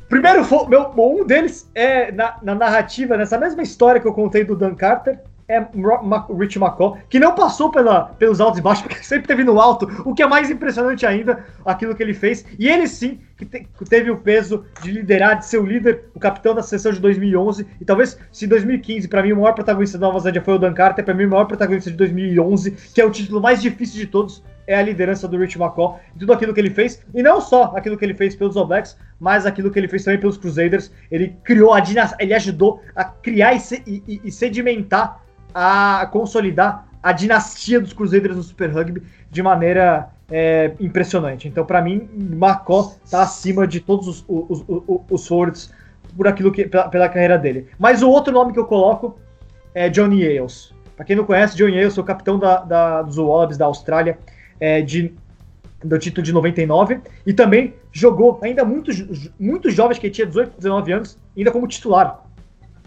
Primeiro, 0.09 0.45
meu, 0.67 0.93
um 0.97 1.25
deles 1.25 1.69
é 1.73 2.11
na, 2.11 2.37
na, 2.41 2.55
narrativa, 2.55 3.15
nessa 3.15 3.37
mesma 3.37 3.63
história 3.63 4.01
que 4.01 4.07
eu 4.07 4.13
contei 4.13 4.43
do 4.43 4.55
Dan 4.55 4.75
Carter, 4.75 5.19
é 5.47 5.59
Rich 6.37 6.57
McCall, 6.57 6.97
que 7.09 7.19
não 7.19 7.35
passou 7.35 7.69
pela, 7.69 8.05
pelos 8.05 8.39
altos 8.39 8.59
e 8.59 8.61
baixos, 8.61 8.83
porque 8.87 9.03
sempre 9.03 9.27
teve 9.27 9.43
no 9.43 9.59
alto, 9.59 9.89
o 10.05 10.13
que 10.13 10.23
é 10.23 10.27
mais 10.27 10.49
impressionante 10.49 11.05
ainda, 11.05 11.45
aquilo 11.65 11.95
que 11.95 12.03
ele 12.03 12.13
fez. 12.13 12.45
E 12.57 12.67
ele 12.67 12.87
sim, 12.87 13.19
que 13.37 13.45
te, 13.45 13.67
teve 13.89 14.09
o 14.09 14.17
peso 14.17 14.65
de 14.81 14.91
liderar, 14.91 15.39
de 15.39 15.45
ser 15.45 15.57
o 15.57 15.65
líder, 15.65 16.05
o 16.13 16.19
capitão 16.19 16.55
da 16.55 16.61
seleção 16.61 16.91
de 16.91 16.99
2011. 16.99 17.65
E 17.79 17.85
talvez, 17.85 18.17
se 18.31 18.47
2015, 18.47 19.07
para 19.07 19.21
mim, 19.21 19.33
o 19.33 19.37
maior 19.37 19.53
protagonista 19.53 19.97
da 19.97 20.07
Nova 20.07 20.19
Zelândia 20.19 20.41
foi 20.41 20.55
o 20.55 20.59
Dan 20.59 20.73
Carter, 20.73 21.03
para 21.03 21.13
mim, 21.13 21.25
o 21.25 21.29
maior 21.29 21.45
protagonista 21.45 21.91
de 21.91 21.97
2011, 21.97 22.71
que 22.93 23.01
é 23.01 23.05
o 23.05 23.11
título 23.11 23.41
mais 23.41 23.61
difícil 23.61 23.99
de 23.99 24.07
todos, 24.07 24.43
é 24.65 24.75
a 24.75 24.81
liderança 24.81 25.27
do 25.27 25.37
Rich 25.37 25.59
McCall 25.59 25.99
e 26.15 26.19
tudo 26.19 26.31
aquilo 26.31 26.53
que 26.53 26.59
ele 26.59 26.69
fez, 26.69 27.03
e 27.13 27.21
não 27.21 27.41
só 27.41 27.73
aquilo 27.75 27.97
que 27.97 28.05
ele 28.05 28.13
fez 28.13 28.35
pelos 28.35 28.55
All 28.55 28.65
Blacks, 28.65 28.97
mas 29.19 29.45
aquilo 29.45 29.71
que 29.71 29.79
ele 29.79 29.87
fez 29.87 30.03
também 30.03 30.19
pelos 30.19 30.37
Crusaders. 30.37 30.91
Ele 31.11 31.35
criou 31.43 31.73
a 31.73 31.81
ele 32.19 32.33
ajudou 32.33 32.81
a 32.95 33.03
criar 33.05 33.53
e, 33.55 33.61
e, 33.85 34.21
e 34.23 34.31
sedimentar 34.31 35.22
a 35.53 36.07
consolidar 36.11 36.87
a 37.01 37.11
dinastia 37.11 37.81
dos 37.81 37.91
Cruzeiros 37.91 38.37
no 38.37 38.43
Super 38.43 38.71
Rugby 38.71 39.03
de 39.29 39.43
maneira 39.43 40.09
é, 40.31 40.71
impressionante. 40.79 41.47
Então, 41.47 41.65
para 41.65 41.81
mim, 41.81 42.09
Macó 42.13 42.95
está 43.03 43.21
acima 43.21 43.67
de 43.67 43.81
todos 43.81 44.07
os, 44.07 44.25
os, 44.27 44.63
os, 44.67 45.01
os 45.09 45.27
forwards 45.27 45.73
por 46.15 46.27
aquilo 46.27 46.51
que 46.51 46.65
pela, 46.65 46.87
pela, 46.87 47.09
carreira 47.09 47.37
dele. 47.37 47.67
Mas 47.77 48.01
o 48.01 48.09
outro 48.09 48.33
nome 48.33 48.53
que 48.53 48.59
eu 48.59 48.65
coloco 48.65 49.19
é 49.75 49.89
Johnny 49.89 50.23
Yales. 50.23 50.73
Para 50.95 51.05
quem 51.05 51.15
não 51.15 51.25
conhece, 51.25 51.57
Johnny 51.57 51.75
Yales 51.75 51.97
é 51.97 52.01
o 52.01 52.03
capitão 52.03 52.39
da, 52.39 52.57
da, 52.57 53.01
dos 53.01 53.17
Wallabies 53.17 53.57
da 53.57 53.65
Austrália 53.65 54.17
é, 54.59 54.81
de, 54.81 55.13
do 55.83 55.99
título 55.99 56.23
de 56.23 56.31
99 56.31 56.99
e 57.25 57.33
também 57.33 57.73
jogou 57.91 58.39
ainda 58.41 58.63
muito, 58.63 58.91
muito 59.39 59.69
jovens, 59.69 59.99
que 59.99 60.09
tinha 60.09 60.25
18, 60.25 60.55
19 60.57 60.91
anos, 60.93 61.19
ainda 61.35 61.51
como 61.51 61.67
titular 61.67 62.22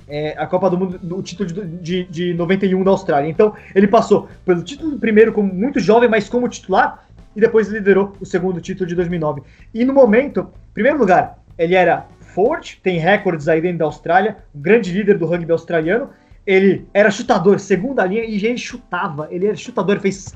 é, 0.08 0.34
a 0.36 0.46
Copa 0.46 0.70
do 0.70 0.78
Mundo, 0.78 1.16
o 1.16 1.22
título 1.22 1.48
de, 1.48 1.64
de, 1.78 2.04
de 2.04 2.34
91 2.34 2.82
da 2.84 2.90
Austrália. 2.90 3.28
Então, 3.28 3.54
ele 3.74 3.86
passou 3.88 4.28
pelo 4.44 4.62
título 4.62 4.98
primeiro 4.98 5.32
como 5.32 5.52
muito 5.52 5.80
jovem, 5.80 6.08
mas 6.08 6.28
como 6.28 6.48
titular, 6.48 7.06
e 7.34 7.40
depois 7.40 7.68
liderou 7.68 8.14
o 8.20 8.24
segundo 8.24 8.60
título 8.60 8.88
de 8.88 8.94
2009. 8.94 9.42
E 9.74 9.84
no 9.84 9.92
momento, 9.92 10.48
em 10.70 10.74
primeiro 10.74 10.98
lugar, 10.98 11.38
ele 11.58 11.74
era 11.74 12.06
forte, 12.20 12.80
tem 12.82 12.98
recordes 12.98 13.48
aí 13.48 13.60
dentro 13.60 13.78
da 13.78 13.84
Austrália, 13.86 14.38
um 14.54 14.60
grande 14.60 14.92
líder 14.92 15.18
do 15.18 15.26
rugby 15.26 15.50
australiano. 15.52 16.10
Ele 16.46 16.86
era 16.94 17.10
chutador, 17.10 17.58
segunda 17.58 18.06
linha, 18.06 18.24
e 18.24 18.36
ele 18.36 18.56
chutava. 18.56 19.26
Ele 19.30 19.46
era 19.46 19.56
chutador, 19.56 19.98
fez 19.98 20.34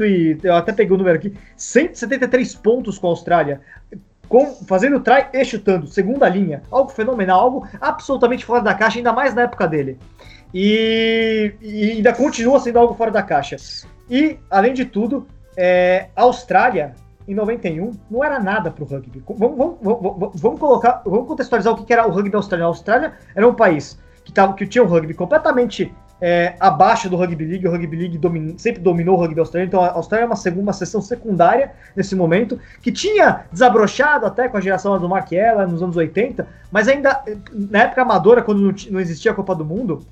e. 0.00 0.38
Eu 0.42 0.54
até 0.54 0.72
peguei 0.72 0.94
o 0.94 0.98
número 0.98 1.16
aqui: 1.16 1.34
173 1.56 2.54
pontos 2.56 2.98
com 2.98 3.06
a 3.06 3.10
Austrália 3.10 3.60
com, 4.28 4.54
fazendo 4.66 5.00
try 5.00 5.26
e 5.32 5.44
chutando, 5.44 5.86
segunda 5.86 6.28
linha. 6.28 6.62
Algo 6.70 6.90
fenomenal, 6.90 7.40
algo 7.40 7.68
absolutamente 7.80 8.44
fora 8.44 8.62
da 8.62 8.74
caixa, 8.74 8.98
ainda 8.98 9.12
mais 9.12 9.34
na 9.34 9.42
época 9.42 9.66
dele. 9.66 9.98
E, 10.52 11.54
e 11.60 11.90
ainda 11.92 12.12
continua 12.12 12.60
sendo 12.60 12.78
algo 12.78 12.94
fora 12.94 13.10
da 13.10 13.22
caixa. 13.22 13.56
E, 14.10 14.38
além 14.50 14.72
de 14.72 14.84
tudo, 14.84 15.26
é, 15.56 16.08
a 16.14 16.22
Austrália, 16.22 16.94
em 17.26 17.34
91, 17.34 17.92
não 18.10 18.24
era 18.24 18.38
nada 18.38 18.70
para 18.70 18.84
o 18.84 18.86
rugby. 18.86 19.22
Vamos, 19.28 19.56
vamos, 19.56 19.76
vamos, 19.80 20.40
vamos, 20.40 20.60
colocar, 20.60 21.02
vamos 21.04 21.26
contextualizar 21.26 21.74
o 21.74 21.84
que 21.84 21.92
era 21.92 22.06
o 22.06 22.10
rugby 22.10 22.30
da 22.30 22.38
Austrália. 22.38 22.64
A 22.64 22.68
Austrália 22.68 23.12
era 23.34 23.46
um 23.46 23.54
país 23.54 23.98
que, 24.24 24.32
tava, 24.32 24.54
que 24.54 24.66
tinha 24.66 24.82
um 24.82 24.86
rugby 24.86 25.14
completamente 25.14 25.92
é, 26.20 26.54
abaixo 26.58 27.08
do 27.08 27.16
Rugby 27.16 27.44
League. 27.44 27.66
O 27.66 27.70
Rugby 27.70 27.96
League 27.96 28.20
sempre 28.58 28.82
dominou 28.82 29.16
o 29.16 29.20
rugby 29.20 29.40
australiano, 29.40 29.68
então 29.68 29.82
a 29.82 29.92
Austrália 29.92 30.24
é 30.24 30.26
uma, 30.26 30.36
segunda, 30.36 30.72
sessão 30.72 31.00
secundária 31.00 31.72
nesse 31.94 32.14
momento, 32.14 32.58
que 32.82 32.90
tinha 32.90 33.44
desabrochado 33.52 34.26
até 34.26 34.48
com 34.48 34.56
a 34.56 34.60
geração 34.60 34.98
do 34.98 35.08
Mark 35.08 35.32
Ella 35.32 35.66
nos 35.66 35.82
anos 35.82 35.96
80, 35.96 36.46
mas 36.70 36.88
ainda 36.88 37.22
na 37.52 37.82
época 37.82 38.02
amadora, 38.02 38.42
quando 38.42 38.60
não, 38.60 38.74
não 38.90 39.00
existia 39.00 39.30
a 39.30 39.34
Copa 39.34 39.54
do 39.54 39.64
Mundo, 39.64 40.04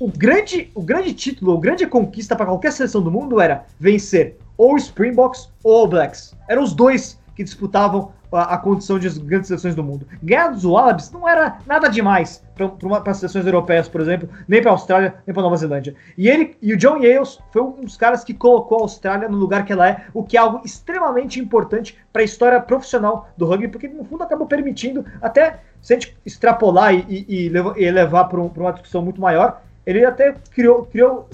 o 0.00 0.10
grande, 0.10 0.70
o 0.74 0.82
grande 0.82 1.14
título, 1.14 1.56
a 1.56 1.60
grande 1.60 1.86
conquista 1.86 2.34
para 2.34 2.46
qualquer 2.46 2.72
seleção 2.72 3.00
do 3.00 3.10
mundo 3.10 3.40
era 3.40 3.64
vencer 3.78 4.36
ou 4.56 4.76
Springboks 4.76 5.48
ou 5.62 5.76
All 5.82 5.88
Blacks. 5.88 6.34
Eram 6.48 6.62
os 6.62 6.72
dois 6.72 7.18
que 7.34 7.44
disputavam 7.44 8.12
a, 8.36 8.54
a 8.54 8.58
condição 8.58 8.98
de 8.98 9.08
grandes 9.20 9.48
seleções 9.48 9.74
do 9.74 9.82
mundo. 9.82 10.06
Ganhar 10.22 10.48
dos 10.48 10.64
Wallabies 10.64 11.10
não 11.10 11.28
era 11.28 11.58
nada 11.66 11.88
demais 11.88 12.42
para 12.54 13.10
as 13.10 13.18
seleções 13.18 13.46
europeias, 13.46 13.88
por 13.88 14.00
exemplo, 14.00 14.28
nem 14.46 14.60
para 14.60 14.70
a 14.70 14.74
Austrália, 14.74 15.14
nem 15.26 15.34
para 15.34 15.42
Nova 15.42 15.56
Zelândia. 15.56 15.94
E 16.16 16.28
ele 16.28 16.56
e 16.62 16.72
o 16.72 16.76
John 16.76 16.98
Yales 16.98 17.38
foi 17.52 17.62
um 17.62 17.80
dos 17.82 17.96
caras 17.96 18.22
que 18.22 18.32
colocou 18.34 18.78
a 18.78 18.82
Austrália 18.82 19.28
no 19.28 19.36
lugar 19.36 19.64
que 19.64 19.72
ela 19.72 19.88
é, 19.88 20.04
o 20.12 20.22
que 20.22 20.36
é 20.36 20.40
algo 20.40 20.60
extremamente 20.64 21.40
importante 21.40 21.96
para 22.12 22.22
a 22.22 22.24
história 22.24 22.60
profissional 22.60 23.28
do 23.36 23.46
rugby, 23.46 23.68
porque 23.68 23.88
no 23.88 24.04
fundo 24.04 24.22
acabou 24.22 24.46
permitindo 24.46 25.04
até 25.20 25.60
se 25.80 25.92
a 25.92 25.98
gente 25.98 26.16
extrapolar 26.24 26.94
e, 26.94 27.26
e, 27.28 27.46
e 27.46 27.90
levar 27.90 28.24
para 28.24 28.40
um, 28.40 28.46
uma 28.46 28.72
discussão 28.72 29.02
muito 29.02 29.20
maior, 29.20 29.62
ele 29.84 30.04
até 30.04 30.34
criou, 30.50 30.86
criou 30.86 31.26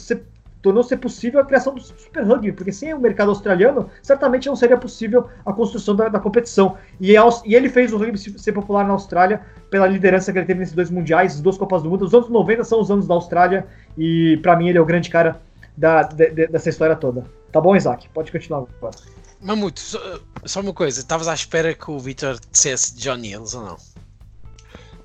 tornou-se 0.62 0.94
possível 0.96 1.40
a 1.40 1.44
criação 1.44 1.74
do 1.74 1.80
Super 1.80 2.24
Rugby, 2.24 2.52
porque 2.52 2.72
sem 2.72 2.92
o 2.92 3.00
mercado 3.00 3.30
australiano, 3.30 3.88
certamente 4.02 4.46
não 4.46 4.56
seria 4.56 4.76
possível 4.76 5.28
a 5.44 5.52
construção 5.52 5.96
da, 5.96 6.08
da 6.08 6.20
competição. 6.20 6.76
E, 7.00 7.12
e, 7.12 7.54
ele 7.54 7.68
fez 7.68 7.92
o 7.92 7.96
rugby 7.96 8.18
ser 8.18 8.52
popular 8.52 8.86
na 8.86 8.92
Austrália 8.92 9.40
pela 9.70 9.86
liderança 9.86 10.32
que 10.32 10.38
ele 10.38 10.46
teve 10.46 10.60
nesses 10.60 10.74
dois 10.74 10.90
mundiais, 10.90 11.34
as 11.34 11.40
duas 11.40 11.56
Copas 11.56 11.82
do 11.82 11.90
Mundo. 11.90 12.04
Os 12.04 12.14
anos 12.14 12.28
90 12.28 12.64
são 12.64 12.80
os 12.80 12.90
anos 12.90 13.06
da 13.06 13.14
Austrália, 13.14 13.66
e 13.96 14.38
para 14.42 14.56
mim 14.56 14.68
ele 14.68 14.78
é 14.78 14.80
o 14.80 14.86
grande 14.86 15.08
cara 15.08 15.40
da, 15.76 16.02
de, 16.02 16.30
de, 16.30 16.46
dessa 16.48 16.68
história 16.68 16.96
toda. 16.96 17.24
Tá 17.50 17.60
bom, 17.60 17.74
Isaac? 17.74 18.08
Pode 18.10 18.30
continuar 18.30 18.66
agora. 18.78 18.96
Mamuto, 19.40 19.80
só, 19.80 19.98
só 20.44 20.60
uma 20.60 20.74
coisa, 20.74 21.00
estavas 21.00 21.26
à 21.26 21.32
espera 21.32 21.74
que 21.74 21.90
o 21.90 21.98
Victor 21.98 22.38
dissesse 22.52 22.94
John 22.96 23.18
Hills 23.18 23.56
ou 23.56 23.64
não? 23.64 23.76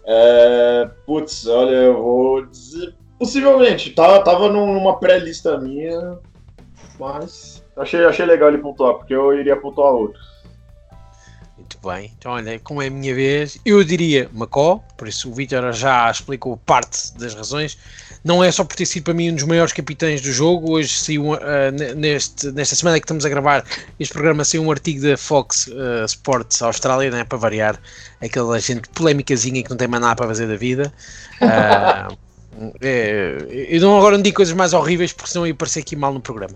É, 0.07 0.89
putz, 1.05 1.47
olha, 1.47 1.75
eu 1.75 2.01
vou 2.01 2.45
dizer 2.45 2.93
Possivelmente, 3.17 3.91
tá, 3.91 4.19
tava 4.21 4.49
numa 4.49 4.99
pré-lista 4.99 5.57
minha, 5.57 6.17
mas 6.99 7.63
achei, 7.77 8.03
achei 8.05 8.25
legal 8.25 8.49
ele 8.49 8.57
pontuar, 8.57 8.95
porque 8.95 9.15
eu 9.15 9.33
iria 9.33 9.55
pontuar 9.55 9.93
outro. 9.93 10.19
Muito 11.57 11.79
bem. 11.81 12.11
Então, 12.17 12.33
olha, 12.33 12.59
como 12.59 12.81
é 12.81 12.87
a 12.87 12.91
minha 12.91 13.15
vez, 13.15 13.57
eu 13.65 13.83
diria 13.83 14.29
Macó, 14.33 14.83
por 14.97 15.07
isso 15.07 15.31
o 15.31 15.33
Vitor 15.33 15.71
já 15.71 16.11
explicou 16.11 16.57
parte 16.57 17.17
das 17.17 17.33
razões. 17.33 17.77
Não 18.23 18.43
é 18.43 18.51
só 18.51 18.63
por 18.63 18.75
ter 18.75 18.85
sido 18.85 19.03
para 19.03 19.13
mim 19.13 19.31
um 19.31 19.35
dos 19.35 19.45
maiores 19.45 19.71
capitães 19.71 20.21
do 20.21 20.31
jogo. 20.31 20.73
Hoje 20.73 20.89
saiu, 20.99 21.31
uh, 21.31 21.37
neste, 21.95 22.51
nesta 22.51 22.75
semana 22.75 22.99
que 22.99 23.05
estamos 23.05 23.25
a 23.25 23.29
gravar 23.29 23.63
este 23.99 24.11
programa, 24.11 24.43
saiu 24.43 24.63
um 24.63 24.71
artigo 24.71 25.01
da 25.01 25.15
Fox 25.15 25.67
uh, 25.67 26.05
Sports 26.05 26.61
Austrália, 26.61 27.09
né, 27.09 27.23
para 27.23 27.37
variar 27.37 27.79
aquela 28.19 28.59
gente 28.59 28.89
polémicazinha 28.89 29.63
que 29.63 29.69
não 29.69 29.77
tem 29.77 29.87
mais 29.87 30.01
nada 30.01 30.15
para 30.15 30.27
fazer 30.27 30.47
da 30.47 30.57
vida. 30.57 30.93
Uh, 31.35 32.24
É, 32.79 33.67
eu 33.69 33.81
não, 33.81 33.97
agora 33.97 34.15
não 34.15 34.23
digo 34.23 34.37
coisas 34.37 34.53
mais 34.53 34.73
horríveis 34.73 35.11
porque 35.11 35.31
senão 35.31 35.45
ia 35.45 35.53
parecer 35.53 35.81
aqui 35.81 35.95
mal 35.95 36.13
no 36.13 36.21
programa. 36.21 36.55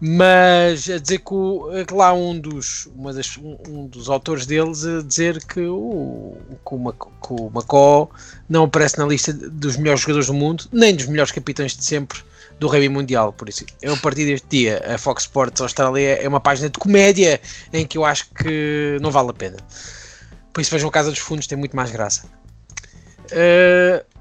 Mas 0.00 0.88
a 0.88 0.98
dizer 0.98 1.18
que, 1.18 1.32
o, 1.32 1.70
que 1.86 1.94
lá 1.94 2.12
um 2.12 2.38
dos, 2.38 2.86
uma 2.94 3.12
das, 3.12 3.36
um 3.36 3.86
dos 3.86 4.08
autores 4.08 4.46
deles 4.46 4.84
a 4.84 5.02
dizer 5.02 5.44
que 5.44 5.60
o, 5.60 6.36
que, 6.66 6.74
o, 7.32 7.50
Macó 7.50 8.08
não 8.48 8.64
aparece 8.64 8.98
na 8.98 9.06
lista 9.06 9.32
dos 9.32 9.76
melhores 9.76 10.00
jogadores 10.00 10.26
do 10.26 10.34
mundo, 10.34 10.64
nem 10.72 10.94
dos 10.94 11.06
melhores 11.06 11.32
capitães 11.32 11.76
de 11.76 11.84
sempre 11.84 12.20
do 12.58 12.66
rugby 12.66 12.88
mundial. 12.88 13.32
Por 13.32 13.48
isso, 13.48 13.64
eu 13.80 13.94
a 13.94 13.96
partir 13.96 14.24
deste 14.24 14.46
dia, 14.48 14.82
a 14.92 14.98
Fox 14.98 15.22
Sports 15.22 15.60
Austrália 15.60 16.16
é 16.16 16.28
uma 16.28 16.40
página 16.40 16.68
de 16.68 16.78
comédia 16.78 17.40
em 17.72 17.86
que 17.86 17.96
eu 17.96 18.04
acho 18.04 18.28
que 18.34 18.98
não 19.00 19.10
vale 19.10 19.30
a 19.30 19.34
pena. 19.34 19.56
Por 20.52 20.60
isso, 20.60 20.70
vejam 20.70 20.88
a 20.88 20.92
Casa 20.92 21.10
dos 21.10 21.20
Fundos, 21.20 21.46
tem 21.46 21.56
muito 21.56 21.76
mais 21.76 21.90
graça. 21.90 22.26
Uh, 23.30 24.17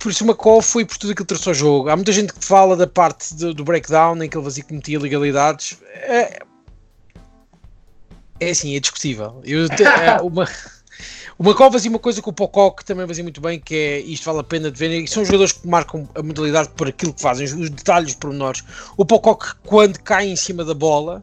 por 0.00 0.10
isso 0.10 0.24
uma 0.24 0.34
call 0.34 0.62
foi 0.62 0.84
por 0.84 0.96
tudo 0.96 1.12
aquilo 1.12 1.26
que 1.26 1.28
trouxe 1.28 1.48
ao 1.48 1.54
jogo. 1.54 1.90
Há 1.90 1.94
muita 1.94 2.10
gente 2.10 2.32
que 2.32 2.44
fala 2.44 2.74
da 2.74 2.86
parte 2.86 3.34
do, 3.34 3.52
do 3.52 3.62
breakdown 3.62 4.20
em 4.22 4.28
que 4.28 4.36
ele 4.36 4.44
vazia 4.44 4.64
cometia 4.64 4.96
ilegalidades. 4.96 5.76
É, 5.92 6.40
é 8.40 8.50
assim, 8.50 8.74
é 8.74 8.80
discutível. 8.80 9.42
Eu, 9.44 9.66
é, 9.66 10.20
uma, 10.24 10.48
uma 11.38 11.54
call 11.54 11.70
fazia 11.70 11.90
uma 11.90 11.98
coisa 11.98 12.22
que 12.22 12.28
o 12.28 12.32
Pocock 12.32 12.82
também 12.82 13.06
fazia 13.06 13.22
muito 13.22 13.42
bem, 13.42 13.60
que 13.60 13.74
é 13.74 14.00
isto 14.00 14.24
vale 14.24 14.40
a 14.40 14.42
pena 14.42 14.70
de 14.70 14.78
ver. 14.78 14.90
E 14.90 15.06
são 15.06 15.22
jogadores 15.22 15.52
que 15.52 15.68
marcam 15.68 16.08
a 16.14 16.22
modalidade 16.22 16.70
por 16.70 16.88
aquilo 16.88 17.12
que 17.12 17.20
fazem, 17.20 17.44
os 17.44 17.68
detalhes 17.68 18.14
pormenores. 18.14 18.64
O 18.96 19.04
Pocock, 19.04 19.54
quando 19.66 19.98
cai 20.00 20.26
em 20.26 20.36
cima 20.36 20.64
da 20.64 20.72
bola, 20.72 21.22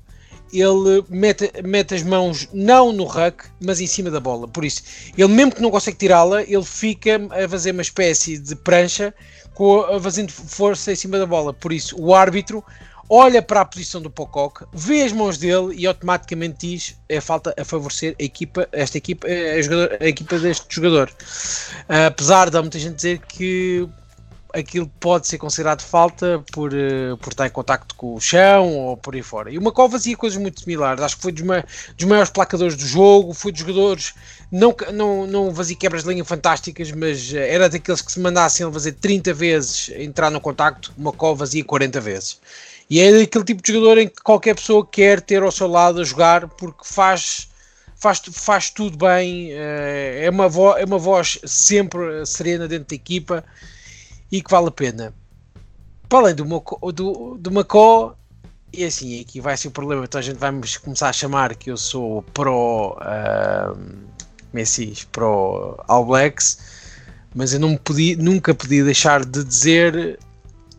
ele 0.52 1.04
mete, 1.10 1.52
mete 1.64 1.96
as 1.96 2.04
mãos 2.04 2.48
não 2.54 2.92
no 2.92 3.04
ruck, 3.04 3.46
mas 3.60 3.80
em 3.80 3.88
cima 3.88 4.10
da 4.10 4.20
bola. 4.20 4.48
Por 4.48 4.66
isso, 4.66 4.84
ele 5.18 5.28
mesmo 5.28 5.54
que 5.54 5.62
não 5.62 5.72
consegue 5.72 5.98
tirá-la, 5.98 6.44
ele 6.44 6.64
fica 6.64 7.20
a 7.32 7.48
fazer 7.48 7.72
uma 7.72 7.82
espécie 7.82 8.38
de 8.38 8.56
prancha 8.56 9.14
com 9.54 9.82
a, 9.82 10.00
fazendo 10.00 10.32
força 10.32 10.92
em 10.92 10.96
cima 10.96 11.18
da 11.18 11.26
bola. 11.26 11.54
Por 11.54 11.74
isso, 11.74 11.96
o 12.00 12.14
árbitro 12.14 12.64
olha 13.10 13.42
para 13.42 13.62
a 13.62 13.66
posição 13.66 14.02
do 14.02 14.10
Pocock, 14.10 14.66
vê 14.74 15.04
as 15.04 15.12
mãos 15.12 15.38
dele 15.38 15.74
e 15.76 15.88
automaticamente 15.88 16.68
diz 16.68 16.96
é 17.08 17.22
falta 17.22 17.54
a 17.58 17.64
favorecer 17.64 18.16
a 18.20 18.24
equipa, 18.24 18.68
esta 18.72 18.98
equipa, 18.98 19.28
a, 19.28 19.62
jogador, 19.62 19.98
a 20.00 20.08
equipa 20.08 20.38
deste 20.40 20.66
jogador. 20.70 21.12
Apesar 22.08 22.50
de 22.50 22.60
muita 22.60 22.80
gente 22.80 22.96
dizer 22.96 23.20
que 23.20 23.88
aquilo 24.54 24.88
pode 25.00 25.28
ser 25.28 25.38
considerado 25.38 25.82
falta 25.82 26.44
por, 26.52 26.74
uh, 26.74 27.18
por 27.18 27.32
estar 27.32 27.48
em 27.48 27.50
contacto 27.50 27.96
com 27.96 28.16
o 28.16 28.22
chão 28.22 28.76
ou 28.76 28.98
por 28.98 29.16
aí 29.16 29.22
fora. 29.22 29.52
E 29.52 29.58
o 29.58 29.62
Macau 29.62 29.90
fazia 29.90 30.16
coisas 30.16 30.40
muito 30.40 30.62
similares. 30.62 31.02
Acho 31.02 31.16
que 31.16 31.22
foi 31.22 31.32
dos, 31.32 31.44
ma 31.44 31.64
dos 31.96 32.06
maiores 32.06 32.30
placadores 32.30 32.76
do 32.76 32.86
jogo, 32.86 33.34
foi 33.34 33.52
dos 33.52 33.62
jogadores, 33.62 34.14
não, 34.52 34.76
não, 34.94 35.28
não 35.28 35.56
fazia 35.56 35.76
quebras 35.76 36.04
de 36.04 36.10
linha 36.10 36.26
fantásticas, 36.26 36.92
mas 36.92 37.32
uh, 37.32 37.38
era 37.38 37.70
daqueles 37.70 38.02
que 38.02 38.12
se 38.12 38.20
mandassem 38.20 38.72
fazer 38.72 38.94
30 38.94 39.34
vezes 39.34 39.90
entrar 39.96 40.30
no 40.30 40.42
contacto, 40.42 40.94
o 40.98 41.02
Macau 41.02 41.36
fazia 41.36 41.64
40 41.64 42.00
vezes. 42.02 42.40
E 42.90 43.02
é 43.02 43.12
daquele 43.12 43.44
tipo 43.44 43.62
de 43.62 43.74
jogador 43.74 43.98
em 43.98 44.08
que 44.08 44.22
qualquer 44.22 44.56
pessoa 44.56 44.86
quer 44.86 45.20
ter 45.20 45.44
ao 45.44 45.52
seu 45.52 45.68
lado 45.68 46.00
a 46.00 46.04
jogar 46.04 46.48
porque 46.48 46.84
faz 46.86 47.50
faz, 47.98 48.22
faz 48.32 48.70
tudo 48.70 48.98
bem, 48.98 49.52
eh, 49.52 50.22
é 50.26 50.30
uma, 50.30 50.46
é 50.80 50.86
uma 50.86 50.98
voz 50.98 51.40
sempre 51.46 52.26
serena 52.26 52.68
dentro 52.68 52.88
da 52.90 52.96
equipa 52.96 53.44
e 54.32 54.42
que 54.42 54.52
vale 54.52 54.68
a 54.68 54.72
pena. 54.72 55.14
Para 56.10 56.20
além 56.20 56.36
do, 56.36 56.46
Moco, 56.46 56.92
do, 56.92 57.38
do 57.38 57.52
Macó, 57.52 58.16
e 58.72 58.84
assim, 58.84 59.20
aqui 59.22 59.42
vai 59.42 59.58
ser 59.58 59.70
o 59.70 59.72
problema, 59.72 60.06
então 60.06 60.20
a 60.20 60.22
gente 60.22 60.38
vai 60.38 60.52
começar 60.84 61.10
a 61.10 61.14
chamar 61.14 61.56
que 61.56 61.72
eu 61.72 61.78
sou 61.78 62.22
pro 62.34 62.98
uh, 63.00 63.78
Messi, 64.54 64.94
pro 65.12 65.84
All 65.88 66.06
Blacks, 66.06 66.60
mas 67.36 67.54
eu 67.54 67.60
não 67.60 67.76
podia, 67.78 68.16
nunca 68.18 68.54
podia 68.54 68.84
deixar 68.84 69.26
de 69.26 69.44
dizer 69.44 70.20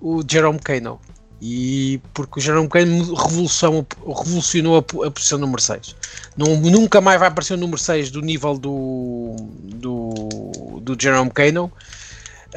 o 0.00 0.22
Jerome 0.26 0.58
Kano. 0.58 1.00
E 1.40 2.00
porque 2.12 2.40
o 2.40 2.42
Jerome 2.42 2.68
Kano 2.68 3.14
revolucionou 3.14 4.76
a, 4.76 5.06
a, 5.06 5.10
posição 5.10 5.38
número 5.38 5.62
6. 5.62 5.94
Não, 6.36 6.56
nunca 6.56 7.00
mais 7.00 7.20
vai 7.20 7.28
aparecer 7.28 7.54
o 7.54 7.56
número 7.56 7.78
6 7.78 8.10
do 8.10 8.20
nível 8.20 8.58
do, 8.58 9.36
do, 9.62 10.80
do 10.80 10.96
Jerome 11.00 11.30
Kano. 11.30 11.70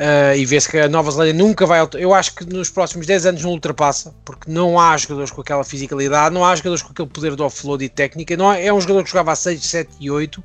Uh, 0.02 0.36
e 0.36 0.48
vê-se 0.48 0.68
que 0.68 0.80
a 0.80 0.90
Nova 0.90 1.12
Zelândia 1.12 1.36
nunca 1.36 1.64
vai. 1.64 1.80
Eu 1.94 2.12
acho 2.12 2.34
que 2.34 2.44
nos 2.44 2.72
próximos 2.72 3.06
10 3.06 3.28
anos 3.28 3.44
não 3.44 3.52
ultrapassa, 3.52 4.12
porque 4.26 4.50
não 4.50 4.80
há 4.80 4.98
jogadores 4.98 5.30
com 5.30 5.42
aquela 5.42 5.64
fisicalidade, 5.64 6.34
não 6.34 6.44
há 6.44 6.56
jogadores 6.56 6.82
com 6.82 6.92
aquele 6.92 7.08
poder 7.08 7.36
de 7.36 7.42
offload 7.44 7.86
e 7.86 7.88
técnica. 7.88 8.36
Não 8.36 8.50
há, 8.50 8.58
é 8.58 8.74
um 8.74 8.82
jogador 8.82 9.04
que 9.04 9.12
jogava 9.12 9.32
a 9.34 9.36
6, 9.36 9.64
7 9.64 9.92
e 10.00 10.10
8 10.10 10.44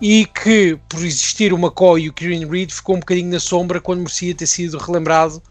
e 0.00 0.26
que, 0.26 0.78
por 0.88 1.00
existir 1.00 1.52
o 1.52 1.58
McCoy 1.58 2.02
e 2.02 2.08
o 2.08 2.12
Kieran 2.12 2.48
Reid, 2.48 2.72
ficou 2.72 2.94
um 2.94 3.00
bocadinho 3.00 3.32
na 3.32 3.40
sombra 3.40 3.80
quando 3.80 3.98
merecia 3.98 4.32
ter 4.32 4.46
sido 4.46 4.78
relembrado 4.78 5.42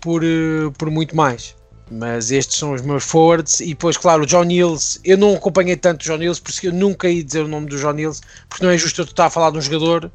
por, 0.00 0.24
uh, 0.24 0.72
por 0.78 0.90
muito 0.90 1.14
mais. 1.14 1.54
Mas 1.90 2.30
estes 2.30 2.56
são 2.56 2.72
os 2.72 2.80
meus 2.80 3.04
forwards. 3.04 3.60
E 3.60 3.68
depois, 3.68 3.98
claro, 3.98 4.22
o 4.22 4.26
John 4.26 4.44
Niels. 4.44 4.98
Eu 5.04 5.18
não 5.18 5.34
acompanhei 5.34 5.76
tanto 5.76 6.00
o 6.00 6.04
John 6.06 6.16
Niels, 6.16 6.40
por 6.40 6.48
isso 6.48 6.64
eu 6.64 6.72
nunca 6.72 7.10
ia 7.10 7.22
dizer 7.22 7.44
o 7.44 7.48
nome 7.48 7.66
do 7.66 7.78
John 7.78 7.92
Niels, 7.92 8.22
porque 8.48 8.64
não 8.64 8.72
é 8.72 8.78
justo 8.78 9.02
eu 9.02 9.04
estar 9.04 9.26
a 9.26 9.30
falar 9.30 9.50
de 9.50 9.58
um 9.58 9.60
jogador 9.60 10.10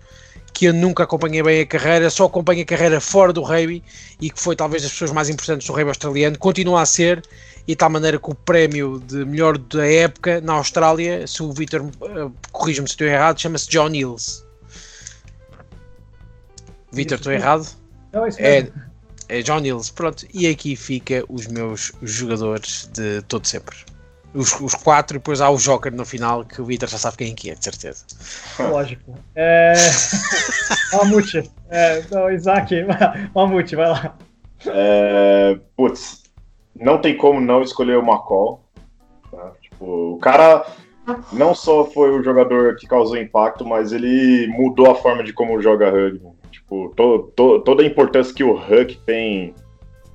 que 0.53 0.65
eu 0.65 0.73
nunca 0.73 1.03
acompanhei 1.03 1.41
bem 1.43 1.61
a 1.61 1.65
carreira, 1.65 2.09
só 2.09 2.25
acompanho 2.25 2.61
a 2.61 2.65
carreira 2.65 2.99
fora 2.99 3.31
do 3.31 3.41
rugby 3.41 3.83
e 4.19 4.29
que 4.29 4.39
foi 4.39 4.55
talvez 4.55 4.83
das 4.83 4.91
pessoas 4.91 5.11
mais 5.11 5.29
importantes 5.29 5.67
do 5.67 5.73
rugby 5.73 5.89
australiano, 5.89 6.37
continua 6.37 6.81
a 6.81 6.85
ser, 6.85 7.21
e 7.67 7.71
de 7.71 7.75
tal 7.75 7.89
maneira 7.89 8.19
que 8.19 8.29
o 8.29 8.35
prémio 8.35 8.99
de 8.99 9.25
melhor 9.25 9.57
da 9.57 9.85
época 9.85 10.41
na 10.41 10.53
Austrália, 10.53 11.25
se 11.27 11.43
o 11.43 11.51
Victor 11.51 11.81
uh, 11.81 12.33
corrige-me 12.51 12.87
se 12.87 12.93
estou 12.93 13.07
errado, 13.07 13.39
chama-se 13.39 13.69
John 13.69 13.93
Hills. 13.93 14.43
Victor, 16.91 17.17
estou 17.17 17.31
errado? 17.31 17.67
Não, 18.11 18.25
isso 18.25 18.39
é, 18.41 18.67
é 19.27 19.41
John 19.41 19.59
Hills, 19.59 19.93
pronto, 19.93 20.25
e 20.33 20.47
aqui 20.47 20.75
fica 20.75 21.23
os 21.29 21.45
meus 21.47 21.91
jogadores 22.01 22.89
de 22.91 23.21
todo 23.23 23.45
sempre 23.45 23.77
os, 24.33 24.59
os 24.59 24.75
quatro, 24.75 25.17
e 25.17 25.19
depois 25.19 25.41
há 25.41 25.49
o 25.49 25.57
Joker 25.57 25.93
no 25.93 26.05
final, 26.05 26.45
que 26.45 26.61
o 26.61 26.65
Vitor 26.65 26.87
já 26.87 26.97
sabe 26.97 27.17
quem 27.17 27.51
é, 27.51 27.55
de 27.55 27.63
certeza. 27.63 28.05
Lógico. 28.59 29.15
É... 29.35 29.73
Mamute. 30.93 31.49
É, 31.69 32.03
não, 32.11 32.31
Isaac, 32.31 32.75
Mamute, 33.33 33.75
vai 33.75 33.89
lá. 33.89 34.15
É, 34.65 35.57
putz, 35.75 36.23
não 36.75 36.99
tem 36.99 37.15
como 37.15 37.39
não 37.39 37.61
escolher 37.61 37.97
o 37.97 38.03
McCall. 38.03 38.63
Tá? 39.31 39.51
Tipo, 39.61 40.15
o 40.15 40.19
cara 40.19 40.65
não 41.31 41.55
só 41.55 41.85
foi 41.85 42.11
o 42.11 42.23
jogador 42.23 42.75
que 42.75 42.87
causou 42.87 43.17
impacto, 43.17 43.65
mas 43.65 43.91
ele 43.91 44.47
mudou 44.47 44.91
a 44.91 44.95
forma 44.95 45.23
de 45.23 45.33
como 45.33 45.61
joga 45.61 45.89
rugby. 45.89 46.27
Tipo, 46.51 46.89
to, 46.95 47.31
to, 47.35 47.59
toda 47.61 47.83
a 47.83 47.85
importância 47.85 48.33
que 48.33 48.43
o 48.43 48.55
rugby 48.55 48.99
tem 49.05 49.55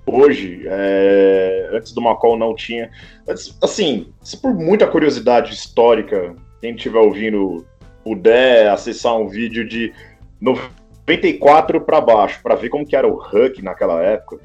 hoje, 0.07 0.63
é, 0.67 1.71
antes 1.73 1.93
do 1.93 2.01
Macau 2.01 2.37
não 2.37 2.55
tinha. 2.55 2.91
Mas, 3.27 3.57
assim, 3.63 4.13
se 4.23 4.37
por 4.37 4.55
muita 4.55 4.87
curiosidade 4.87 5.53
histórica, 5.53 6.35
quem 6.61 6.75
estiver 6.75 6.99
ouvindo 6.99 7.65
puder 8.03 8.69
acessar 8.71 9.17
um 9.17 9.29
vídeo 9.29 9.67
de 9.67 9.93
94 10.41 11.81
para 11.81 12.01
baixo, 12.01 12.41
para 12.43 12.55
ver 12.55 12.69
como 12.69 12.87
que 12.87 12.95
era 12.95 13.09
o 13.09 13.19
Huck 13.19 13.63
naquela 13.63 14.03
época, 14.03 14.39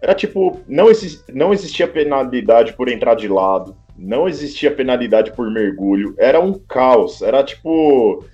era 0.00 0.14
tipo, 0.14 0.60
não, 0.68 0.90
exi 0.90 1.20
não 1.32 1.52
existia 1.52 1.88
penalidade 1.88 2.74
por 2.74 2.88
entrar 2.88 3.14
de 3.14 3.26
lado, 3.26 3.74
não 3.96 4.28
existia 4.28 4.70
penalidade 4.70 5.32
por 5.32 5.50
mergulho, 5.50 6.14
era 6.18 6.38
um 6.38 6.52
caos, 6.52 7.22
era 7.22 7.42
tipo... 7.42 8.24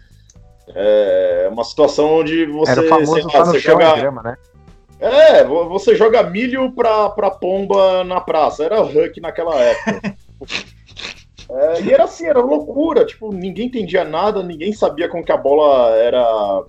É, 0.75 1.47
uma 1.53 1.62
situação 1.62 2.20
onde 2.20 2.47
você, 2.47 2.72
era 2.72 2.81
o 2.81 2.89
famoso 2.89 3.27
lá, 3.27 3.33
tá 3.33 3.45
você 3.45 3.59
joga... 3.59 3.97
Grama, 3.97 4.22
né? 4.22 4.37
É, 5.01 5.45
você 5.45 5.95
joga 5.97 6.22
milho 6.22 6.72
pra, 6.72 7.11
pra 7.11 7.30
pomba 7.30 8.05
na 8.05 8.20
praça. 8.20 8.64
Era 8.64 8.82
Huck 8.82 9.20
naquela 9.20 9.55
época. 9.61 10.16
é, 11.51 11.82
e 11.82 11.92
era 11.92 12.05
assim, 12.05 12.26
era 12.26 12.40
loucura. 12.40 13.05
Tipo, 13.05 13.32
ninguém 13.32 13.66
entendia 13.66 14.05
nada, 14.05 14.42
ninguém 14.42 14.72
sabia 14.72 15.09
como 15.09 15.24
que 15.24 15.32
a 15.32 15.36
bola 15.36 15.97
era. 15.97 16.64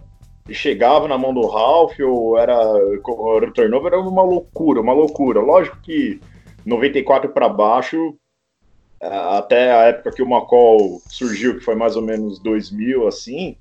Chegava 0.52 1.08
na 1.08 1.18
mão 1.18 1.34
do 1.34 1.48
Ralph 1.48 2.00
ou 2.02 2.38
era, 2.38 2.54
era 2.54 3.52
turnover, 3.52 3.94
era 3.94 4.00
uma 4.00 4.22
loucura, 4.22 4.80
uma 4.80 4.94
loucura. 4.94 5.40
Lógico 5.40 5.78
que 5.82 6.20
94 6.64 7.32
para 7.32 7.50
baixo, 7.50 8.16
é, 9.02 9.08
até 9.08 9.72
a 9.72 9.84
época 9.86 10.12
que 10.12 10.22
o 10.22 10.30
McCall 10.30 11.02
surgiu, 11.10 11.56
que 11.56 11.64
foi 11.64 11.74
mais 11.74 11.96
ou 11.96 12.02
menos 12.02 12.40
2000, 12.40 13.08
assim, 13.08 13.58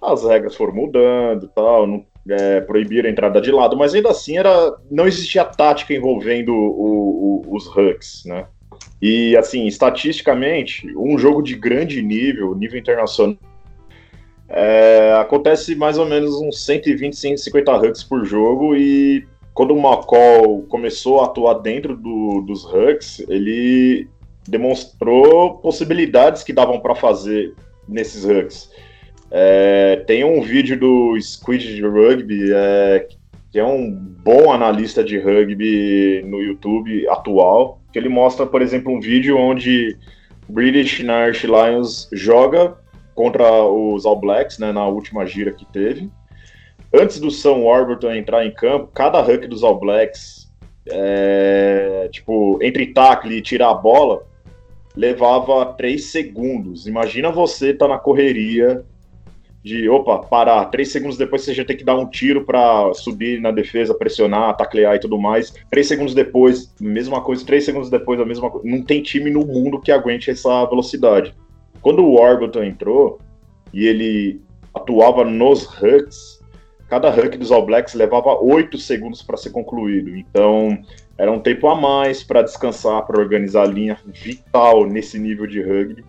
as 0.00 0.24
regras 0.24 0.54
foram 0.54 0.74
mudando 0.74 1.48
tal, 1.48 1.86
não, 1.86 2.04
é, 2.28 2.60
proibiram 2.60 3.08
a 3.08 3.12
entrada 3.12 3.40
de 3.40 3.50
lado, 3.50 3.76
mas 3.76 3.94
ainda 3.94 4.10
assim 4.10 4.36
era, 4.36 4.76
não 4.90 5.06
existia 5.06 5.44
tática 5.44 5.94
envolvendo 5.94 6.52
o, 6.52 7.44
o, 7.46 7.56
os 7.56 7.66
Hucks, 7.66 8.24
né? 8.26 8.46
E, 9.00 9.36
assim, 9.36 9.66
estatisticamente, 9.66 10.86
um 10.96 11.16
jogo 11.16 11.40
de 11.42 11.54
grande 11.54 12.02
nível, 12.02 12.54
nível 12.54 12.78
internacional, 12.78 13.36
é, 14.48 15.14
acontece 15.20 15.74
mais 15.74 15.98
ou 15.98 16.06
menos 16.06 16.34
uns 16.40 16.64
120, 16.64 17.14
150 17.14 17.76
hugs 17.76 18.02
por 18.02 18.24
jogo 18.24 18.74
e 18.74 19.26
quando 19.52 19.74
o 19.74 19.78
McCall 19.78 20.62
começou 20.68 21.20
a 21.20 21.26
atuar 21.26 21.54
dentro 21.54 21.96
do, 21.96 22.42
dos 22.46 22.64
hugs, 22.64 23.20
ele 23.28 24.08
demonstrou 24.46 25.58
possibilidades 25.58 26.42
que 26.42 26.52
davam 26.52 26.80
para 26.80 26.94
fazer 26.94 27.54
nesses 27.86 28.24
hugs. 28.24 28.70
É, 29.30 29.96
tem 30.06 30.24
um 30.24 30.40
vídeo 30.40 30.78
do 30.78 31.20
Squid 31.20 31.74
de 31.74 31.82
Rugby, 31.82 32.50
é, 32.52 33.06
que 33.50 33.58
é 33.58 33.64
um 33.64 33.90
bom 33.90 34.52
analista 34.52 35.02
de 35.02 35.18
rugby 35.18 36.22
no 36.26 36.40
YouTube 36.40 37.08
atual, 37.08 37.80
que 37.92 37.98
ele 37.98 38.08
mostra, 38.08 38.46
por 38.46 38.62
exemplo, 38.62 38.92
um 38.92 39.00
vídeo 39.00 39.38
onde 39.38 39.96
British 40.48 41.00
Irish 41.00 41.44
Lions 41.44 42.08
joga 42.12 42.76
contra 43.14 43.64
os 43.64 44.06
All 44.06 44.20
Blacks, 44.20 44.58
né, 44.58 44.72
na 44.72 44.86
última 44.86 45.26
gira 45.26 45.52
que 45.52 45.66
teve. 45.66 46.10
Antes 46.92 47.20
do 47.20 47.30
Sam 47.30 47.56
Warburton 47.64 48.12
entrar 48.14 48.46
em 48.46 48.50
campo, 48.50 48.90
cada 48.94 49.20
huck 49.20 49.46
dos 49.46 49.62
All 49.62 49.78
Blacks, 49.78 50.50
é, 50.90 52.08
tipo, 52.10 52.58
entre 52.62 52.86
tackle 52.94 53.36
e 53.36 53.42
tirar 53.42 53.70
a 53.70 53.74
bola, 53.74 54.26
levava 54.96 55.66
3 55.74 56.02
segundos. 56.02 56.86
Imagina 56.86 57.30
você 57.30 57.74
tá 57.74 57.86
na 57.86 57.98
correria 57.98 58.84
de, 59.68 59.88
opa, 59.88 60.18
parar. 60.18 60.64
Três 60.66 60.90
segundos 60.90 61.18
depois 61.18 61.42
você 61.42 61.52
já 61.52 61.64
tem 61.64 61.76
que 61.76 61.84
dar 61.84 61.96
um 61.96 62.08
tiro 62.08 62.44
para 62.44 62.92
subir 62.94 63.38
na 63.40 63.50
defesa, 63.50 63.94
pressionar, 63.94 64.56
taclear 64.56 64.96
e 64.96 65.00
tudo 65.00 65.18
mais. 65.18 65.52
Três 65.70 65.86
segundos 65.86 66.14
depois, 66.14 66.74
mesma 66.80 67.20
coisa. 67.20 67.44
Três 67.44 67.64
segundos 67.64 67.90
depois, 67.90 68.18
a 68.18 68.24
mesma 68.24 68.50
coisa. 68.50 68.66
Não 68.66 68.82
tem 68.82 69.02
time 69.02 69.30
no 69.30 69.46
mundo 69.46 69.78
que 69.78 69.92
aguente 69.92 70.30
essa 70.30 70.64
velocidade. 70.64 71.34
Quando 71.82 72.02
o 72.02 72.14
Warburton 72.14 72.64
entrou 72.64 73.20
e 73.72 73.86
ele 73.86 74.40
atuava 74.74 75.22
nos 75.22 75.64
hucks, 75.64 76.42
cada 76.88 77.10
huck 77.10 77.36
dos 77.36 77.52
All 77.52 77.66
Blacks 77.66 77.92
levava 77.92 78.34
oito 78.42 78.78
segundos 78.78 79.22
para 79.22 79.36
ser 79.36 79.50
concluído. 79.50 80.16
Então, 80.16 80.78
era 81.18 81.30
um 81.30 81.40
tempo 81.40 81.68
a 81.68 81.74
mais 81.74 82.22
para 82.22 82.40
descansar, 82.40 83.06
para 83.06 83.20
organizar 83.20 83.64
a 83.64 83.66
linha 83.66 83.98
vital 84.06 84.86
nesse 84.86 85.18
nível 85.18 85.46
de 85.46 85.60
rugby. 85.60 86.04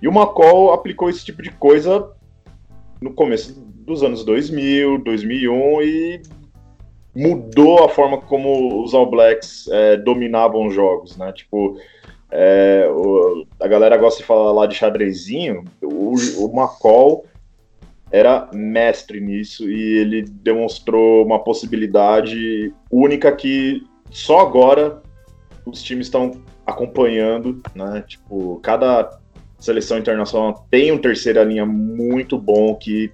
E 0.00 0.08
o 0.08 0.10
McCall 0.10 0.72
aplicou 0.72 1.10
esse 1.10 1.24
tipo 1.24 1.42
de 1.42 1.50
coisa 1.50 2.10
no 3.02 3.12
começo 3.12 3.60
dos 3.60 4.02
anos 4.02 4.24
2000, 4.24 4.98
2001 4.98 5.82
e 5.82 6.22
mudou 7.14 7.84
a 7.84 7.88
forma 7.88 8.20
como 8.20 8.82
os 8.82 8.94
All 8.94 9.10
Blacks 9.10 9.68
é, 9.68 9.96
dominavam 9.96 10.66
os 10.66 10.74
jogos, 10.74 11.16
né? 11.16 11.32
Tipo, 11.32 11.76
é, 12.30 12.88
o, 12.90 13.44
a 13.60 13.68
galera 13.68 13.96
gosta 13.96 14.20
de 14.20 14.26
falar 14.26 14.52
lá 14.52 14.66
de 14.66 14.74
xadrezinho, 14.74 15.64
o, 15.82 16.14
o 16.38 16.52
McCall 16.54 17.26
era 18.10 18.48
mestre 18.52 19.20
nisso 19.20 19.68
e 19.68 19.98
ele 19.98 20.22
demonstrou 20.22 21.24
uma 21.24 21.38
possibilidade 21.38 22.72
única 22.90 23.32
que 23.32 23.82
só 24.10 24.40
agora 24.40 25.02
os 25.64 25.82
times 25.82 26.06
estão 26.06 26.32
acompanhando, 26.66 27.60
né? 27.74 28.04
Tipo, 28.06 28.60
cada 28.62 29.18
seleção 29.62 29.98
internacional 29.98 30.66
tem 30.70 30.90
um 30.90 30.98
terceira 30.98 31.44
linha 31.44 31.64
muito 31.64 32.36
bom 32.36 32.74
que 32.74 33.12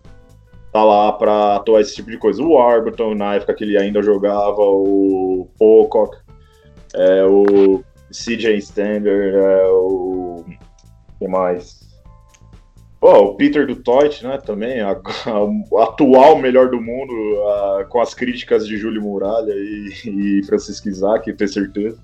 tá 0.73 0.83
lá 0.83 1.13
para 1.13 1.57
atuar 1.57 1.81
esse 1.81 1.95
tipo 1.95 2.11
de 2.11 2.17
coisa. 2.17 2.43
O 2.43 2.59
Arberton, 2.59 3.15
na 3.15 3.35
época 3.35 3.55
que 3.55 3.65
ele 3.65 3.77
ainda 3.77 4.03
jogava, 4.03 4.61
o 4.61 5.49
Pocock, 5.59 6.17
é, 6.95 7.25
o 7.25 7.83
CJ 8.11 8.57
Stander, 8.59 9.35
é, 9.35 9.67
o. 9.69 10.45
que 11.19 11.29
mais? 11.29 11.87
Pô, 12.99 13.13
o 13.13 13.35
Peter 13.37 13.67
do 13.67 13.81
né, 14.23 14.39
também, 14.39 14.81
a, 14.81 14.91
a, 14.91 15.45
o 15.45 15.79
atual 15.79 16.37
melhor 16.39 16.71
do 16.71 16.81
mundo, 16.81 17.13
a, 17.47 17.85
com 17.85 18.01
as 18.01 18.13
críticas 18.13 18.67
de 18.67 18.77
Júlio 18.77 19.03
Muralha 19.03 19.53
e, 19.55 20.41
e 20.41 20.43
Francisco 20.45 20.89
Isaac, 20.89 21.33
tenho 21.35 21.51
certeza. 21.51 21.99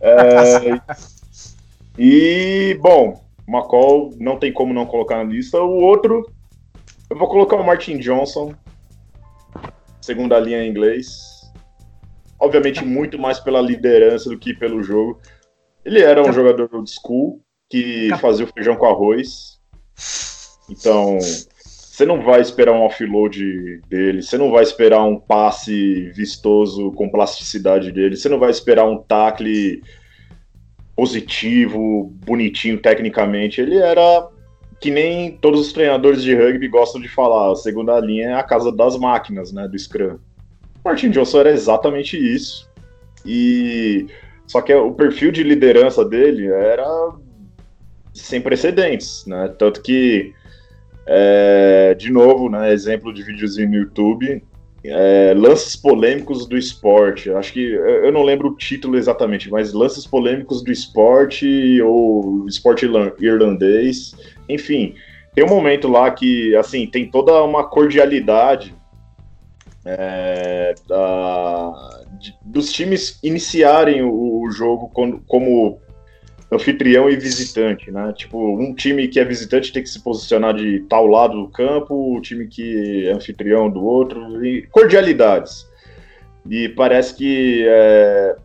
É, 0.00 0.80
e, 1.98 2.78
bom, 2.80 3.24
McCall 3.48 4.10
não 4.18 4.38
tem 4.38 4.52
como 4.52 4.74
não 4.74 4.86
colocar 4.86 5.16
na 5.16 5.24
lista. 5.24 5.60
O 5.60 5.80
outro, 5.80 6.30
eu 7.08 7.16
vou 7.16 7.28
colocar 7.28 7.56
o 7.56 7.64
Martin 7.64 7.98
Johnson, 7.98 8.54
segunda 10.00 10.38
linha 10.38 10.64
em 10.64 10.70
inglês 10.70 11.36
obviamente 12.38 12.84
muito 12.84 13.18
mais 13.18 13.40
pela 13.40 13.60
liderança 13.60 14.28
do 14.28 14.38
que 14.38 14.54
pelo 14.54 14.82
jogo. 14.82 15.20
Ele 15.84 16.00
era 16.00 16.22
um 16.22 16.32
jogador 16.32 16.68
old 16.72 16.90
school 16.90 17.40
que 17.68 18.10
fazia 18.20 18.44
o 18.44 18.48
feijão 18.48 18.76
com 18.76 18.86
arroz. 18.86 19.58
Então, 20.68 21.18
você 21.20 22.04
não 22.04 22.22
vai 22.22 22.40
esperar 22.40 22.72
um 22.72 22.84
offload 22.84 23.80
dele, 23.88 24.22
você 24.22 24.36
não 24.36 24.50
vai 24.50 24.62
esperar 24.62 25.02
um 25.04 25.18
passe 25.18 26.10
vistoso 26.10 26.92
com 26.92 27.08
plasticidade 27.08 27.92
dele, 27.92 28.16
você 28.16 28.28
não 28.28 28.38
vai 28.38 28.50
esperar 28.50 28.84
um 28.84 28.98
tackle 28.98 29.82
positivo, 30.96 32.10
bonitinho 32.24 32.78
tecnicamente. 32.78 33.60
Ele 33.60 33.76
era 33.76 34.28
que 34.80 34.90
nem 34.90 35.36
todos 35.36 35.60
os 35.60 35.72
treinadores 35.72 36.22
de 36.22 36.34
rugby 36.34 36.68
gostam 36.68 37.00
de 37.00 37.08
falar, 37.08 37.52
a 37.52 37.56
segunda 37.56 37.98
linha 38.00 38.30
é 38.30 38.34
a 38.34 38.42
casa 38.42 38.72
das 38.72 38.96
máquinas, 38.98 39.52
né, 39.52 39.68
do 39.68 39.78
Scrum. 39.78 40.18
Martin 40.84 41.10
Johnson 41.10 41.40
era 41.40 41.50
exatamente 41.50 42.16
isso. 42.16 42.68
E 43.24 44.06
só 44.46 44.60
que 44.60 44.72
o 44.72 44.92
perfil 44.92 45.32
de 45.32 45.42
liderança 45.42 46.04
dele 46.04 46.46
era 46.46 46.86
sem 48.14 48.40
precedentes, 48.40 49.24
né? 49.26 49.52
Tanto 49.58 49.82
que, 49.82 50.32
é, 51.06 51.94
de 51.94 52.10
novo, 52.10 52.48
né, 52.48 52.72
exemplo 52.72 53.12
de 53.12 53.22
videozinho 53.22 53.68
no 53.68 53.74
YouTube, 53.76 54.42
é, 54.88 55.34
lances 55.34 55.76
polêmicos 55.76 56.46
do 56.46 56.56
esporte. 56.56 57.30
Acho 57.30 57.52
que 57.52 57.72
eu 57.72 58.12
não 58.12 58.22
lembro 58.22 58.48
o 58.48 58.56
título 58.56 58.96
exatamente, 58.96 59.50
mas 59.50 59.72
lances 59.72 60.06
polêmicos 60.06 60.62
do 60.62 60.70
esporte 60.70 61.80
ou 61.82 62.46
esporte 62.46 62.86
irlandês. 63.20 64.14
Enfim, 64.48 64.94
tem 65.34 65.44
um 65.44 65.48
momento 65.48 65.88
lá 65.88 66.10
que 66.10 66.54
assim 66.56 66.86
tem 66.86 67.10
toda 67.10 67.42
uma 67.42 67.68
cordialidade 67.68 68.74
é, 69.84 70.74
da, 70.88 71.72
de, 72.18 72.34
dos 72.44 72.72
times 72.72 73.18
iniciarem 73.22 74.02
o, 74.02 74.42
o 74.42 74.50
jogo 74.50 74.88
como, 74.88 75.22
como 75.26 75.80
anfitrião 76.50 77.10
e 77.10 77.16
visitante, 77.16 77.90
né? 77.90 78.12
Tipo, 78.16 78.58
um 78.58 78.74
time 78.74 79.08
que 79.08 79.18
é 79.18 79.24
visitante 79.24 79.72
tem 79.72 79.82
que 79.82 79.88
se 79.88 80.00
posicionar 80.00 80.54
de 80.54 80.80
tal 80.88 81.06
lado 81.06 81.40
do 81.40 81.48
campo, 81.48 82.16
o 82.16 82.20
time 82.20 82.46
que 82.46 83.06
é 83.06 83.12
anfitrião 83.12 83.68
do 83.68 83.84
outro, 83.84 84.44
e 84.44 84.62
cordialidades. 84.68 85.66
E 86.48 86.68
parece 86.70 87.14
que 87.16 87.64
é, 87.66 88.36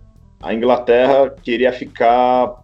a 0.42 0.54
Inglaterra 0.54 1.34
queria 1.44 1.72
ficar. 1.72 2.60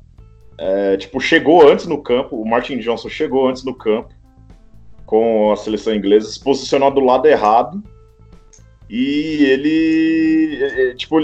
É, 0.59 0.97
tipo, 0.97 1.19
chegou 1.19 1.69
antes 1.69 1.85
no 1.85 2.01
campo, 2.01 2.35
o 2.35 2.47
Martin 2.47 2.79
Johnson 2.79 3.09
chegou 3.09 3.47
antes 3.47 3.63
no 3.63 3.75
campo 3.75 4.09
com 5.05 5.51
a 5.51 5.55
seleção 5.55 5.93
inglesa, 5.93 6.29
se 6.29 6.43
posicionou 6.43 6.89
do 6.89 6.99
lado 6.99 7.27
errado 7.27 7.81
e 8.89 9.43
ele, 9.45 10.63
é, 10.63 10.89
é, 10.89 10.93
tipo, 10.95 11.19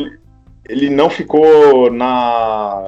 ele 0.67 0.89
não 0.89 1.09
ficou 1.09 1.91
na. 1.91 2.81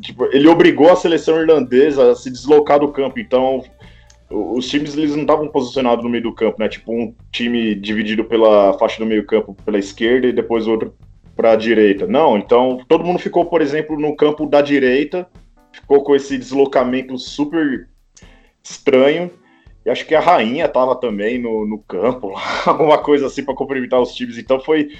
Tipo, 0.00 0.24
ele 0.26 0.48
obrigou 0.48 0.90
a 0.90 0.96
seleção 0.96 1.40
irlandesa 1.40 2.12
a 2.12 2.14
se 2.14 2.30
deslocar 2.30 2.80
do 2.80 2.92
campo. 2.92 3.18
Então, 3.18 3.62
os 4.30 4.68
times 4.68 4.96
eles 4.96 5.14
não 5.14 5.22
estavam 5.22 5.48
posicionados 5.48 6.04
no 6.04 6.10
meio 6.10 6.22
do 6.22 6.34
campo, 6.34 6.56
né? 6.58 6.68
Tipo, 6.68 6.92
um 6.92 7.14
time 7.32 7.74
dividido 7.74 8.24
pela 8.24 8.76
faixa 8.78 8.98
do 8.98 9.06
meio 9.06 9.26
campo 9.26 9.56
pela 9.64 9.78
esquerda 9.78 10.26
e 10.26 10.32
depois 10.32 10.66
outro 10.66 10.94
para 11.36 11.52
a 11.52 11.56
direita. 11.56 12.06
Não, 12.06 12.36
então 12.36 12.80
todo 12.86 13.04
mundo 13.04 13.18
ficou, 13.18 13.46
por 13.46 13.62
exemplo, 13.62 13.98
no 13.98 14.14
campo 14.14 14.46
da 14.46 14.60
direita, 14.60 15.26
ficou 15.72 16.02
com 16.02 16.14
esse 16.14 16.36
deslocamento 16.36 17.16
super 17.18 17.88
estranho 18.62 19.30
e 19.84 19.90
acho 19.90 20.06
que 20.06 20.14
a 20.14 20.20
rainha 20.20 20.68
tava 20.68 20.94
também 20.94 21.38
no, 21.38 21.66
no 21.66 21.78
campo, 21.78 22.34
alguma 22.66 22.98
coisa 22.98 23.26
assim 23.26 23.42
para 23.42 23.54
cumprimentar 23.54 24.00
os 24.00 24.14
times. 24.14 24.36
Então 24.36 24.60
foi, 24.60 24.90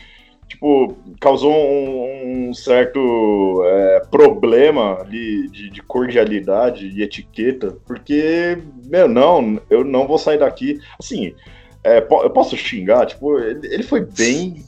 tipo, 0.50 0.96
causou 1.20 1.52
um, 1.52 2.48
um 2.48 2.54
certo 2.54 3.62
é, 3.64 4.00
problema 4.10 5.00
ali 5.00 5.48
de, 5.48 5.70
de, 5.70 5.80
cordialidade 5.82 6.86
e 6.88 7.02
etiqueta, 7.02 7.76
porque, 7.86 8.58
meu, 8.84 9.08
não, 9.08 9.60
eu 9.70 9.84
não 9.84 10.08
vou 10.08 10.18
sair 10.18 10.38
daqui. 10.38 10.80
Assim, 10.98 11.32
é, 11.84 11.98
eu 11.98 12.30
posso 12.30 12.56
xingar, 12.56 13.06
tipo, 13.06 13.38
ele, 13.38 13.66
ele 13.72 13.82
foi 13.84 14.00
bem. 14.00 14.64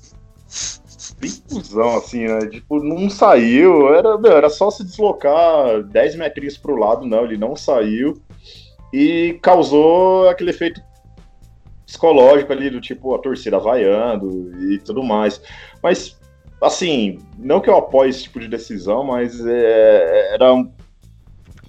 Bem 1.18 1.30
cuzão, 1.48 1.96
assim, 1.96 2.26
né? 2.26 2.46
Tipo, 2.48 2.82
não 2.82 3.10
saiu, 3.10 3.92
era, 3.94 4.16
meu, 4.18 4.32
era 4.32 4.48
só 4.48 4.70
se 4.70 4.84
deslocar 4.84 5.82
10 5.82 6.16
metrinhos 6.16 6.56
pro 6.56 6.76
lado, 6.76 7.06
não, 7.06 7.24
ele 7.24 7.36
não 7.36 7.54
saiu 7.54 8.20
e 8.92 9.38
causou 9.40 10.28
aquele 10.28 10.50
efeito 10.50 10.80
psicológico 11.92 12.52
ali 12.52 12.70
do 12.70 12.80
tipo 12.80 13.14
a 13.14 13.18
torcida 13.18 13.58
vaiando 13.58 14.50
e 14.72 14.78
tudo 14.78 15.02
mais. 15.02 15.42
Mas 15.82 16.18
assim, 16.60 17.18
não 17.38 17.60
que 17.60 17.68
eu 17.68 17.76
apoie 17.76 18.08
esse 18.08 18.22
tipo 18.24 18.40
de 18.40 18.48
decisão, 18.48 19.04
mas 19.04 19.44
é, 19.44 20.34
era 20.34 20.46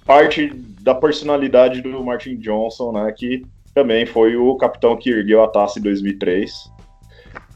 parte 0.06 0.48
da 0.80 0.94
personalidade 0.94 1.82
do 1.82 2.02
Martin 2.02 2.36
Johnson, 2.36 2.92
né, 2.92 3.12
que 3.12 3.44
também 3.74 4.06
foi 4.06 4.36
o 4.36 4.54
capitão 4.56 4.96
que 4.96 5.10
ergueu 5.10 5.42
a 5.42 5.48
taça 5.48 5.78
em 5.78 5.82
2003. 5.82 6.72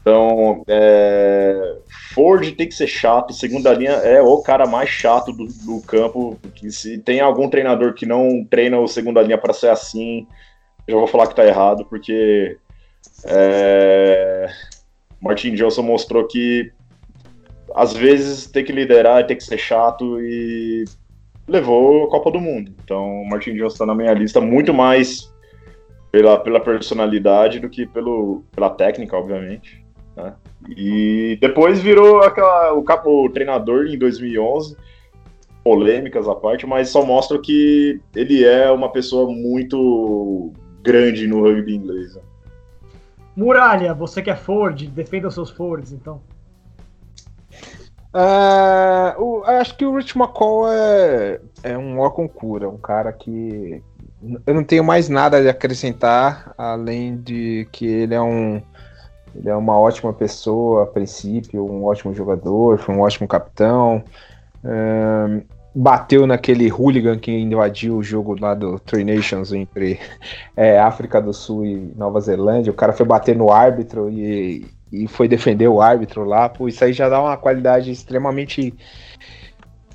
Então, 0.01 0.63
é, 0.67 1.77
Ford 2.13 2.51
tem 2.55 2.67
que 2.67 2.73
ser 2.73 2.87
chato, 2.87 3.33
segunda 3.33 3.73
linha 3.73 3.91
é 3.91 4.21
o 4.21 4.41
cara 4.41 4.65
mais 4.65 4.89
chato 4.89 5.31
do, 5.31 5.45
do 5.45 5.81
campo. 5.85 6.37
Que 6.55 6.71
se 6.71 6.97
tem 6.97 7.19
algum 7.19 7.49
treinador 7.49 7.93
que 7.93 8.05
não 8.05 8.43
treina 8.49 8.79
o 8.79 8.87
segunda 8.87 9.21
linha 9.21 9.37
para 9.37 9.53
ser 9.53 9.69
assim, 9.69 10.25
já 10.89 10.97
vou 10.97 11.07
falar 11.07 11.27
que 11.27 11.35
tá 11.35 11.45
errado, 11.45 11.85
porque 11.85 12.57
é, 13.25 14.47
Martin 15.21 15.53
Johnson 15.55 15.83
mostrou 15.83 16.27
que 16.27 16.71
às 17.75 17.93
vezes 17.93 18.47
tem 18.47 18.63
que 18.63 18.71
liderar, 18.71 19.25
tem 19.27 19.37
que 19.37 19.43
ser 19.43 19.57
chato 19.57 20.19
e 20.21 20.85
levou 21.47 22.05
a 22.05 22.09
Copa 22.09 22.31
do 22.31 22.39
Mundo. 22.39 22.73
Então, 22.83 23.23
Martin 23.25 23.53
Johnson 23.53 23.73
está 23.73 23.85
na 23.85 23.95
minha 23.95 24.13
lista 24.13 24.39
muito 24.39 24.73
mais 24.73 25.31
pela, 26.11 26.37
pela 26.39 26.59
personalidade 26.59 27.59
do 27.59 27.69
que 27.69 27.85
pelo, 27.85 28.43
pela 28.51 28.69
técnica, 28.69 29.15
obviamente. 29.15 29.83
Né? 30.15 30.33
E 30.75 31.37
depois 31.41 31.79
virou 31.79 32.21
aquela, 32.21 32.73
o, 32.73 32.83
capo, 32.83 33.25
o 33.25 33.29
treinador 33.29 33.87
em 33.87 33.97
2011, 33.97 34.75
polêmicas 35.63 36.27
à 36.27 36.35
parte, 36.35 36.65
mas 36.65 36.89
só 36.89 37.05
mostra 37.05 37.39
que 37.39 37.99
ele 38.15 38.43
é 38.43 38.71
uma 38.71 38.91
pessoa 38.91 39.31
muito 39.31 40.51
grande 40.89 41.27
no 41.27 41.43
rugby 41.43 41.75
inglês. 41.75 42.15
Né? 42.15 42.21
Muralha, 43.35 43.93
você 43.93 44.21
que 44.21 44.29
é 44.29 44.35
Ford, 44.35 44.87
defenda 44.87 45.27
os 45.27 45.35
seus 45.35 45.51
Fords, 45.51 45.91
então. 45.91 46.21
Uh, 48.11 49.21
o, 49.21 49.43
acho 49.45 49.77
que 49.77 49.85
o 49.85 49.95
Rich 49.95 50.17
McCall 50.17 50.67
é, 50.71 51.39
é 51.61 51.77
um 51.77 51.99
ó 51.99 52.09
cura, 52.09 52.67
um 52.67 52.77
cara 52.77 53.13
que 53.13 53.83
eu 54.47 54.53
não 54.53 54.63
tenho 54.63 54.83
mais 54.83 55.07
nada 55.07 55.37
a 55.37 55.51
acrescentar 55.51 56.51
além 56.57 57.17
de 57.17 57.67
que 57.71 57.85
ele 57.85 58.15
é 58.15 58.21
um 58.21 58.59
ele 59.35 59.47
é 59.47 59.55
uma 59.55 59.79
ótima 59.79 60.11
pessoa 60.11 60.83
a 60.83 60.87
princípio, 60.87 61.63
um 61.63 61.85
ótimo 61.85 62.15
jogador, 62.15 62.79
foi 62.79 62.95
um 62.95 63.01
ótimo 63.01 63.27
capitão. 63.27 64.03
Uh, 64.63 65.45
bateu 65.81 66.27
naquele 66.27 66.69
hooligan 66.69 67.17
que 67.17 67.31
invadiu 67.31 67.95
o 67.95 68.03
jogo 68.03 68.35
lá 68.37 68.53
do 68.53 68.77
Three 68.79 69.05
Nations 69.05 69.53
entre 69.53 69.97
é, 70.53 70.77
África 70.77 71.21
do 71.21 71.31
Sul 71.31 71.65
e 71.65 71.93
Nova 71.95 72.19
Zelândia. 72.19 72.69
O 72.69 72.75
cara 72.75 72.91
foi 72.91 73.05
bater 73.05 73.33
no 73.33 73.49
árbitro 73.49 74.09
e, 74.09 74.67
e 74.91 75.07
foi 75.07 75.29
defender 75.29 75.69
o 75.69 75.81
árbitro 75.81 76.25
lá, 76.25 76.49
pô, 76.49 76.67
isso 76.67 76.83
aí 76.83 76.91
já 76.91 77.07
dá 77.07 77.21
uma 77.21 77.37
qualidade 77.37 77.89
extremamente 77.91 78.73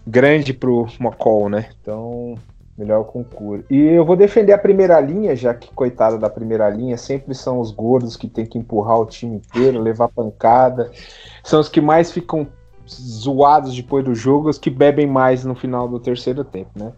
grande 0.07 0.55
pro 0.55 0.87
McCall, 0.99 1.51
né? 1.51 1.69
Então, 1.83 2.35
melhor 2.79 3.05
concurso. 3.05 3.67
E 3.69 3.79
eu 3.79 4.07
vou 4.07 4.17
defender 4.17 4.55
a 4.55 4.59
primeira 4.59 4.99
linha, 5.01 5.37
já 5.37 5.53
que, 5.53 5.71
coitada 5.75 6.17
da 6.17 6.31
primeira 6.31 6.67
linha, 6.71 6.97
sempre 6.97 7.35
são 7.35 7.61
os 7.61 7.71
gordos 7.71 8.17
que 8.17 8.27
tem 8.27 8.47
que 8.47 8.57
empurrar 8.57 8.99
o 9.01 9.07
time 9.07 9.37
inteiro, 9.37 9.83
levar 9.83 10.09
pancada, 10.09 10.91
são 11.43 11.61
os 11.61 11.69
que 11.69 11.83
mais 11.83 12.11
ficam 12.11 12.49
zoados 12.89 13.75
depois 13.75 14.05
do 14.05 14.15
jogo, 14.15 14.49
os 14.49 14.59
que 14.59 14.71
bebem 14.71 15.07
mais 15.07 15.45
no 15.45 15.55
final 15.55 15.89
do 15.89 15.99
terceiro 15.99 16.45
tempo, 16.45 16.71
né? 16.77 16.93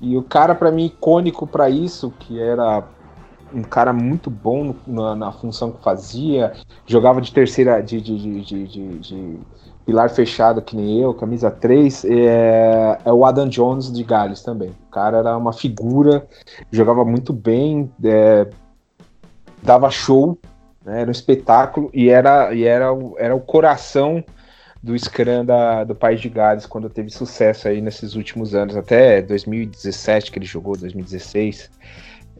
E 0.00 0.16
o 0.16 0.22
cara, 0.22 0.54
para 0.54 0.70
mim, 0.70 0.86
icônico 0.86 1.46
para 1.46 1.68
isso, 1.68 2.12
que 2.18 2.40
era 2.40 2.84
um 3.52 3.62
cara 3.62 3.92
muito 3.92 4.30
bom 4.30 4.74
na, 4.86 5.14
na, 5.16 5.32
função 5.32 5.72
que 5.72 5.82
fazia, 5.82 6.52
jogava 6.86 7.20
de 7.20 7.32
terceira, 7.32 7.80
de, 7.80 8.00
de, 8.00 8.42
de, 8.42 8.98
de, 8.98 9.38
pilar 9.84 10.08
fechado 10.10 10.62
que 10.62 10.76
nem 10.76 11.00
eu, 11.00 11.12
camisa 11.12 11.50
3, 11.50 12.04
é, 12.04 12.98
é, 13.04 13.12
o 13.12 13.24
Adam 13.24 13.48
Jones 13.48 13.92
de 13.92 14.04
Gales 14.04 14.42
também. 14.42 14.70
O 14.70 14.90
cara 14.90 15.18
era 15.18 15.36
uma 15.36 15.52
figura, 15.52 16.26
jogava 16.70 17.04
muito 17.04 17.32
bem, 17.32 17.90
é, 18.04 18.46
dava 19.62 19.90
show, 19.90 20.38
né, 20.84 21.00
era 21.00 21.08
um 21.08 21.12
espetáculo 21.12 21.90
e 21.92 22.08
era, 22.08 22.54
e 22.54 22.64
era, 22.64 22.88
era 23.18 23.34
o 23.34 23.40
coração 23.40 24.22
do 24.82 24.98
Scrum 24.98 25.44
da, 25.44 25.84
do 25.84 25.94
País 25.94 26.20
de 26.20 26.28
Gales 26.28 26.66
quando 26.66 26.88
teve 26.88 27.10
sucesso 27.10 27.68
aí 27.68 27.80
nesses 27.80 28.14
últimos 28.14 28.54
anos, 28.54 28.76
até 28.76 29.20
2017 29.20 30.30
que 30.30 30.38
ele 30.38 30.46
jogou, 30.46 30.76
2016 30.76 31.70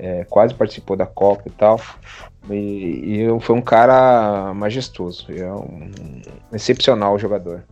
é, 0.01 0.24
quase 0.24 0.55
participou 0.55 0.97
da 0.97 1.07
Copa 1.07 1.43
e 1.47 1.51
tal. 1.51 1.78
E, 2.49 3.22
e 3.22 3.41
foi 3.41 3.55
um 3.55 3.61
cara 3.61 4.53
majestoso, 4.55 5.26
é 5.30 5.53
um, 5.53 5.91
um 6.51 6.57
excepcional 6.57 7.18
jogador. 7.18 7.62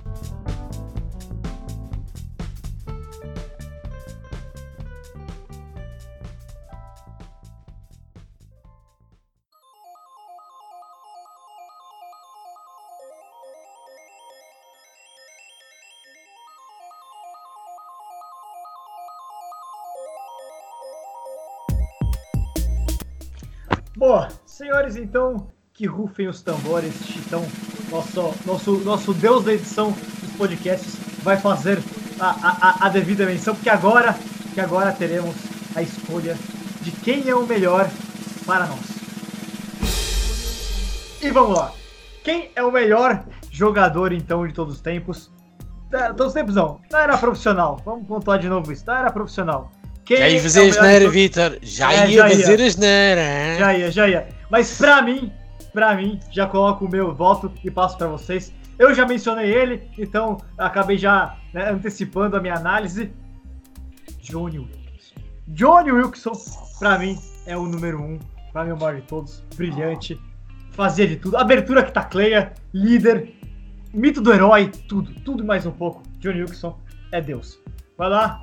Senhores, 24.88 24.96
então 24.96 25.48
que 25.72 25.86
rufem 25.86 26.26
os 26.26 26.42
tambores, 26.42 26.92
Chitão, 27.04 27.46
nosso, 27.90 28.34
nosso, 28.44 28.72
nosso 28.78 29.14
deus 29.14 29.44
da 29.44 29.52
edição 29.52 29.92
dos 29.92 30.32
podcasts, 30.36 30.96
vai 31.22 31.36
fazer 31.36 31.78
a, 32.18 32.80
a, 32.84 32.86
a 32.86 32.88
devida 32.88 33.24
menção, 33.24 33.54
porque 33.54 33.70
agora, 33.70 34.16
que 34.54 34.60
agora 34.60 34.90
teremos 34.90 35.36
a 35.76 35.82
escolha 35.82 36.36
de 36.80 36.90
quem 36.90 37.28
é 37.28 37.34
o 37.34 37.46
melhor 37.46 37.88
para 38.44 38.66
nós. 38.66 38.98
E 41.22 41.30
vamos 41.30 41.56
lá. 41.56 41.72
Quem 42.24 42.50
é 42.56 42.62
o 42.62 42.72
melhor 42.72 43.24
jogador, 43.50 44.12
então, 44.12 44.46
de 44.46 44.52
todos 44.52 44.74
os 44.74 44.80
tempos? 44.80 45.30
É, 45.92 46.08
todos 46.08 46.28
os 46.28 46.32
tempos 46.32 46.56
não. 46.56 46.80
Não 46.90 46.98
era 46.98 47.16
profissional. 47.16 47.80
Vamos 47.84 48.06
pontuar 48.06 48.38
de 48.38 48.48
novo 48.48 48.72
isso. 48.72 48.84
Não 48.86 48.94
era 48.94 49.10
profissional. 49.10 49.70
Quem 50.04 50.18
já 50.18 50.28
ia 50.28 50.40
fazer 50.40 50.66
é 50.66 50.70
asneira, 50.70 51.10
Vitor. 51.10 51.58
Já, 51.62 51.92
é, 51.92 52.10
ia 52.10 52.16
já 52.16 52.28
fazer 52.28 52.62
asneira. 52.62 53.22
Já 53.58 53.74
ia, 53.74 53.90
já 53.90 54.08
ia. 54.08 54.37
Mas 54.50 54.76
pra 54.76 55.02
mim, 55.02 55.32
pra 55.72 55.94
mim, 55.94 56.18
já 56.30 56.46
coloco 56.46 56.84
o 56.84 56.90
meu 56.90 57.14
voto 57.14 57.52
e 57.62 57.70
passo 57.70 57.96
pra 57.96 58.06
vocês. 58.06 58.52
Eu 58.78 58.94
já 58.94 59.06
mencionei 59.06 59.52
ele, 59.52 59.90
então 59.98 60.38
acabei 60.56 60.96
já 60.96 61.36
né, 61.52 61.70
antecipando 61.70 62.36
a 62.36 62.40
minha 62.40 62.54
análise. 62.54 63.12
Johnny 64.20 64.58
Wilson. 64.58 65.14
Johnny 65.48 65.90
Wilson, 65.90 66.32
pra 66.78 66.98
mim, 66.98 67.18
é 67.46 67.56
o 67.56 67.64
número 67.64 68.00
um. 68.00 68.18
Pra 68.52 68.64
mim, 68.64 68.72
o 68.72 68.78
maior 68.78 68.96
de 68.96 69.02
todos. 69.02 69.44
Brilhante. 69.56 70.20
Fazia 70.70 71.06
de 71.06 71.16
tudo. 71.16 71.36
Abertura 71.36 71.82
que 71.82 71.92
tacleia. 71.92 72.54
Líder. 72.72 73.34
Mito 73.92 74.20
do 74.20 74.32
herói. 74.32 74.70
Tudo. 74.88 75.12
Tudo 75.22 75.44
mais 75.44 75.66
um 75.66 75.72
pouco. 75.72 76.02
Johnny 76.18 76.42
Wilson 76.42 76.78
é 77.12 77.20
Deus. 77.20 77.58
Vai 77.96 78.08
lá, 78.10 78.40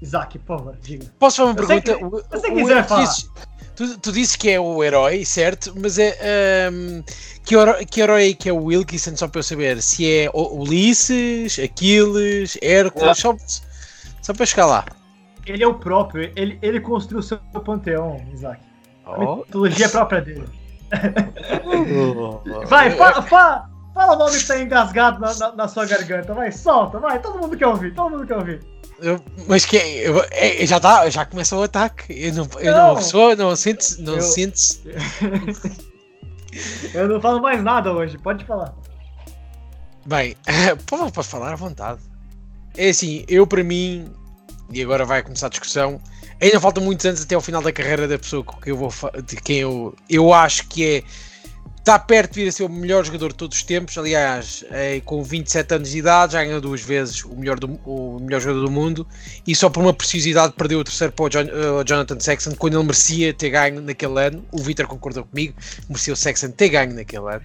Isaac, 0.00 0.38
por 0.38 0.58
favor, 0.58 0.76
diga. 0.80 1.06
Posso 1.18 1.36
fazer 1.36 1.48
uma 1.48 1.54
pergunta? 1.54 1.96
Que, 1.96 2.34
eu 2.34 2.40
sei 2.40 2.50
que 2.50 2.56
quiser 2.56 2.86
falar. 2.86 3.14
Tu, 3.76 3.98
tu 3.98 4.12
disse 4.12 4.38
que 4.38 4.50
é 4.50 4.60
o 4.60 4.82
herói, 4.84 5.24
certo? 5.24 5.74
Mas 5.76 5.98
é. 5.98 6.70
Um, 6.72 7.02
que, 7.44 7.56
herói, 7.56 7.84
que 7.84 8.00
herói 8.00 8.30
é 8.30 8.34
que 8.34 8.48
é 8.48 8.52
o 8.52 8.64
Wilkinson, 8.64 9.16
só 9.16 9.26
para 9.26 9.40
eu 9.40 9.42
saber? 9.42 9.82
Se 9.82 10.08
é 10.08 10.30
Ulisses, 10.32 11.58
Aquiles, 11.58 12.56
Hércules, 12.62 13.18
só, 13.18 13.36
só 14.22 14.32
para 14.32 14.46
chegar 14.46 14.66
lá. 14.66 14.84
Ele 15.46 15.62
é 15.62 15.66
o 15.66 15.74
próprio, 15.74 16.32
ele, 16.36 16.58
ele 16.62 16.80
construiu 16.80 17.20
o 17.20 17.22
seu 17.22 17.38
panteão, 17.64 18.24
Isaac. 18.32 18.60
A 19.04 19.18
oh. 19.18 19.36
mitologia 19.36 19.88
própria 19.88 20.20
dele. 20.22 20.48
vai, 22.68 22.90
fala, 22.92 23.22
fala, 23.22 23.70
fala 23.92 24.14
o 24.14 24.18
nome 24.18 24.38
que 24.38 24.46
tá 24.46 24.60
engasgado 24.60 25.20
na, 25.20 25.34
na, 25.34 25.52
na, 25.52 25.68
sua 25.68 25.84
garganta, 25.84 26.32
vai, 26.32 26.52
solta, 26.52 26.98
vai, 26.98 27.18
todo 27.20 27.38
mundo 27.38 27.56
quer 27.56 27.66
ouvir, 27.66 27.92
todo 27.92 28.10
mundo 28.10 28.26
quer 28.26 28.36
ouvir. 28.36 28.73
Eu, 29.00 29.20
mas 29.46 29.64
que 29.64 29.76
eu, 29.76 30.24
é, 30.30 30.64
já 30.66 30.78
tá, 30.78 31.08
já 31.10 31.24
começou 31.24 31.60
o 31.60 31.64
ataque. 31.64 32.04
Eu 32.08 32.32
não, 32.32 32.48
eu 32.60 32.72
não, 32.72 32.94
não 32.94 33.02
sou, 33.02 33.36
não 33.36 33.56
sinto, 33.56 34.00
não 34.00 34.14
eu, 34.14 34.20
sinto. 34.20 34.60
eu 36.94 37.08
não 37.08 37.20
falo 37.20 37.40
mais 37.40 37.62
nada 37.62 37.92
hoje, 37.92 38.16
pode 38.18 38.44
falar. 38.44 38.74
Bem, 40.06 40.36
posso 41.12 41.28
falar 41.28 41.52
à 41.52 41.56
vontade. 41.56 42.00
É 42.76 42.90
assim, 42.90 43.24
eu 43.28 43.46
para 43.46 43.64
mim, 43.64 44.10
e 44.70 44.82
agora 44.82 45.04
vai 45.04 45.22
começar 45.22 45.46
a 45.46 45.50
discussão. 45.50 46.00
Ainda 46.40 46.60
faltam 46.60 46.82
muitos 46.82 47.06
anos 47.06 47.22
até 47.22 47.34
ao 47.34 47.40
final 47.40 47.62
da 47.62 47.72
carreira 47.72 48.08
da 48.08 48.18
pessoa 48.18 48.44
que 48.44 48.70
eu 48.70 48.76
vou 48.76 48.92
de 49.24 49.36
quem 49.36 49.58
eu, 49.58 49.94
eu 50.10 50.32
acho 50.32 50.68
que 50.68 50.84
é 50.84 51.02
está 51.84 51.98
perto 51.98 52.32
de 52.32 52.40
vir 52.40 52.48
a 52.48 52.52
ser 52.52 52.62
o 52.62 52.68
melhor 52.70 53.04
jogador 53.04 53.28
de 53.28 53.34
todos 53.34 53.58
os 53.58 53.62
tempos. 53.62 53.98
Aliás, 53.98 54.64
é, 54.70 55.00
com 55.04 55.22
27 55.22 55.74
anos 55.74 55.90
de 55.90 55.98
idade, 55.98 56.32
já 56.32 56.42
ganhou 56.42 56.58
duas 56.58 56.80
vezes 56.80 57.22
o 57.24 57.36
melhor, 57.36 57.60
do, 57.60 57.78
o 57.84 58.18
melhor 58.20 58.40
jogador 58.40 58.64
do 58.64 58.70
mundo 58.70 59.06
e 59.46 59.54
só 59.54 59.68
por 59.68 59.82
uma 59.82 59.92
preciosidade 59.92 60.54
perdeu 60.54 60.80
o 60.80 60.84
terceiro 60.84 61.12
para 61.12 61.24
o, 61.26 61.28
John, 61.28 61.42
uh, 61.42 61.84
Jonathan 61.84 62.18
Sexton 62.18 62.54
quando 62.56 62.74
ele 62.78 62.84
merecia 62.84 63.34
ter 63.34 63.50
ganho 63.50 63.82
naquele 63.82 64.18
ano. 64.18 64.42
O 64.50 64.62
Vitor 64.62 64.86
concordou 64.86 65.24
comigo, 65.24 65.54
merecia 65.86 66.14
o 66.14 66.16
Sexton 66.16 66.52
ter 66.52 66.70
ganho 66.70 66.94
naquele 66.94 67.28
ano. 67.28 67.42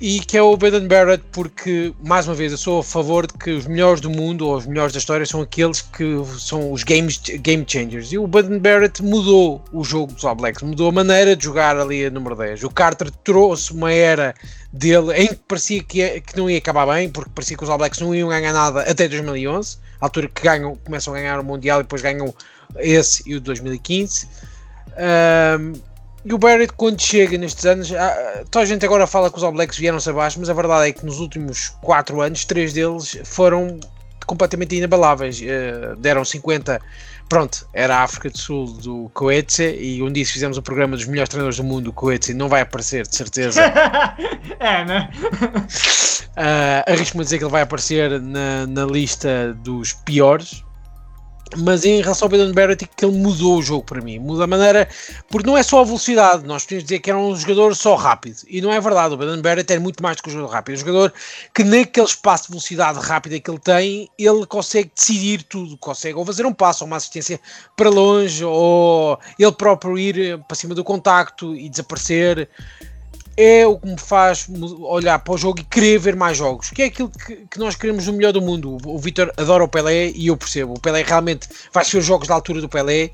E 0.00 0.20
que 0.20 0.36
é 0.36 0.42
o 0.42 0.56
Baden 0.56 0.86
Barrett, 0.86 1.24
porque, 1.32 1.94
mais 2.04 2.28
uma 2.28 2.34
vez, 2.34 2.52
eu 2.52 2.58
sou 2.58 2.80
a 2.80 2.84
favor 2.84 3.26
de 3.26 3.32
que 3.32 3.50
os 3.50 3.66
melhores 3.66 4.00
do 4.00 4.10
mundo 4.10 4.46
ou 4.46 4.56
os 4.56 4.66
melhores 4.66 4.92
da 4.92 4.98
história 4.98 5.24
são 5.24 5.40
aqueles 5.40 5.80
que 5.80 6.04
são 6.38 6.70
os 6.70 6.82
games, 6.82 7.18
game 7.40 7.64
changers. 7.66 8.12
E 8.12 8.18
o 8.18 8.26
Baden 8.26 8.58
Barrett 8.58 9.02
mudou 9.02 9.64
o 9.72 9.82
jogo 9.82 10.12
dos 10.12 10.24
All 10.24 10.34
Blacks, 10.34 10.62
mudou 10.62 10.90
a 10.90 10.92
maneira 10.92 11.34
de 11.34 11.44
jogar 11.44 11.78
ali 11.78 12.04
a 12.04 12.10
número 12.10 12.36
10. 12.36 12.64
O 12.64 12.70
Carter 12.70 13.10
trouxe 13.10 13.72
uma 13.72 13.90
era 13.90 14.34
dele 14.70 15.14
em 15.14 15.28
que 15.28 15.40
parecia 15.48 15.82
que, 15.82 15.98
ia, 15.98 16.20
que 16.20 16.36
não 16.36 16.50
ia 16.50 16.58
acabar 16.58 16.86
bem, 16.86 17.08
porque 17.08 17.30
parecia 17.34 17.56
que 17.56 17.64
os 17.64 17.70
All 17.70 17.78
Blacks 17.78 18.00
não 18.00 18.14
iam 18.14 18.28
ganhar 18.28 18.52
nada 18.52 18.82
até 18.82 19.08
2011, 19.08 19.78
a 19.98 20.04
altura 20.04 20.28
que 20.28 20.42
ganham, 20.42 20.76
começam 20.84 21.14
a 21.14 21.16
ganhar 21.16 21.40
o 21.40 21.44
Mundial 21.44 21.80
e 21.80 21.82
depois 21.84 22.02
ganham 22.02 22.34
esse 22.76 23.22
e 23.26 23.34
o 23.34 23.40
2015. 23.40 24.28
Um, 24.98 25.95
e 26.26 26.34
o 26.34 26.38
Barrett, 26.38 26.72
quando 26.72 27.00
chega 27.00 27.38
nestes 27.38 27.64
anos, 27.64 27.92
ah, 27.92 28.42
toda 28.50 28.64
a 28.64 28.66
gente 28.66 28.84
agora 28.84 29.06
fala 29.06 29.30
que 29.30 29.38
os 29.38 29.44
All 29.44 29.52
Blacks 29.52 29.78
vieram-se 29.78 30.10
abaixo, 30.10 30.40
mas 30.40 30.50
a 30.50 30.52
verdade 30.52 30.88
é 30.88 30.92
que 30.92 31.06
nos 31.06 31.20
últimos 31.20 31.68
4 31.82 32.20
anos, 32.20 32.44
três 32.44 32.72
deles 32.72 33.16
foram 33.24 33.78
completamente 34.26 34.74
inabaláveis. 34.74 35.40
Uh, 35.40 35.94
deram 35.96 36.24
50. 36.24 36.80
Pronto, 37.28 37.68
era 37.72 37.98
a 37.98 38.02
África 38.02 38.28
do 38.28 38.38
Sul 38.38 38.66
do 38.72 39.08
Coetse 39.14 39.76
e 39.80 40.02
um 40.02 40.10
dia 40.10 40.26
fizemos 40.26 40.58
o 40.58 40.62
programa 40.62 40.96
dos 40.96 41.06
melhores 41.06 41.28
treinadores 41.28 41.58
do 41.58 41.64
mundo. 41.64 41.90
O 41.90 41.92
Coetse 41.92 42.34
não 42.34 42.48
vai 42.48 42.62
aparecer, 42.62 43.06
de 43.06 43.14
certeza. 43.14 43.62
é, 44.58 44.84
né? 44.84 45.08
Uh, 46.36 46.90
Arrisco-me 46.90 47.22
a 47.22 47.24
dizer 47.24 47.38
que 47.38 47.44
ele 47.44 47.52
vai 47.52 47.62
aparecer 47.62 48.20
na, 48.20 48.66
na 48.66 48.84
lista 48.84 49.56
dos 49.62 49.92
piores 49.92 50.65
mas 51.56 51.84
em 51.84 52.00
relação 52.00 52.26
ao 52.26 52.30
Baden 52.30 52.52
Barrett 52.52 52.88
que 52.96 53.04
ele 53.04 53.16
mudou 53.16 53.58
o 53.58 53.62
jogo 53.62 53.84
para 53.84 54.00
mim, 54.00 54.18
muda 54.18 54.44
a 54.44 54.46
maneira, 54.46 54.88
porque 55.28 55.46
não 55.46 55.56
é 55.56 55.62
só 55.62 55.80
a 55.80 55.84
velocidade, 55.84 56.44
nós 56.44 56.64
podemos 56.64 56.84
dizer 56.84 56.98
que 56.98 57.10
era 57.10 57.18
um 57.18 57.34
jogador 57.36 57.74
só 57.76 57.94
rápido, 57.94 58.38
e 58.48 58.60
não 58.60 58.72
é 58.72 58.80
verdade, 58.80 59.14
o 59.14 59.16
Baden 59.16 59.40
Barrett 59.40 59.72
é 59.72 59.78
muito 59.78 60.02
mais 60.02 60.16
do 60.16 60.22
que 60.22 60.30
um 60.30 60.32
jogador 60.32 60.52
rápido, 60.52 60.74
é 60.74 60.76
um 60.76 60.80
jogador 60.80 61.12
que 61.54 61.62
naquele 61.62 62.06
espaço 62.06 62.44
de 62.44 62.50
velocidade 62.50 62.98
rápida 62.98 63.38
que 63.38 63.50
ele 63.50 63.60
tem, 63.60 64.08
ele 64.18 64.46
consegue 64.46 64.90
decidir 64.94 65.42
tudo, 65.44 65.76
consegue 65.76 66.14
ou 66.14 66.24
fazer 66.24 66.44
um 66.46 66.52
passo, 66.52 66.84
ou 66.84 66.88
uma 66.88 66.96
assistência 66.96 67.40
para 67.76 67.90
longe, 67.90 68.44
ou 68.44 69.18
ele 69.38 69.52
próprio 69.52 69.98
ir 69.98 70.38
para 70.48 70.56
cima 70.56 70.74
do 70.74 70.82
contacto 70.82 71.54
e 71.54 71.68
desaparecer, 71.68 72.48
é 73.36 73.66
o 73.66 73.78
que 73.78 73.86
me 73.86 73.98
faz 73.98 74.48
olhar 74.80 75.18
para 75.18 75.34
o 75.34 75.36
jogo 75.36 75.60
e 75.60 75.64
querer 75.64 75.98
ver 75.98 76.16
mais 76.16 76.38
jogos, 76.38 76.70
que 76.70 76.82
é 76.82 76.86
aquilo 76.86 77.10
que, 77.10 77.46
que 77.50 77.58
nós 77.58 77.76
queremos 77.76 78.06
no 78.06 78.14
melhor 78.14 78.32
do 78.32 78.40
mundo. 78.40 78.78
O, 78.84 78.98
Vitor 78.98 79.30
adora 79.36 79.62
o 79.62 79.68
Pelé 79.68 80.10
e 80.10 80.28
eu 80.28 80.36
percebo. 80.36 80.74
O 80.74 80.80
Pelé 80.80 81.02
realmente 81.02 81.48
vai 81.72 81.84
os 81.84 82.04
jogos 82.04 82.28
da 82.28 82.34
altura 82.34 82.60
do 82.60 82.68
Pelé 82.68 83.10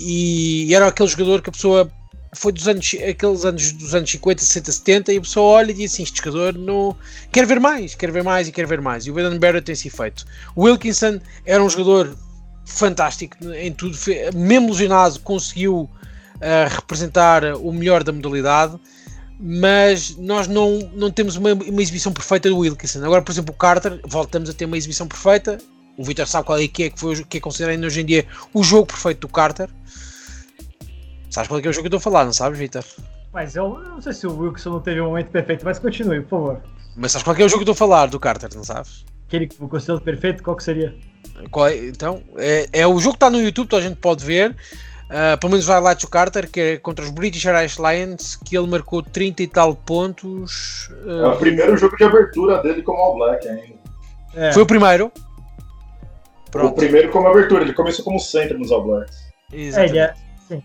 e 0.00 0.74
era 0.74 0.88
aquele 0.88 1.08
jogador 1.08 1.42
que 1.42 1.50
a 1.50 1.52
pessoa 1.52 1.90
foi 2.34 2.50
dos 2.50 2.66
anos, 2.66 2.96
aqueles 3.08 3.44
anos 3.44 3.72
dos 3.72 3.94
anos 3.94 4.10
50, 4.10 4.42
60, 4.42 4.72
70 4.72 5.12
e 5.12 5.18
a 5.18 5.20
pessoa 5.20 5.58
olha 5.58 5.70
e 5.70 5.74
diz 5.74 5.92
assim, 5.92 6.02
este 6.02 6.18
jogador 6.18 6.58
não 6.58 6.96
quer 7.30 7.46
ver 7.46 7.60
mais, 7.60 7.94
quer 7.94 8.10
ver 8.10 8.24
mais 8.24 8.48
e 8.48 8.52
quer 8.52 8.66
ver 8.66 8.80
mais. 8.80 9.06
E 9.06 9.10
o 9.10 9.14
Baden 9.14 9.38
Barrett 9.38 9.66
tem 9.66 9.74
esse 9.74 9.88
efeito. 9.88 10.24
O 10.56 10.64
Wilkinson 10.64 11.20
era 11.46 11.62
um 11.62 11.68
jogador 11.68 12.16
fantástico 12.64 13.36
em 13.52 13.72
tudo, 13.72 13.96
mesmo 14.34 14.70
lesionado 14.70 15.20
conseguiu 15.20 15.82
uh, 15.82 16.74
representar 16.74 17.44
o 17.56 17.72
melhor 17.72 18.02
da 18.02 18.12
modalidade 18.12 18.78
mas 19.44 20.16
nós 20.16 20.46
não, 20.46 20.78
não 20.94 21.10
temos 21.10 21.34
uma, 21.34 21.52
uma, 21.52 21.82
exibição 21.82 22.12
perfeita 22.12 22.48
do 22.48 22.58
Wilkinson. 22.58 23.04
Agora, 23.04 23.22
por 23.22 23.32
exemplo, 23.32 23.52
o 23.52 23.58
Carter, 23.58 24.00
voltamos 24.04 24.48
a 24.48 24.54
ter 24.54 24.66
uma 24.66 24.76
exibição 24.76 25.08
perfeita. 25.08 25.58
O 25.98 26.04
Vitor 26.04 26.28
sabe 26.28 26.46
qual 26.46 26.58
é 26.58 26.68
que 26.68 26.84
é 26.84 26.90
que, 26.90 27.00
foi, 27.00 27.24
que 27.24 27.38
é 27.38 27.40
considerado 27.40 27.82
hoje 27.82 28.02
em 28.02 28.04
dia 28.04 28.24
o 28.54 28.62
jogo 28.62 28.86
perfeito 28.86 29.22
do 29.22 29.28
Carter. 29.28 29.68
Sabes 31.28 31.48
qual 31.48 31.58
é 31.58 31.62
que 31.62 31.66
é 31.66 31.70
o 31.70 31.72
jogo 31.72 31.88
que 31.88 31.92
eu 31.92 31.98
estou 31.98 32.10
a 32.10 32.12
falar, 32.12 32.24
não 32.24 32.32
sabes, 32.32 32.56
Vitor? 32.56 32.84
Mas 33.32 33.56
eu, 33.56 33.80
não 33.80 34.00
sei 34.00 34.12
se 34.12 34.28
o 34.28 34.38
Wilkinson 34.38 34.70
não 34.70 34.80
teve 34.80 35.00
um 35.00 35.06
momento 35.06 35.30
perfeito, 35.30 35.64
mas 35.64 35.80
continue, 35.80 36.20
por 36.20 36.30
favor. 36.30 36.62
Mas 36.96 37.10
sabes 37.10 37.24
qual 37.24 37.34
é, 37.34 37.36
que 37.38 37.42
é 37.42 37.46
o 37.46 37.48
jogo 37.48 37.64
que 37.64 37.68
eu 37.68 37.72
estou 37.72 37.86
a 37.86 37.88
falar 37.88 38.06
do 38.06 38.20
Carter, 38.20 38.48
não 38.54 38.62
sabes? 38.62 39.04
Aquele 39.26 39.48
que 39.48 39.56
considerou 39.56 40.00
perfeito, 40.00 40.40
qual 40.42 40.54
que 40.54 40.62
seria? 40.62 40.94
Qual 41.50 41.66
é, 41.66 41.88
então, 41.88 42.22
é, 42.36 42.68
é 42.72 42.86
o 42.86 42.96
jogo 43.00 43.14
que 43.14 43.16
está 43.16 43.30
no 43.30 43.40
YouTube, 43.40 43.66
toda 43.66 43.82
a 43.82 43.88
gente 43.88 43.96
pode 43.96 44.24
ver. 44.24 44.54
Uh, 45.12 45.36
pelo 45.36 45.50
menos 45.50 45.66
vai 45.66 45.78
lá 45.78 45.92
o 45.92 46.08
Carter, 46.08 46.50
que 46.50 46.58
é 46.58 46.76
contra 46.78 47.04
os 47.04 47.10
British 47.10 47.44
Irish 47.44 47.76
Lions, 47.76 48.34
que 48.34 48.56
ele 48.56 48.66
marcou 48.66 49.02
30 49.02 49.42
e 49.42 49.46
tal 49.46 49.74
pontos. 49.76 50.88
Uh... 51.04 51.26
É 51.26 51.28
o 51.28 51.36
primeiro 51.36 51.76
jogo 51.76 51.94
de 51.98 52.04
abertura 52.04 52.62
dele 52.62 52.82
como 52.82 52.98
All 52.98 53.16
Black 53.16 53.46
ainda. 53.46 53.74
É. 54.34 54.52
Foi 54.52 54.62
o 54.62 54.66
primeiro? 54.66 55.12
Pronto. 56.50 56.72
O 56.72 56.74
primeiro 56.74 57.10
como 57.10 57.28
abertura, 57.28 57.62
ele 57.62 57.74
começou 57.74 58.02
como 58.02 58.18
centro 58.18 58.58
nos 58.58 58.72
All 58.72 58.82
Blacks. 58.82 59.18
Exatamente. 59.52 59.98
É, 59.98 60.02
é... 60.02 60.14
Sim. 60.48 60.62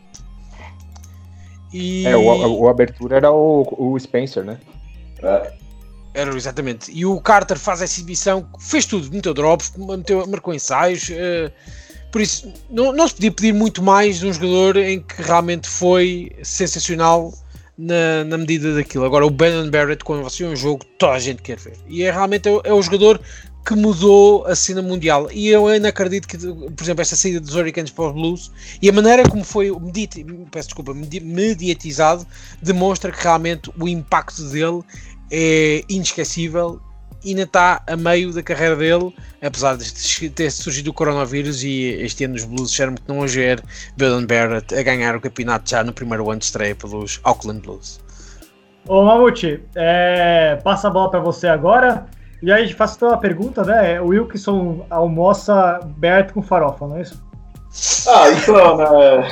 E... 1.73 2.07
É, 2.07 2.15
o, 2.15 2.61
o 2.61 2.69
abertura 2.69 3.17
era 3.17 3.29
o, 3.29 3.67
o 3.77 3.99
Spencer, 3.99 4.45
né? 4.45 4.57
É. 5.21 5.51
Era 6.13 6.33
exatamente. 6.33 6.89
E 6.89 7.05
o 7.05 7.19
Carter 7.19 7.59
faz 7.59 7.81
essa 7.81 7.95
exibição, 7.95 8.47
fez 8.61 8.85
tudo, 8.85 9.11
meteu 9.11 9.33
drops, 9.33 9.73
meteu, 9.75 10.25
marcou 10.25 10.53
ensaios. 10.53 11.09
Uh 11.09 11.51
por 12.11 12.21
isso, 12.21 12.51
não, 12.69 12.91
não 12.93 13.07
se 13.07 13.15
podia 13.15 13.31
pedir 13.31 13.53
muito 13.53 13.81
mais 13.81 14.19
de 14.19 14.27
um 14.27 14.33
jogador 14.33 14.77
em 14.77 15.01
que 15.01 15.21
realmente 15.21 15.67
foi 15.67 16.31
sensacional 16.43 17.33
na, 17.77 18.23
na 18.23 18.37
medida 18.37 18.73
daquilo. 18.73 19.05
Agora, 19.05 19.25
o 19.25 19.29
Brandon 19.29 19.69
Barrett, 19.69 20.03
quando 20.03 20.23
você 20.23 20.43
é 20.43 20.47
um 20.47 20.55
jogo, 20.55 20.83
toda 20.97 21.13
a 21.13 21.19
gente 21.19 21.41
quer 21.41 21.57
ver. 21.57 21.77
E 21.87 22.03
é 22.03 22.11
realmente 22.11 22.47
é, 22.49 22.59
é 22.63 22.73
o 22.73 22.81
jogador 22.81 23.21
que 23.67 23.75
mudou 23.75 24.45
a 24.45 24.55
cena 24.55 24.81
mundial. 24.81 25.27
E 25.31 25.49
eu 25.49 25.67
ainda 25.67 25.89
acredito 25.89 26.25
que, 26.25 26.37
por 26.37 26.83
exemplo, 26.83 27.01
esta 27.01 27.17
saída 27.17 27.41
dos 27.41 27.53
Hurricanes 27.53 27.91
para 27.91 28.07
os 28.07 28.13
Blues 28.13 28.51
e 28.81 28.89
a 28.89 28.93
maneira 28.93 29.27
como 29.27 29.43
foi 29.43 29.69
mediti 29.77 30.25
peço 30.49 30.69
desculpa, 30.69 30.93
mediatizado 30.93 32.25
demonstra 32.61 33.11
que 33.11 33.21
realmente 33.21 33.69
o 33.77 33.87
impacto 33.87 34.41
dele 34.43 34.81
é 35.29 35.83
inesquecível 35.89 36.79
ainda 37.29 37.43
está 37.43 37.81
a 37.87 37.95
meio 37.95 38.33
da 38.33 38.41
carreira 38.43 38.75
dele, 38.75 39.13
apesar 39.41 39.77
de 39.77 40.29
ter 40.29 40.51
surgido 40.51 40.91
o 40.91 40.93
coronavírus 40.93 41.63
e 41.63 41.97
este 42.01 42.23
ano 42.25 42.35
os 42.35 42.45
Blues 42.45 42.71
disseram 42.71 42.95
que 42.95 43.01
não 43.07 43.19
hoje 43.19 43.39
ver 43.39 43.63
Baden 43.97 44.25
Barrett 44.25 44.73
a 44.75 44.83
ganhar 44.83 45.15
o 45.15 45.21
campeonato 45.21 45.69
já 45.69 45.83
no 45.83 45.93
primeiro 45.93 46.29
ano 46.29 46.39
de 46.39 46.45
estreia 46.45 46.75
pelos 46.75 47.19
Auckland 47.23 47.61
Blues. 47.61 47.99
Ô 48.87 49.03
Mamute, 49.03 49.61
é, 49.75 50.57
passa 50.63 50.87
a 50.87 50.91
bola 50.91 51.11
para 51.11 51.19
você 51.19 51.47
agora. 51.47 52.05
E 52.41 52.51
aí 52.51 52.71
faço 52.71 53.05
uma 53.05 53.17
pergunta, 53.17 53.63
né? 53.63 53.99
O 53.99 54.07
Wilkinson 54.07 54.85
almoça 54.89 55.79
Barrett 55.97 56.33
com 56.33 56.41
farofa, 56.41 56.87
não 56.87 56.97
é 56.97 57.01
isso? 57.01 57.21
Ah, 58.07 58.29
então, 58.31 58.77
né? 58.77 58.85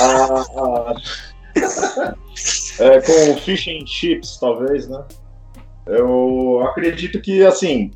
ah, 0.00 0.44
ah. 0.56 0.94
É, 2.78 3.00
com 3.00 3.36
fish 3.40 3.68
and 3.68 3.86
chips, 3.86 4.38
talvez, 4.38 4.88
né? 4.88 5.02
Eu 5.86 6.62
acredito 6.64 7.20
que, 7.20 7.44
assim, 7.44 7.90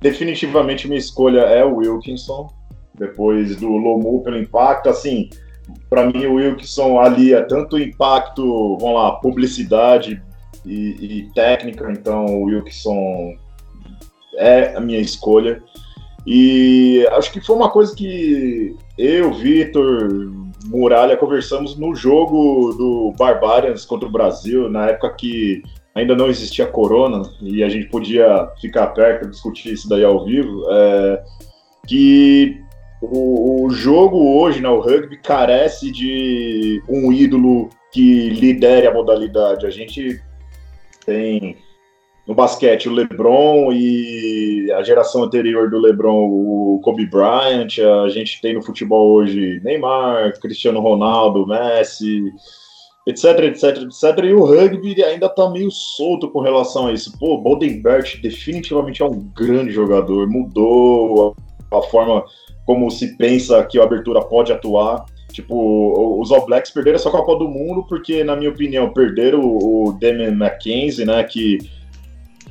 definitivamente 0.00 0.88
minha 0.88 0.98
escolha 0.98 1.40
é 1.40 1.64
o 1.64 1.76
Wilkinson, 1.76 2.48
depois 2.94 3.56
do 3.56 3.68
Lomu 3.68 4.22
pelo 4.22 4.38
impacto. 4.38 4.88
Assim, 4.88 5.30
para 5.88 6.06
mim, 6.06 6.26
o 6.26 6.34
Wilkinson 6.34 7.00
ali 7.00 7.32
é 7.32 7.42
tanto 7.42 7.78
impacto, 7.78 8.76
vamos 8.80 8.96
lá, 8.96 9.12
publicidade 9.16 10.22
e, 10.64 10.96
e 11.00 11.30
técnica, 11.34 11.90
então 11.90 12.26
o 12.26 12.44
Wilkinson 12.44 13.36
é 14.36 14.76
a 14.76 14.80
minha 14.80 14.98
escolha. 14.98 15.62
E 16.26 17.06
acho 17.12 17.32
que 17.32 17.40
foi 17.40 17.56
uma 17.56 17.70
coisa 17.70 17.94
que 17.94 18.76
eu, 18.98 19.32
Vitor, 19.32 20.30
Muralha 20.66 21.16
conversamos 21.16 21.76
no 21.78 21.94
jogo 21.94 22.74
do 22.74 23.14
Barbarians 23.18 23.84
contra 23.84 24.08
o 24.08 24.12
Brasil, 24.12 24.68
na 24.68 24.88
época 24.88 25.14
que 25.14 25.62
ainda 25.98 26.14
não 26.14 26.28
existia 26.28 26.66
corona 26.66 27.22
e 27.40 27.62
a 27.62 27.68
gente 27.68 27.88
podia 27.88 28.48
ficar 28.60 28.88
perto, 28.88 29.28
discutir 29.28 29.72
isso 29.72 29.88
daí 29.88 30.04
ao 30.04 30.24
vivo, 30.24 30.64
é, 30.70 31.22
que 31.86 32.60
o, 33.00 33.64
o, 33.64 33.70
jogo 33.70 34.38
hoje, 34.38 34.60
né, 34.60 34.68
o 34.68 34.80
rugby, 34.80 35.16
carece 35.18 35.90
de 35.90 36.82
um 36.88 37.12
ídolo 37.12 37.68
que 37.92 38.30
lidere 38.30 38.86
a 38.86 38.94
modalidade. 38.94 39.66
A 39.66 39.70
gente 39.70 40.20
tem 41.06 41.56
no 42.26 42.34
basquete 42.34 42.88
o 42.88 42.92
LeBron 42.92 43.72
e 43.72 44.70
a 44.72 44.82
geração 44.82 45.22
anterior 45.22 45.70
do 45.70 45.78
LeBron, 45.78 46.28
o 46.28 46.80
Kobe 46.82 47.06
Bryant. 47.06 47.78
A 48.04 48.08
gente 48.08 48.40
tem 48.40 48.54
no 48.54 48.62
futebol 48.62 49.12
hoje 49.12 49.60
Neymar, 49.64 50.38
Cristiano 50.40 50.80
Ronaldo, 50.80 51.46
Messi 51.46 52.32
etc, 53.08 53.38
etc, 53.44 53.82
etc. 53.82 54.24
E 54.24 54.34
o 54.34 54.44
rugby 54.44 55.02
ainda 55.02 55.30
tá 55.30 55.48
meio 55.48 55.70
solto 55.70 56.28
com 56.28 56.40
relação 56.40 56.88
a 56.88 56.92
isso. 56.92 57.18
Pô, 57.18 57.38
Bodenbert 57.38 58.20
definitivamente 58.20 59.02
é 59.02 59.06
um 59.06 59.30
grande 59.34 59.72
jogador, 59.72 60.28
mudou 60.28 61.34
a, 61.72 61.78
a, 61.78 61.82
forma 61.82 62.22
como 62.66 62.90
se 62.90 63.16
pensa 63.16 63.64
que 63.64 63.80
a 63.80 63.84
abertura 63.84 64.20
pode 64.20 64.52
atuar. 64.52 65.06
Tipo, 65.32 66.20
os 66.20 66.30
All 66.30 66.44
Blacks 66.44 66.70
perderam 66.70 66.96
essa 66.96 67.10
Copa 67.10 67.36
do 67.36 67.48
Mundo 67.48 67.84
porque, 67.88 68.22
na 68.22 68.36
minha 68.36 68.50
opinião, 68.50 68.92
perderam 68.92 69.40
o, 69.40 69.88
o 69.88 69.92
Damian 69.92 70.32
McKenzie, 70.32 71.06
né, 71.06 71.22
que 71.24 71.58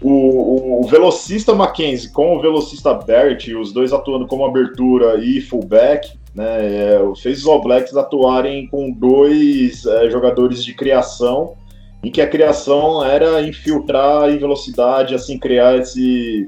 o, 0.01 0.82
o, 0.82 0.88
velocista 0.88 1.53
Mackenzie 1.53 2.12
com 2.12 2.36
o 2.36 2.41
velocista 2.41 2.93
Bert, 2.93 3.47
os 3.47 3.74
dois 3.74 3.91
atuando 3.91 4.28
como 4.28 4.45
abertura 4.45 5.20
e 5.20 5.41
fullback, 5.41 6.18
né, 6.38 6.94
é, 6.94 7.00
fez 7.20 7.40
os 7.40 7.48
All 7.48 7.62
Blacks 7.62 7.98
atuarem 7.98 8.68
com 8.68 8.92
dois 8.92 9.86
é, 9.88 10.08
jogadores 10.10 10.64
de 10.64 10.76
criação 10.76 11.56
em 12.04 12.12
que 12.12 12.22
a 12.22 12.28
criação 12.28 13.04
era 13.04 13.42
infiltrar 13.42 14.30
em 14.30 14.38
velocidade, 14.38 15.16
assim, 15.16 15.40
criar 15.40 15.78
esse, 15.78 16.46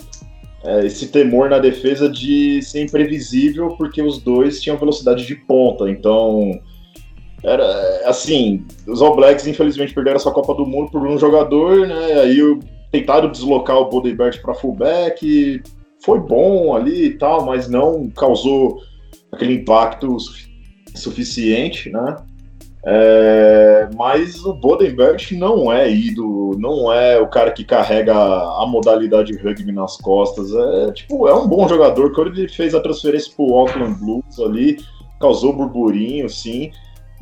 é, 0.64 0.86
esse 0.86 1.08
temor 1.08 1.50
na 1.50 1.58
defesa 1.58 2.08
de 2.08 2.62
ser 2.62 2.84
imprevisível, 2.84 3.70
porque 3.70 4.00
os 4.00 4.20
dois 4.20 4.62
tinham 4.62 4.78
velocidade 4.78 5.26
de 5.26 5.36
ponta. 5.36 5.90
Então, 5.90 6.52
era 7.44 7.66
assim, 8.08 8.64
os 8.88 9.02
All 9.02 9.16
Blacks 9.16 9.48
infelizmente 9.48 9.94
perderam 9.94 10.18
essa 10.18 10.32
Copa 10.32 10.54
do 10.54 10.68
Mundo 10.68 10.92
por 10.92 11.02
um 11.06 11.18
jogador, 11.18 11.88
né? 11.88 12.14
Aí 12.22 12.40
tentaram 12.92 13.32
deslocar 13.32 13.78
o 13.78 13.90
Bodebert 13.90 14.40
para 14.42 14.54
fullback, 14.54 15.64
foi 16.06 16.20
bom 16.20 16.76
ali 16.76 17.06
e 17.08 17.18
tal, 17.18 17.44
mas 17.44 17.68
não 17.68 18.08
causou 18.10 18.82
aquele 19.32 19.54
impacto 19.54 20.18
suficiente, 20.96 21.90
né? 21.90 22.18
É, 22.86 23.90
mas 23.96 24.46
o 24.46 24.54
Bodenberg 24.54 25.36
não 25.36 25.72
é 25.72 25.92
ídolo, 25.92 26.58
não 26.58 26.92
é 26.92 27.20
o 27.20 27.28
cara 27.28 27.52
que 27.52 27.66
carrega 27.66 28.14
a 28.16 28.66
modalidade 28.66 29.36
rugby 29.38 29.72
nas 29.72 29.98
costas. 29.98 30.54
É 30.54 30.92
tipo, 30.94 31.28
é 31.28 31.34
um 31.34 31.48
bom 31.48 31.68
jogador. 31.68 32.14
Quando 32.14 32.38
ele 32.38 32.48
fez 32.48 32.74
a 32.74 32.80
transferência 32.80 33.32
pro 33.36 33.54
Auckland 33.54 34.00
Blues 34.00 34.40
ali, 34.40 34.78
causou 35.20 35.54
burburinho, 35.54 36.30
sim. 36.30 36.72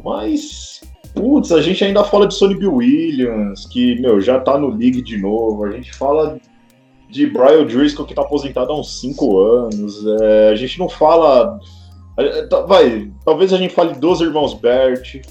Mas, 0.03 0.82
putz, 1.16 1.51
a 1.51 1.62
gente 1.62 1.84
ainda 1.84 2.03
fala 2.03 2.28
de 2.28 2.36
Sonny 2.36 2.55
Bill 2.55 2.76
Williams, 2.76 3.66
que, 3.66 3.99
meu, 3.99 4.22
já 4.22 4.39
tá 4.39 4.58
no 4.58 4.70
League 4.70 5.01
de 5.01 5.18
novo. 5.18 5.66
A 5.66 5.72
gente 5.72 5.91
fala 5.93 6.38
de 7.10 7.26
Brian 7.26 7.66
Driscoll, 7.66 8.05
que 8.05 8.14
tá 8.14 8.22
aposentado 8.22 8.72
há 8.72 8.80
uns 8.80 8.99
5 9.01 9.39
anos. 9.39 10.05
É, 10.22 10.49
a 10.49 10.55
gente 10.55 10.78
não 10.78 10.88
fala. 10.88 11.60
Vai, 12.68 13.11
talvez 13.24 13.53
a 13.53 13.57
gente 13.57 13.74
fale 13.74 13.93
dos 13.95 14.22
irmãos 14.22 14.53
Bert. 14.53 15.22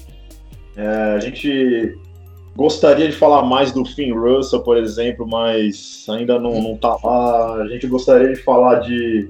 É, 0.75 0.87
a 1.15 1.19
gente 1.19 1.97
gostaria 2.55 3.07
de 3.07 3.15
falar 3.15 3.43
mais 3.43 3.71
do 3.71 3.83
Finn 3.83 4.13
Russell, 4.13 4.61
por 4.61 4.77
exemplo, 4.77 5.27
mas 5.27 6.05
ainda 6.09 6.39
não, 6.39 6.61
não 6.61 6.77
tá 6.77 6.97
lá. 7.03 7.55
A 7.55 7.67
gente 7.67 7.87
gostaria 7.87 8.29
de 8.29 8.41
falar 8.41 8.79
de 8.79 9.29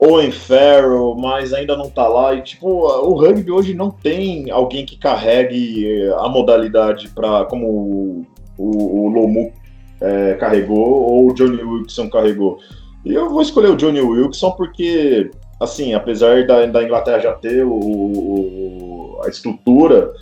Owen 0.00 0.30
Farrell, 0.30 1.14
mas 1.16 1.52
ainda 1.52 1.76
não 1.76 1.90
tá 1.90 2.06
lá. 2.06 2.34
E, 2.34 2.42
tipo, 2.42 2.68
o 2.68 3.14
rugby 3.14 3.50
hoje 3.50 3.74
não 3.74 3.90
tem 3.90 4.50
alguém 4.50 4.86
que 4.86 4.96
carregue 4.96 5.86
eh, 5.86 6.14
a 6.18 6.28
modalidade 6.28 7.08
para 7.08 7.44
como 7.46 7.66
o, 7.66 8.26
o, 8.56 9.06
o 9.06 9.08
Lomu 9.08 9.52
é, 10.00 10.34
carregou 10.34 10.78
ou 10.78 11.30
o 11.30 11.34
Johnny 11.34 11.62
Wilson 11.62 12.08
carregou. 12.08 12.58
E 13.04 13.12
eu 13.12 13.28
vou 13.28 13.42
escolher 13.42 13.70
o 13.70 13.76
Johnny 13.76 14.00
Wilson 14.00 14.52
porque, 14.52 15.30
assim, 15.60 15.94
apesar 15.94 16.46
da, 16.46 16.66
da 16.66 16.82
Inglaterra 16.82 17.20
já 17.20 17.32
ter 17.32 17.64
o, 17.64 17.72
o, 17.72 19.20
a 19.24 19.28
estrutura, 19.28 20.12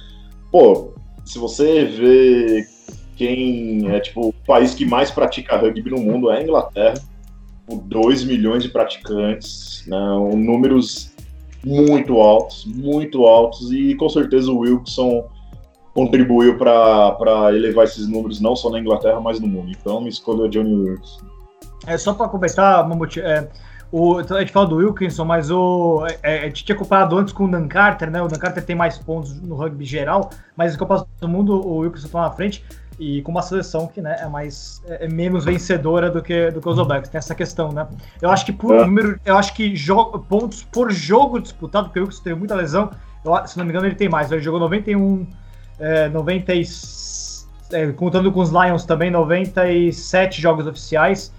pô, 0.51 0.93
se 1.25 1.39
você 1.39 1.85
vê 1.85 2.67
quem 3.17 3.91
é 3.91 4.01
tipo 4.01 4.29
o 4.29 4.33
país 4.47 4.75
que 4.75 4.85
mais 4.85 5.11
pratica 5.11 5.57
rugby 5.57 5.91
no 5.91 5.99
mundo 5.99 6.31
é 6.31 6.39
a 6.39 6.43
Inglaterra 6.43 6.95
2 7.69 8.25
milhões 8.25 8.63
de 8.63 8.69
praticantes, 8.69 9.85
né, 9.87 9.99
números 10.37 11.13
muito 11.65 12.21
altos, 12.21 12.65
muito 12.65 13.25
altos, 13.25 13.73
e 13.73 13.95
com 13.97 14.09
certeza 14.09 14.51
o 14.53 14.59
Wilson 14.59 15.29
contribuiu 15.93 16.57
para 16.59 17.53
elevar 17.53 17.85
esses 17.85 18.07
números 18.07 18.41
não 18.41 18.55
só 18.55 18.71
na 18.71 18.79
Inglaterra, 18.79 19.21
mas 19.21 19.41
no 19.41 19.49
mundo. 19.49 19.73
Então, 19.73 20.01
me 20.01 20.09
escolha 20.09 20.49
Johnny 20.49 20.75
Wilson. 20.75 21.25
É 21.87 21.97
só 21.99 22.13
para 22.15 22.29
comentar, 22.29 22.87
Mamute, 22.89 23.21
é, 23.21 23.49
o, 23.91 24.19
a 24.19 24.41
gente 24.41 24.53
fala 24.53 24.67
do 24.67 24.77
Wilkinson, 24.77 25.25
mas 25.25 25.51
o, 25.51 26.07
é, 26.23 26.41
a 26.41 26.45
gente 26.47 26.65
tinha 26.65 26.77
comparado 26.77 27.17
antes 27.17 27.33
com 27.33 27.45
o 27.45 27.51
Dan 27.51 27.69
Carter, 27.69 28.11
né? 28.11 28.21
O 28.21 28.29
Dan 28.29 28.39
Carter 28.39 28.65
tem 28.65 28.75
mais 28.75 28.99
pontos 28.99 29.41
no 29.41 29.55
rugby 29.55 29.85
geral, 29.85 30.31
mas 30.57 30.75
em 30.75 30.79
Copa 30.79 31.07
do 31.21 31.29
Mundo 31.29 31.55
o 31.55 31.79
Wilkinson 31.79 32.07
está 32.07 32.21
na 32.23 32.31
frente 32.31 32.65
e 32.99 33.21
com 33.23 33.31
uma 33.31 33.43
seleção 33.43 33.87
que 33.87 34.01
né, 34.01 34.17
é 34.21 34.27
mais 34.27 34.83
é, 34.87 35.05
é 35.05 35.09
menos 35.09 35.45
vencedora 35.45 36.11
do 36.11 36.23
que 36.23 36.51
do 36.51 36.61
que 36.61 36.69
os 36.69 36.79
All 36.79 36.87
Blacks. 36.87 37.11
Tem 37.11 37.19
essa 37.19 37.35
questão, 37.35 37.71
né? 37.71 37.87
Eu 38.21 38.31
acho 38.31 38.45
que 38.45 38.53
por 38.53 38.75
é. 38.75 38.85
número, 38.85 39.21
eu 39.25 39.37
acho 39.37 39.55
que 39.55 39.77
jogo, 39.77 40.19
pontos 40.19 40.63
por 40.65 40.91
jogo 40.91 41.39
disputado, 41.41 41.87
porque 41.87 42.01
o 42.01 42.05
Wilson 42.05 42.23
teve 42.23 42.39
muita 42.39 42.55
lesão. 42.55 42.91
Eu, 43.25 43.47
se 43.47 43.57
não 43.59 43.65
me 43.65 43.71
engano, 43.71 43.87
ele 43.87 43.95
tem 43.95 44.09
mais. 44.09 44.31
Ele 44.33 44.41
jogou 44.41 44.61
91, 44.61 45.27
é, 45.79 46.09
90 46.09 46.55
e, 46.55 46.63
é, 47.73 47.93
contando 47.93 48.33
com 48.33 48.41
os 48.41 48.51
Lions 48.51 48.85
também, 48.85 49.11
97 49.11 50.41
jogos 50.41 50.67
oficiais. 50.67 51.33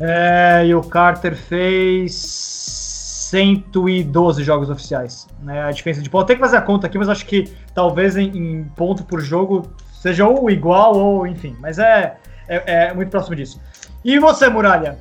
É, 0.00 0.66
e 0.66 0.74
o 0.74 0.82
Carter 0.82 1.36
fez 1.36 2.14
112 2.14 4.42
jogos 4.42 4.70
oficiais. 4.70 5.28
Né? 5.42 5.62
A 5.62 5.70
diferença 5.70 6.02
de 6.02 6.10
ponto. 6.10 6.26
Tem 6.26 6.36
que 6.36 6.42
fazer 6.42 6.56
a 6.56 6.62
conta 6.62 6.86
aqui, 6.86 6.98
mas 6.98 7.08
acho 7.08 7.26
que 7.26 7.52
talvez 7.74 8.16
em, 8.16 8.28
em 8.28 8.64
ponto 8.76 9.04
por 9.04 9.20
jogo 9.20 9.70
Seja 10.04 10.28
ou 10.28 10.50
igual 10.50 10.94
ou 10.94 11.26
enfim. 11.26 11.56
Mas 11.60 11.78
é, 11.78 12.18
é, 12.46 12.88
é 12.88 12.92
muito 12.92 13.08
próximo 13.08 13.34
disso. 13.34 13.58
E 14.04 14.18
você, 14.18 14.50
Muralha? 14.50 14.98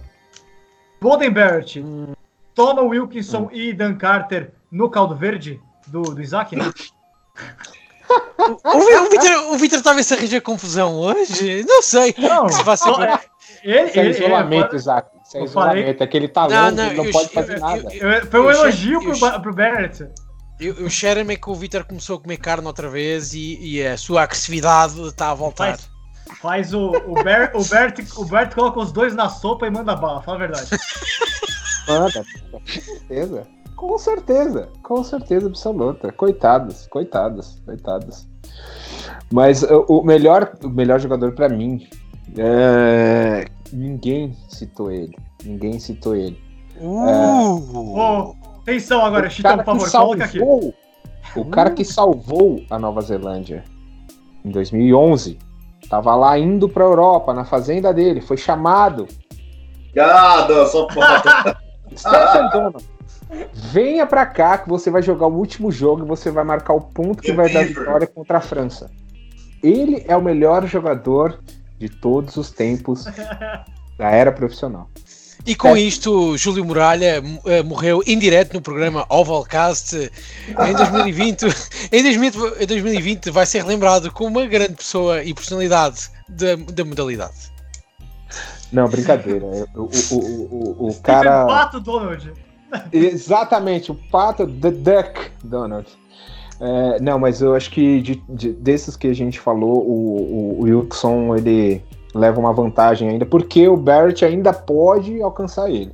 Golden 1.02 1.30
Barrett, 1.30 1.82
hum. 1.82 2.14
Toma 2.56 2.82
Wilkinson 2.84 3.42
hum. 3.42 3.50
e 3.52 3.74
Dan 3.74 3.96
Carter 3.96 4.54
no 4.72 4.90
caldo 4.90 5.14
verde 5.14 5.60
do, 5.88 6.04
do 6.04 6.22
Isaac? 6.22 6.56
o, 6.56 6.62
o, 8.78 9.10
Victor, 9.10 9.52
o 9.52 9.58
Victor 9.58 9.82
talvez 9.82 10.08
se 10.08 10.14
arranje 10.14 10.40
confusão 10.40 10.96
hoje? 10.96 11.66
Não 11.68 11.82
sei. 11.82 12.16
Não, 12.18 12.48
se 12.48 12.64
é, 13.64 13.70
ele, 13.70 13.90
Isso 13.90 14.00
é 14.00 14.10
isolamento, 14.10 14.68
ele, 14.70 14.76
Isaac. 14.76 15.10
Isso 15.24 15.38
é 15.38 15.44
isolamento. 15.44 15.84
Falei... 15.84 15.98
Aquele 16.00 16.28
talento, 16.28 16.54
não, 16.54 16.72
não, 16.72 16.86
ele 16.86 16.98
não 16.98 17.06
eu, 17.06 17.12
pode 17.12 17.30
fazer 17.30 17.56
eu, 17.56 17.60
nada. 17.60 18.26
foi 18.30 18.42
um 18.42 18.52
elogio 18.52 19.00
pro, 19.02 19.42
pro 19.42 19.54
Barrett. 19.54 20.08
Eu, 20.60 20.76
eu 20.76 20.90
cheiro-me 20.90 21.38
que 21.38 21.50
o 21.50 21.56
Vitor 21.56 21.84
começou 21.86 22.18
a 22.18 22.22
comer 22.22 22.38
carne 22.38 22.68
outra 22.68 22.90
vez 22.90 23.34
e, 23.34 23.58
e 23.62 23.86
a 23.86 23.98
sua 23.98 24.24
agressividade 24.24 25.02
está 25.08 25.32
a 25.32 25.34
voltar. 25.34 25.78
Faz, 25.78 25.90
faz 26.42 26.74
o, 26.74 26.92
o, 26.92 27.24
Bert, 27.24 27.56
o, 27.56 27.64
Bert, 27.64 28.00
o 28.18 28.26
Bert 28.26 28.54
coloca 28.54 28.80
os 28.80 28.92
dois 28.92 29.16
na 29.16 29.30
sopa 29.30 29.66
e 29.66 29.72
manda 29.72 29.96
bala, 29.96 30.22
fala 30.22 30.38
a 30.38 30.40
verdade. 30.40 30.70
Manda, 31.88 32.24
com 32.52 32.62
certeza. 32.66 33.48
Com 33.76 33.98
certeza, 33.98 34.70
com 34.82 35.04
certeza 35.04 35.48
absoluta. 35.48 36.12
Coitados, 36.14 36.88
coitados, 36.88 37.62
coitados. 37.66 38.26
Mas 39.30 39.64
o 39.64 40.02
melhor, 40.04 40.54
o 40.64 40.70
melhor 40.70 41.00
jogador 41.02 41.34
para 41.34 41.50
mim, 41.50 41.86
é... 42.38 43.46
ninguém 43.74 44.36
citou 44.48 44.92
ele. 44.92 45.16
Ninguém 45.44 45.80
citou 45.80 46.16
ele. 46.16 46.40
Uh! 46.80 47.08
É... 47.08 47.38
Oh, 47.76 48.36
Atenção 48.64 49.06
agora, 49.06 49.30
Chitão, 49.30 49.58
por 49.58 49.66
favor, 49.66 49.90
salvou, 49.90 50.16
coloca 50.16 50.26
aqui. 50.26 51.40
O 51.40 51.46
cara 51.46 51.72
que 51.72 51.84
salvou 51.84 52.64
a 52.70 52.80
Nova 52.80 53.02
Zelândia 53.02 53.64
em 54.44 54.50
2011 54.50 55.38
tava 55.90 56.16
lá 56.16 56.40
indo 56.40 56.70
pra 56.70 56.86
Europa, 56.86 57.34
na 57.34 57.44
fazenda 57.44 57.94
dele, 57.94 58.22
foi 58.22 58.38
chamado. 58.38 59.06
Ah, 60.00 60.48
não, 60.50 60.66
só 60.66 60.88
foda. 60.90 61.58
Stephen 61.96 62.50
Donald. 62.52 62.86
Venha 63.54 64.06
pra 64.06 64.26
cá 64.26 64.58
que 64.58 64.70
você 64.70 64.90
vai 64.90 65.02
jogar 65.02 65.28
o 65.28 65.36
último 65.36 65.72
jogo 65.72 66.04
e 66.04 66.08
você 66.08 66.32
vai 66.32 66.44
marcar 66.44 66.74
o 66.74 66.82
ponto 66.82 67.22
que 67.22 67.34
vai 67.34 67.52
dar 67.52 67.66
vitória 67.66 68.08
contra 68.08 68.38
a 68.38 68.42
França. 68.42 68.90
Ele 69.62 70.04
é 70.08 70.16
o 70.16 70.22
melhor 70.22 70.66
jogador 70.68 71.40
de 71.84 71.90
todos 71.90 72.38
os 72.38 72.50
tempos 72.50 73.06
da 73.98 74.10
era 74.10 74.32
profissional. 74.32 74.90
E 75.46 75.56
com 75.56 75.76
isto, 75.76 76.38
Júlio 76.38 76.64
Muralha 76.64 77.22
uh, 77.22 77.64
morreu 77.66 78.02
em 78.08 78.18
direto 78.18 78.54
no 78.54 78.62
programa 78.62 79.06
Ovalcast 79.10 79.94
em 80.48 80.74
2020. 80.74 81.44
em 81.92 82.66
2020 82.66 83.30
vai 83.30 83.46
ser 83.46 83.66
lembrado 83.66 84.10
como 84.10 84.40
uma 84.40 84.48
grande 84.48 84.76
pessoa 84.76 85.22
e 85.22 85.34
personalidade 85.34 86.10
da, 86.30 86.56
da 86.56 86.86
modalidade. 86.86 87.52
Não, 88.72 88.88
brincadeira. 88.88 89.46
O, 89.76 89.82
o, 89.82 90.18
o, 90.18 90.88
o, 90.90 91.02
cara. 91.02 91.44
O 91.44 91.48
Pato 91.48 91.80
Donald. 91.82 92.34
Exatamente, 92.92 93.92
o 93.92 93.96
Pato 93.96 94.48
The 94.48 94.72
Duck 94.72 95.32
Donald. 95.44 95.88
É, 96.66 97.02
não, 97.02 97.20
mas 97.20 97.42
eu 97.42 97.54
acho 97.54 97.70
que 97.70 98.02
de, 98.02 98.24
de, 98.30 98.54
desses 98.54 98.96
que 98.96 99.08
a 99.08 99.14
gente 99.14 99.38
falou, 99.38 99.86
o, 99.86 100.62
o 100.62 100.64
Wilson 100.64 101.36
ele 101.36 101.84
leva 102.16 102.40
uma 102.40 102.54
vantagem 102.54 103.10
ainda, 103.10 103.26
porque 103.26 103.68
o 103.68 103.76
Barrett 103.76 104.24
ainda 104.24 104.54
pode 104.54 105.22
alcançar 105.22 105.70
ele. 105.70 105.92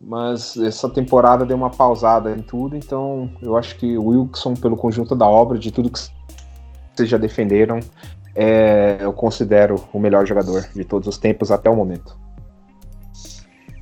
Mas 0.00 0.56
essa 0.56 0.88
temporada 0.88 1.46
deu 1.46 1.56
uma 1.56 1.70
pausada 1.70 2.32
em 2.32 2.42
tudo, 2.42 2.76
então 2.76 3.30
eu 3.40 3.56
acho 3.56 3.76
que 3.76 3.96
o 3.96 4.06
Wilson, 4.06 4.54
pelo 4.54 4.76
conjunto 4.76 5.14
da 5.14 5.28
obra, 5.28 5.56
de 5.56 5.70
tudo 5.70 5.88
que 5.88 6.00
vocês 6.92 7.08
já 7.08 7.16
defenderam, 7.16 7.78
é, 8.34 8.98
eu 9.00 9.12
considero 9.12 9.76
o 9.92 10.00
melhor 10.00 10.26
jogador 10.26 10.66
de 10.74 10.84
todos 10.84 11.06
os 11.06 11.16
tempos 11.16 11.52
até 11.52 11.70
o 11.70 11.76
momento. 11.76 12.18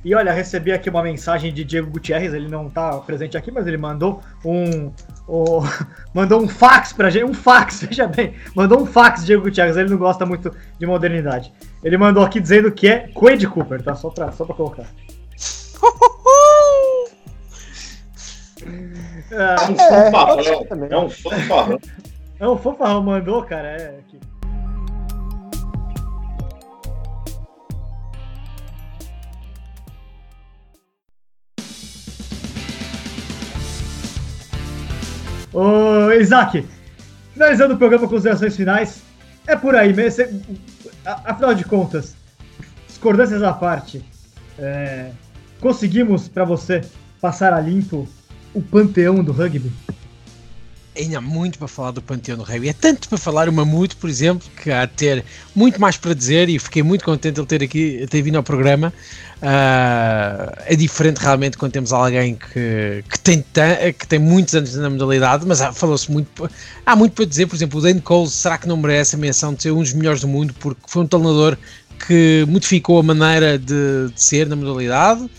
E 0.03 0.15
olha, 0.15 0.31
recebi 0.31 0.71
aqui 0.71 0.89
uma 0.89 1.03
mensagem 1.03 1.53
de 1.53 1.63
Diego 1.63 1.91
Gutierrez, 1.91 2.33
ele 2.33 2.47
não 2.47 2.67
está 2.67 2.97
presente 2.99 3.35
aqui, 3.35 3.51
mas 3.51 3.67
ele 3.67 3.77
mandou 3.77 4.21
um, 4.45 4.91
um 5.29 5.61
mandou 6.13 6.41
um 6.41 6.47
fax 6.47 6.91
pra 6.91 7.09
gente, 7.09 7.25
um 7.25 7.33
fax, 7.33 7.83
veja 7.87 8.07
bem, 8.07 8.33
mandou 8.55 8.81
um 8.81 8.85
fax 8.85 9.23
Diego 9.23 9.43
Gutierrez, 9.43 9.77
ele 9.77 9.89
não 9.89 9.97
gosta 9.97 10.25
muito 10.25 10.51
de 10.77 10.85
modernidade. 10.85 11.53
Ele 11.83 11.97
mandou 11.97 12.23
aqui 12.23 12.39
dizendo 12.39 12.71
que 12.71 12.87
é 12.87 13.07
Quade 13.09 13.47
Cooper, 13.47 13.81
tá? 13.81 13.95
Só 13.95 14.09
pra, 14.09 14.31
só 14.31 14.43
pra 14.43 14.55
colocar. 14.55 14.85
é 19.31 19.55
um 19.69 19.75
fanfarrão, 19.77 20.87
é 20.89 20.97
um 20.97 21.09
fanfarrão. 21.09 21.79
É 22.39 22.47
um 22.47 22.57
fanfarrão, 22.57 23.03
mandou, 23.03 23.43
cara, 23.43 23.67
é 23.67 23.99
Ô, 35.53 36.11
Isaac, 36.11 36.65
finalizando 37.33 37.73
o 37.73 37.77
programa 37.77 38.05
com 38.05 38.13
considerações 38.13 38.55
finais, 38.55 39.01
é 39.47 39.55
por 39.55 39.75
aí 39.75 39.93
mesmo. 39.93 40.41
Afinal 41.05 41.55
de 41.55 41.65
contas, 41.65 42.15
discordâncias 42.87 43.41
à 43.41 43.53
parte, 43.53 44.03
é, 44.57 45.11
conseguimos 45.59 46.27
para 46.27 46.43
você 46.45 46.81
passar 47.19 47.53
a 47.53 47.59
limpo 47.59 48.07
o 48.53 48.61
panteão 48.61 49.23
do 49.23 49.31
rugby? 49.31 49.71
Ainda 50.99 51.17
há 51.17 51.21
muito 51.21 51.57
para 51.57 51.67
falar 51.67 51.91
do 51.91 52.01
Panteão 52.01 52.37
do 52.37 52.43
Rei. 52.43 52.69
É 52.69 52.73
tanto 52.73 53.07
para 53.09 53.17
falar 53.17 53.47
o 53.49 53.53
Mamute, 53.53 53.95
por 53.95 54.09
exemplo, 54.09 54.47
que 54.61 54.71
há 54.71 54.85
de 54.85 54.93
ter 54.93 55.25
muito 55.55 55.79
mais 55.79 55.97
para 55.97 56.13
dizer 56.13 56.49
e 56.49 56.59
fiquei 56.59 56.83
muito 56.83 57.03
contente 57.03 57.39
ele 57.39 57.47
ter 57.47 57.63
aqui, 57.63 58.05
ter 58.09 58.21
vindo 58.21 58.35
ao 58.35 58.43
programa. 58.43 58.93
Uh, 59.37 60.51
é 60.65 60.75
diferente 60.75 61.17
realmente 61.17 61.57
quando 61.57 61.71
temos 61.71 61.93
alguém 61.93 62.35
que, 62.35 63.03
que, 63.09 63.19
tem, 63.19 63.43
que 63.97 64.05
tem 64.05 64.19
muitos 64.19 64.53
anos 64.53 64.75
na 64.75 64.89
modalidade, 64.89 65.45
mas 65.47 65.61
falou-se 65.73 66.11
muito. 66.11 66.49
Há 66.85 66.95
muito 66.95 67.13
para 67.13 67.25
dizer, 67.25 67.47
por 67.47 67.55
exemplo, 67.55 67.79
o 67.79 67.81
Dane 67.81 68.01
Cole, 68.01 68.29
será 68.29 68.57
que 68.57 68.67
não 68.67 68.75
merece 68.75 69.15
a 69.15 69.17
menção 69.17 69.53
de 69.53 69.63
ser 69.63 69.71
um 69.71 69.81
dos 69.81 69.93
melhores 69.93 70.21
do 70.21 70.27
mundo 70.27 70.53
porque 70.59 70.81
foi 70.87 71.03
um 71.03 71.07
treinador 71.07 71.57
que 72.05 72.45
modificou 72.47 72.99
a 72.99 73.03
maneira 73.03 73.57
de, 73.57 74.09
de 74.13 74.21
ser 74.21 74.47
na 74.47 74.55
modalidade? 74.55 75.29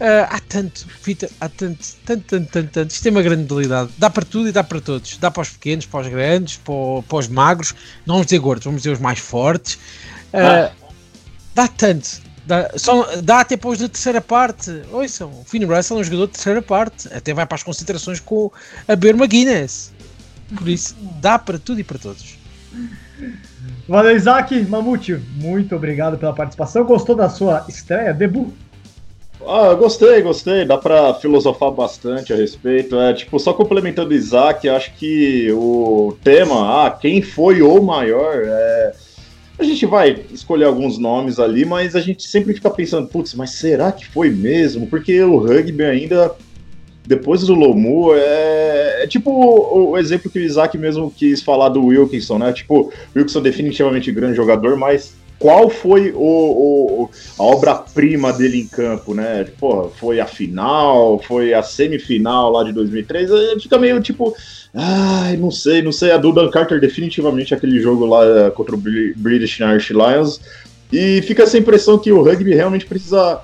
Uh, 0.00 0.26
há 0.30 0.40
tanto, 0.48 0.86
Fita, 0.88 1.28
há 1.40 1.48
tanto, 1.48 1.84
tanto, 2.06 2.22
tanto, 2.24 2.50
tanto, 2.50 2.70
tanto. 2.70 2.90
Isto 2.90 3.08
é 3.08 3.10
uma 3.10 3.22
grande 3.22 3.42
modalidade. 3.42 3.90
Dá 3.98 4.08
para 4.08 4.24
tudo 4.24 4.48
e 4.48 4.52
dá 4.52 4.62
para 4.62 4.80
todos. 4.80 5.16
Dá 5.16 5.30
para 5.30 5.42
os 5.42 5.50
pequenos, 5.50 5.86
para 5.86 6.00
os 6.00 6.08
grandes, 6.08 6.56
para, 6.56 7.02
para 7.08 7.18
os 7.18 7.28
magros. 7.28 7.74
Não 8.06 8.14
vamos 8.14 8.26
dizer 8.26 8.38
gordos, 8.38 8.64
vamos 8.64 8.82
dizer 8.82 8.92
os 8.92 9.00
mais 9.00 9.18
fortes. 9.18 9.74
Uh, 10.32 10.88
Dá 11.58 11.66
tanto. 11.66 12.20
Dá, 12.46 12.70
só, 12.76 13.16
dá 13.20 13.40
até 13.40 13.56
para 13.56 13.70
os 13.70 13.80
da 13.80 13.88
terceira 13.88 14.20
parte. 14.20 14.70
Ouçam, 14.92 15.28
o 15.28 15.44
Finn 15.44 15.66
Russell 15.66 15.96
é 15.96 16.00
um 16.00 16.04
jogador 16.04 16.26
de 16.28 16.32
terceira 16.34 16.62
parte. 16.62 17.12
Até 17.12 17.34
vai 17.34 17.44
para 17.44 17.56
as 17.56 17.64
concentrações 17.64 18.20
com 18.20 18.52
a 18.86 18.94
Berma 18.94 19.26
Guinness. 19.26 19.92
Por 20.56 20.68
isso, 20.68 20.94
dá 21.20 21.36
para 21.36 21.58
tudo 21.58 21.80
e 21.80 21.84
para 21.84 21.98
todos. 21.98 22.38
Valeu, 23.88 24.16
Isaac. 24.16 24.56
Mamute, 24.66 25.14
muito 25.34 25.74
obrigado 25.74 26.16
pela 26.16 26.32
participação. 26.32 26.84
Gostou 26.84 27.16
da 27.16 27.28
sua 27.28 27.66
estreia, 27.68 28.14
debut? 28.14 28.54
Ah, 29.46 29.74
gostei, 29.74 30.20
gostei. 30.20 30.64
Dá 30.64 30.76
para 30.76 31.14
filosofar 31.14 31.70
bastante 31.70 32.32
a 32.32 32.36
respeito. 32.36 32.98
É, 32.98 33.12
tipo, 33.12 33.38
só 33.38 33.52
complementando 33.52 34.10
o 34.10 34.14
Isaac, 34.14 34.68
acho 34.68 34.92
que 34.94 35.50
o 35.52 36.16
tema, 36.22 36.86
ah, 36.86 36.90
quem 36.90 37.22
foi 37.22 37.62
o 37.62 37.80
maior, 37.82 38.42
é... 38.44 38.92
a 39.58 39.62
gente 39.62 39.86
vai 39.86 40.24
escolher 40.32 40.64
alguns 40.64 40.98
nomes 40.98 41.38
ali, 41.38 41.64
mas 41.64 41.94
a 41.94 42.00
gente 42.00 42.22
sempre 42.24 42.54
fica 42.54 42.70
pensando, 42.70 43.08
putz, 43.08 43.34
mas 43.34 43.50
será 43.50 43.92
que 43.92 44.06
foi 44.06 44.30
mesmo? 44.30 44.86
Porque 44.86 45.22
o 45.22 45.38
rugby 45.38 45.84
ainda, 45.84 46.34
depois 47.06 47.42
do 47.42 47.54
Lomu, 47.54 48.14
é, 48.14 49.04
é 49.04 49.06
tipo 49.06 49.30
o, 49.30 49.90
o, 49.90 49.98
exemplo 49.98 50.30
que 50.30 50.38
o 50.38 50.42
Isaac 50.42 50.76
mesmo 50.76 51.10
quis 51.10 51.42
falar 51.42 51.68
do 51.68 51.86
Wilkinson, 51.86 52.38
né? 52.38 52.52
Tipo, 52.52 52.80
o 52.80 52.92
Wilkinson 53.16 53.40
definitivamente 53.40 54.10
grande 54.10 54.36
jogador, 54.36 54.76
mas 54.76 55.14
qual 55.38 55.70
foi 55.70 56.12
o, 56.14 56.18
o 56.18 57.10
a 57.38 57.42
obra-prima 57.42 58.32
dele 58.32 58.60
em 58.60 58.66
campo, 58.66 59.14
né? 59.14 59.46
Porra, 59.58 59.88
foi 59.90 60.20
a 60.20 60.26
final, 60.26 61.20
foi 61.20 61.54
a 61.54 61.62
semifinal 61.62 62.50
lá 62.50 62.64
de 62.64 62.72
2003, 62.72 63.30
fica 63.62 63.78
meio 63.78 64.00
tipo, 64.00 64.34
ai, 64.74 65.36
não 65.36 65.50
sei, 65.50 65.80
não 65.80 65.92
sei, 65.92 66.10
a 66.10 66.16
do 66.16 66.32
Dan 66.32 66.50
Carter 66.50 66.80
definitivamente 66.80 67.54
aquele 67.54 67.80
jogo 67.80 68.04
lá 68.04 68.24
eh, 68.24 68.50
contra 68.50 68.74
o 68.74 68.78
British 68.78 69.60
Irish 69.60 69.90
Lions, 69.90 70.40
e 70.92 71.22
fica 71.22 71.44
essa 71.44 71.58
impressão 71.58 71.98
que 71.98 72.10
o 72.10 72.22
rugby 72.22 72.54
realmente 72.54 72.86
precisa 72.86 73.40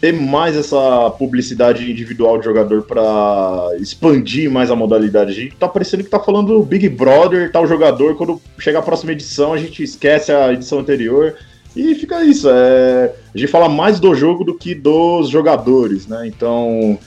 ter 0.00 0.12
mais 0.12 0.56
essa 0.56 1.10
publicidade 1.10 1.90
individual 1.90 2.38
de 2.38 2.44
jogador 2.44 2.82
para 2.82 3.76
expandir 3.80 4.50
mais 4.50 4.70
a 4.70 4.76
modalidade. 4.76 5.30
A 5.30 5.34
gente 5.34 5.56
tá 5.56 5.68
parecendo 5.68 6.04
que 6.04 6.10
tá 6.10 6.20
falando 6.20 6.62
Big 6.62 6.88
Brother, 6.88 7.50
tal 7.50 7.66
jogador, 7.66 8.16
quando 8.16 8.40
chegar 8.58 8.78
a 8.80 8.82
próxima 8.82 9.12
edição 9.12 9.52
a 9.52 9.58
gente 9.58 9.82
esquece 9.82 10.32
a 10.32 10.52
edição 10.52 10.78
anterior. 10.78 11.34
E 11.76 11.94
fica 11.94 12.24
isso, 12.24 12.48
é... 12.50 13.12
a 13.34 13.38
gente 13.38 13.50
fala 13.50 13.68
mais 13.68 14.00
do 14.00 14.14
jogo 14.14 14.42
do 14.42 14.54
que 14.54 14.74
dos 14.74 15.28
jogadores, 15.28 16.06
né? 16.06 16.26
Então 16.26 16.98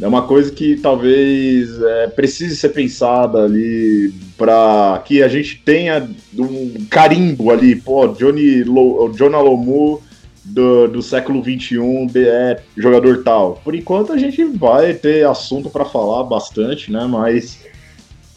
é 0.00 0.06
uma 0.06 0.22
coisa 0.22 0.50
que 0.50 0.76
talvez 0.76 1.80
é, 1.80 2.06
precise 2.08 2.54
ser 2.56 2.68
pensada 2.70 3.44
ali 3.44 4.12
para 4.36 5.02
que 5.04 5.22
a 5.22 5.28
gente 5.28 5.62
tenha 5.64 6.06
um 6.38 6.86
carimbo 6.90 7.50
ali, 7.50 7.76
pô, 7.76 8.06
Johnny 8.08 8.62
Lo, 8.62 9.10
Jonah 9.16 9.40
Lomu 9.40 10.02
do, 10.46 10.86
do 10.86 11.02
século 11.02 11.42
XXI 11.42 11.78
é 12.16 12.62
jogador 12.76 13.22
tal. 13.22 13.60
Por 13.64 13.74
enquanto 13.74 14.12
a 14.12 14.18
gente 14.18 14.44
vai 14.44 14.94
ter 14.94 15.26
assunto 15.26 15.68
para 15.68 15.84
falar 15.84 16.24
bastante, 16.24 16.90
né? 16.90 17.06
Mas 17.06 17.64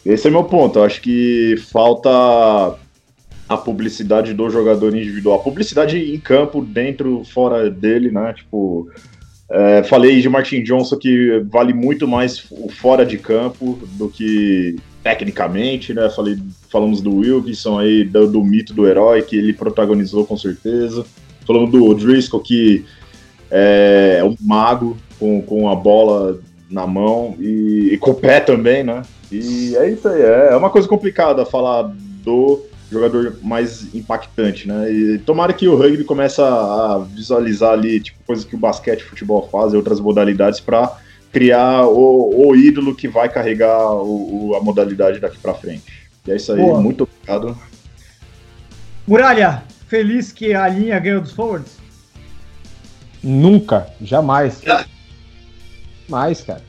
esse 0.04 0.26
é 0.26 0.30
meu 0.30 0.44
ponto. 0.44 0.78
Eu 0.78 0.84
acho 0.84 1.00
que 1.00 1.54
falta 1.70 2.10
a 3.48 3.56
publicidade 3.56 4.34
do 4.34 4.50
jogador 4.50 4.94
individual. 4.94 5.38
A 5.38 5.42
publicidade 5.42 5.98
em 5.98 6.18
campo, 6.18 6.64
dentro, 6.64 7.22
fora 7.24 7.70
dele, 7.70 8.10
né? 8.10 8.32
Tipo, 8.32 8.90
é, 9.50 9.82
falei 9.82 10.20
de 10.20 10.28
Martin 10.28 10.62
Johnson 10.62 10.96
que 10.96 11.44
vale 11.48 11.72
muito 11.72 12.06
mais 12.06 12.38
fora 12.80 13.04
de 13.04 13.18
campo 13.18 13.78
do 13.92 14.08
que 14.08 14.76
tecnicamente, 15.02 15.94
né? 15.94 16.10
Falei, 16.10 16.38
falamos 16.70 17.00
do 17.00 17.16
Wilkinson 17.16 17.78
aí, 17.78 18.04
do, 18.04 18.30
do 18.30 18.44
mito 18.44 18.74
do 18.74 18.86
herói 18.86 19.22
que 19.22 19.36
ele 19.36 19.52
protagonizou 19.52 20.26
com 20.26 20.36
certeza. 20.36 21.04
Falando 21.50 21.72
do 21.72 21.94
Driscoll, 21.94 22.38
que 22.38 22.84
é, 23.50 24.18
é 24.20 24.24
um 24.24 24.36
mago 24.40 24.96
com, 25.18 25.42
com 25.42 25.68
a 25.68 25.74
bola 25.74 26.38
na 26.70 26.86
mão 26.86 27.34
e, 27.40 27.90
e, 27.92 27.98
com 27.98 28.12
o 28.12 28.14
pé 28.14 28.38
também, 28.38 28.84
né? 28.84 29.02
E 29.32 29.74
é 29.76 29.90
isso 29.90 30.06
aí, 30.06 30.22
é, 30.22 30.50
é 30.52 30.56
uma 30.56 30.70
coisa 30.70 30.86
complicada 30.86 31.44
falar 31.44 31.92
do 32.22 32.62
jogador 32.88 33.36
mais 33.42 33.92
impactante, 33.92 34.68
né? 34.68 34.92
E 34.92 35.18
tomara 35.18 35.52
que 35.52 35.66
o 35.66 35.74
rugby 35.74 36.04
comece 36.04 36.40
a 36.40 37.04
visualizar 37.12 37.72
ali, 37.72 37.98
tipo, 37.98 38.20
coisas 38.24 38.44
que 38.44 38.54
o 38.54 38.58
basquete 38.58 39.00
e 39.00 39.04
o 39.06 39.08
futebol 39.08 39.48
fazem, 39.50 39.76
outras 39.76 39.98
modalidades, 39.98 40.60
para 40.60 40.98
criar 41.32 41.84
o, 41.84 42.46
o, 42.46 42.54
ídolo 42.54 42.94
que 42.94 43.08
vai 43.08 43.28
carregar 43.28 43.92
o, 43.92 44.50
o, 44.50 44.54
a 44.54 44.60
modalidade 44.60 45.18
daqui 45.18 45.38
para 45.38 45.52
frente. 45.52 46.08
E 46.24 46.30
é 46.30 46.36
isso 46.36 46.52
aí, 46.52 46.60
Boa. 46.60 46.80
muito 46.80 47.02
obrigado. 47.02 47.58
Muralha, 49.04 49.64
feliz 49.90 50.30
que 50.30 50.54
a 50.54 50.68
linha 50.68 50.98
ganhou 51.00 51.20
dos 51.20 51.32
forwards? 51.32 51.76
Nunca, 53.22 53.88
jamais. 54.00 54.62
Mais, 56.08 56.40
cara. 56.40 56.62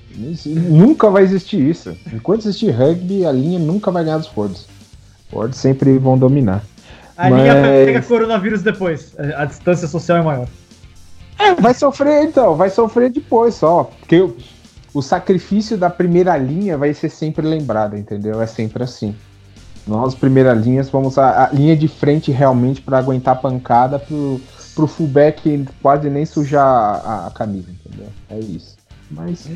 Nunca 0.45 1.09
vai 1.09 1.23
existir 1.23 1.61
isso. 1.61 1.95
Enquanto 2.11 2.41
existir 2.41 2.71
rugby, 2.71 3.25
a 3.25 3.31
linha 3.31 3.59
nunca 3.59 3.91
vai 3.91 4.03
ganhar 4.03 4.17
dos 4.17 4.27
forwards. 4.27 4.67
Forwards 5.29 5.59
sempre 5.59 5.97
vão 5.99 6.17
dominar. 6.17 6.63
A 7.15 7.29
Mas... 7.29 7.41
linha 7.41 7.53
pega 7.61 8.01
coronavírus 8.01 8.63
depois. 8.63 9.13
A 9.37 9.45
distância 9.45 9.87
social 9.87 10.17
é 10.17 10.21
maior. 10.21 10.47
É, 11.37 11.53
vai 11.53 11.73
sofrer 11.73 12.23
então, 12.23 12.55
vai 12.55 12.69
sofrer 12.69 13.11
depois 13.11 13.53
só. 13.55 13.83
Porque 13.99 14.19
o, 14.19 14.35
o 14.93 15.01
sacrifício 15.01 15.77
da 15.77 15.89
primeira 15.89 16.35
linha 16.37 16.77
vai 16.77 16.93
ser 16.93 17.09
sempre 17.09 17.47
lembrado, 17.47 17.95
entendeu? 17.95 18.41
É 18.41 18.47
sempre 18.47 18.83
assim. 18.83 19.15
Nós, 19.87 20.13
primeira 20.13 20.53
linha, 20.53 20.83
vamos 20.83 21.17
a, 21.17 21.45
a 21.45 21.49
linha 21.51 21.75
de 21.75 21.87
frente 21.87 22.31
realmente 22.31 22.81
para 22.81 22.97
aguentar 22.97 23.41
pancada 23.41 23.97
pro, 23.97 24.39
pro 24.75 24.87
fullback 24.87 25.65
quase 25.81 26.09
nem 26.09 26.25
sujar 26.25 26.65
a, 26.65 27.27
a, 27.27 27.31
camisa, 27.31 27.69
entendeu? 27.71 28.07
É 28.29 28.39
isso. 28.39 28.77
Mas 29.09 29.49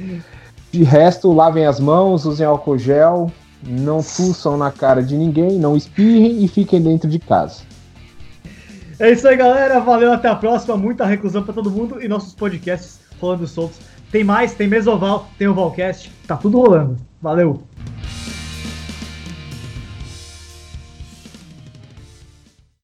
de 0.71 0.83
resto, 0.83 1.31
lavem 1.31 1.65
as 1.65 1.79
mãos, 1.79 2.25
usem 2.25 2.45
álcool 2.45 2.77
gel, 2.77 3.31
não 3.65 4.03
fuçam 4.03 4.57
na 4.57 4.71
cara 4.71 5.01
de 5.01 5.15
ninguém, 5.15 5.57
não 5.57 5.77
espirrem 5.77 6.43
e 6.43 6.47
fiquem 6.47 6.81
dentro 6.81 7.09
de 7.09 7.19
casa. 7.19 7.61
É 8.99 9.11
isso 9.11 9.27
aí, 9.27 9.35
galera. 9.35 9.79
Valeu, 9.79 10.11
até 10.11 10.27
a 10.27 10.35
próxima. 10.35 10.77
Muita 10.77 11.05
reclusão 11.05 11.43
para 11.43 11.53
todo 11.53 11.71
mundo 11.71 12.01
e 12.01 12.07
nossos 12.07 12.33
podcasts 12.33 12.99
falando 13.19 13.47
soltos. 13.47 13.79
Tem 14.11 14.23
mais, 14.23 14.53
tem 14.53 14.67
Mesoval, 14.67 15.27
tem 15.37 15.47
o 15.47 15.53
Valcast, 15.53 16.11
tá 16.27 16.37
tudo 16.37 16.59
rolando. 16.59 16.97
Valeu! 17.21 17.61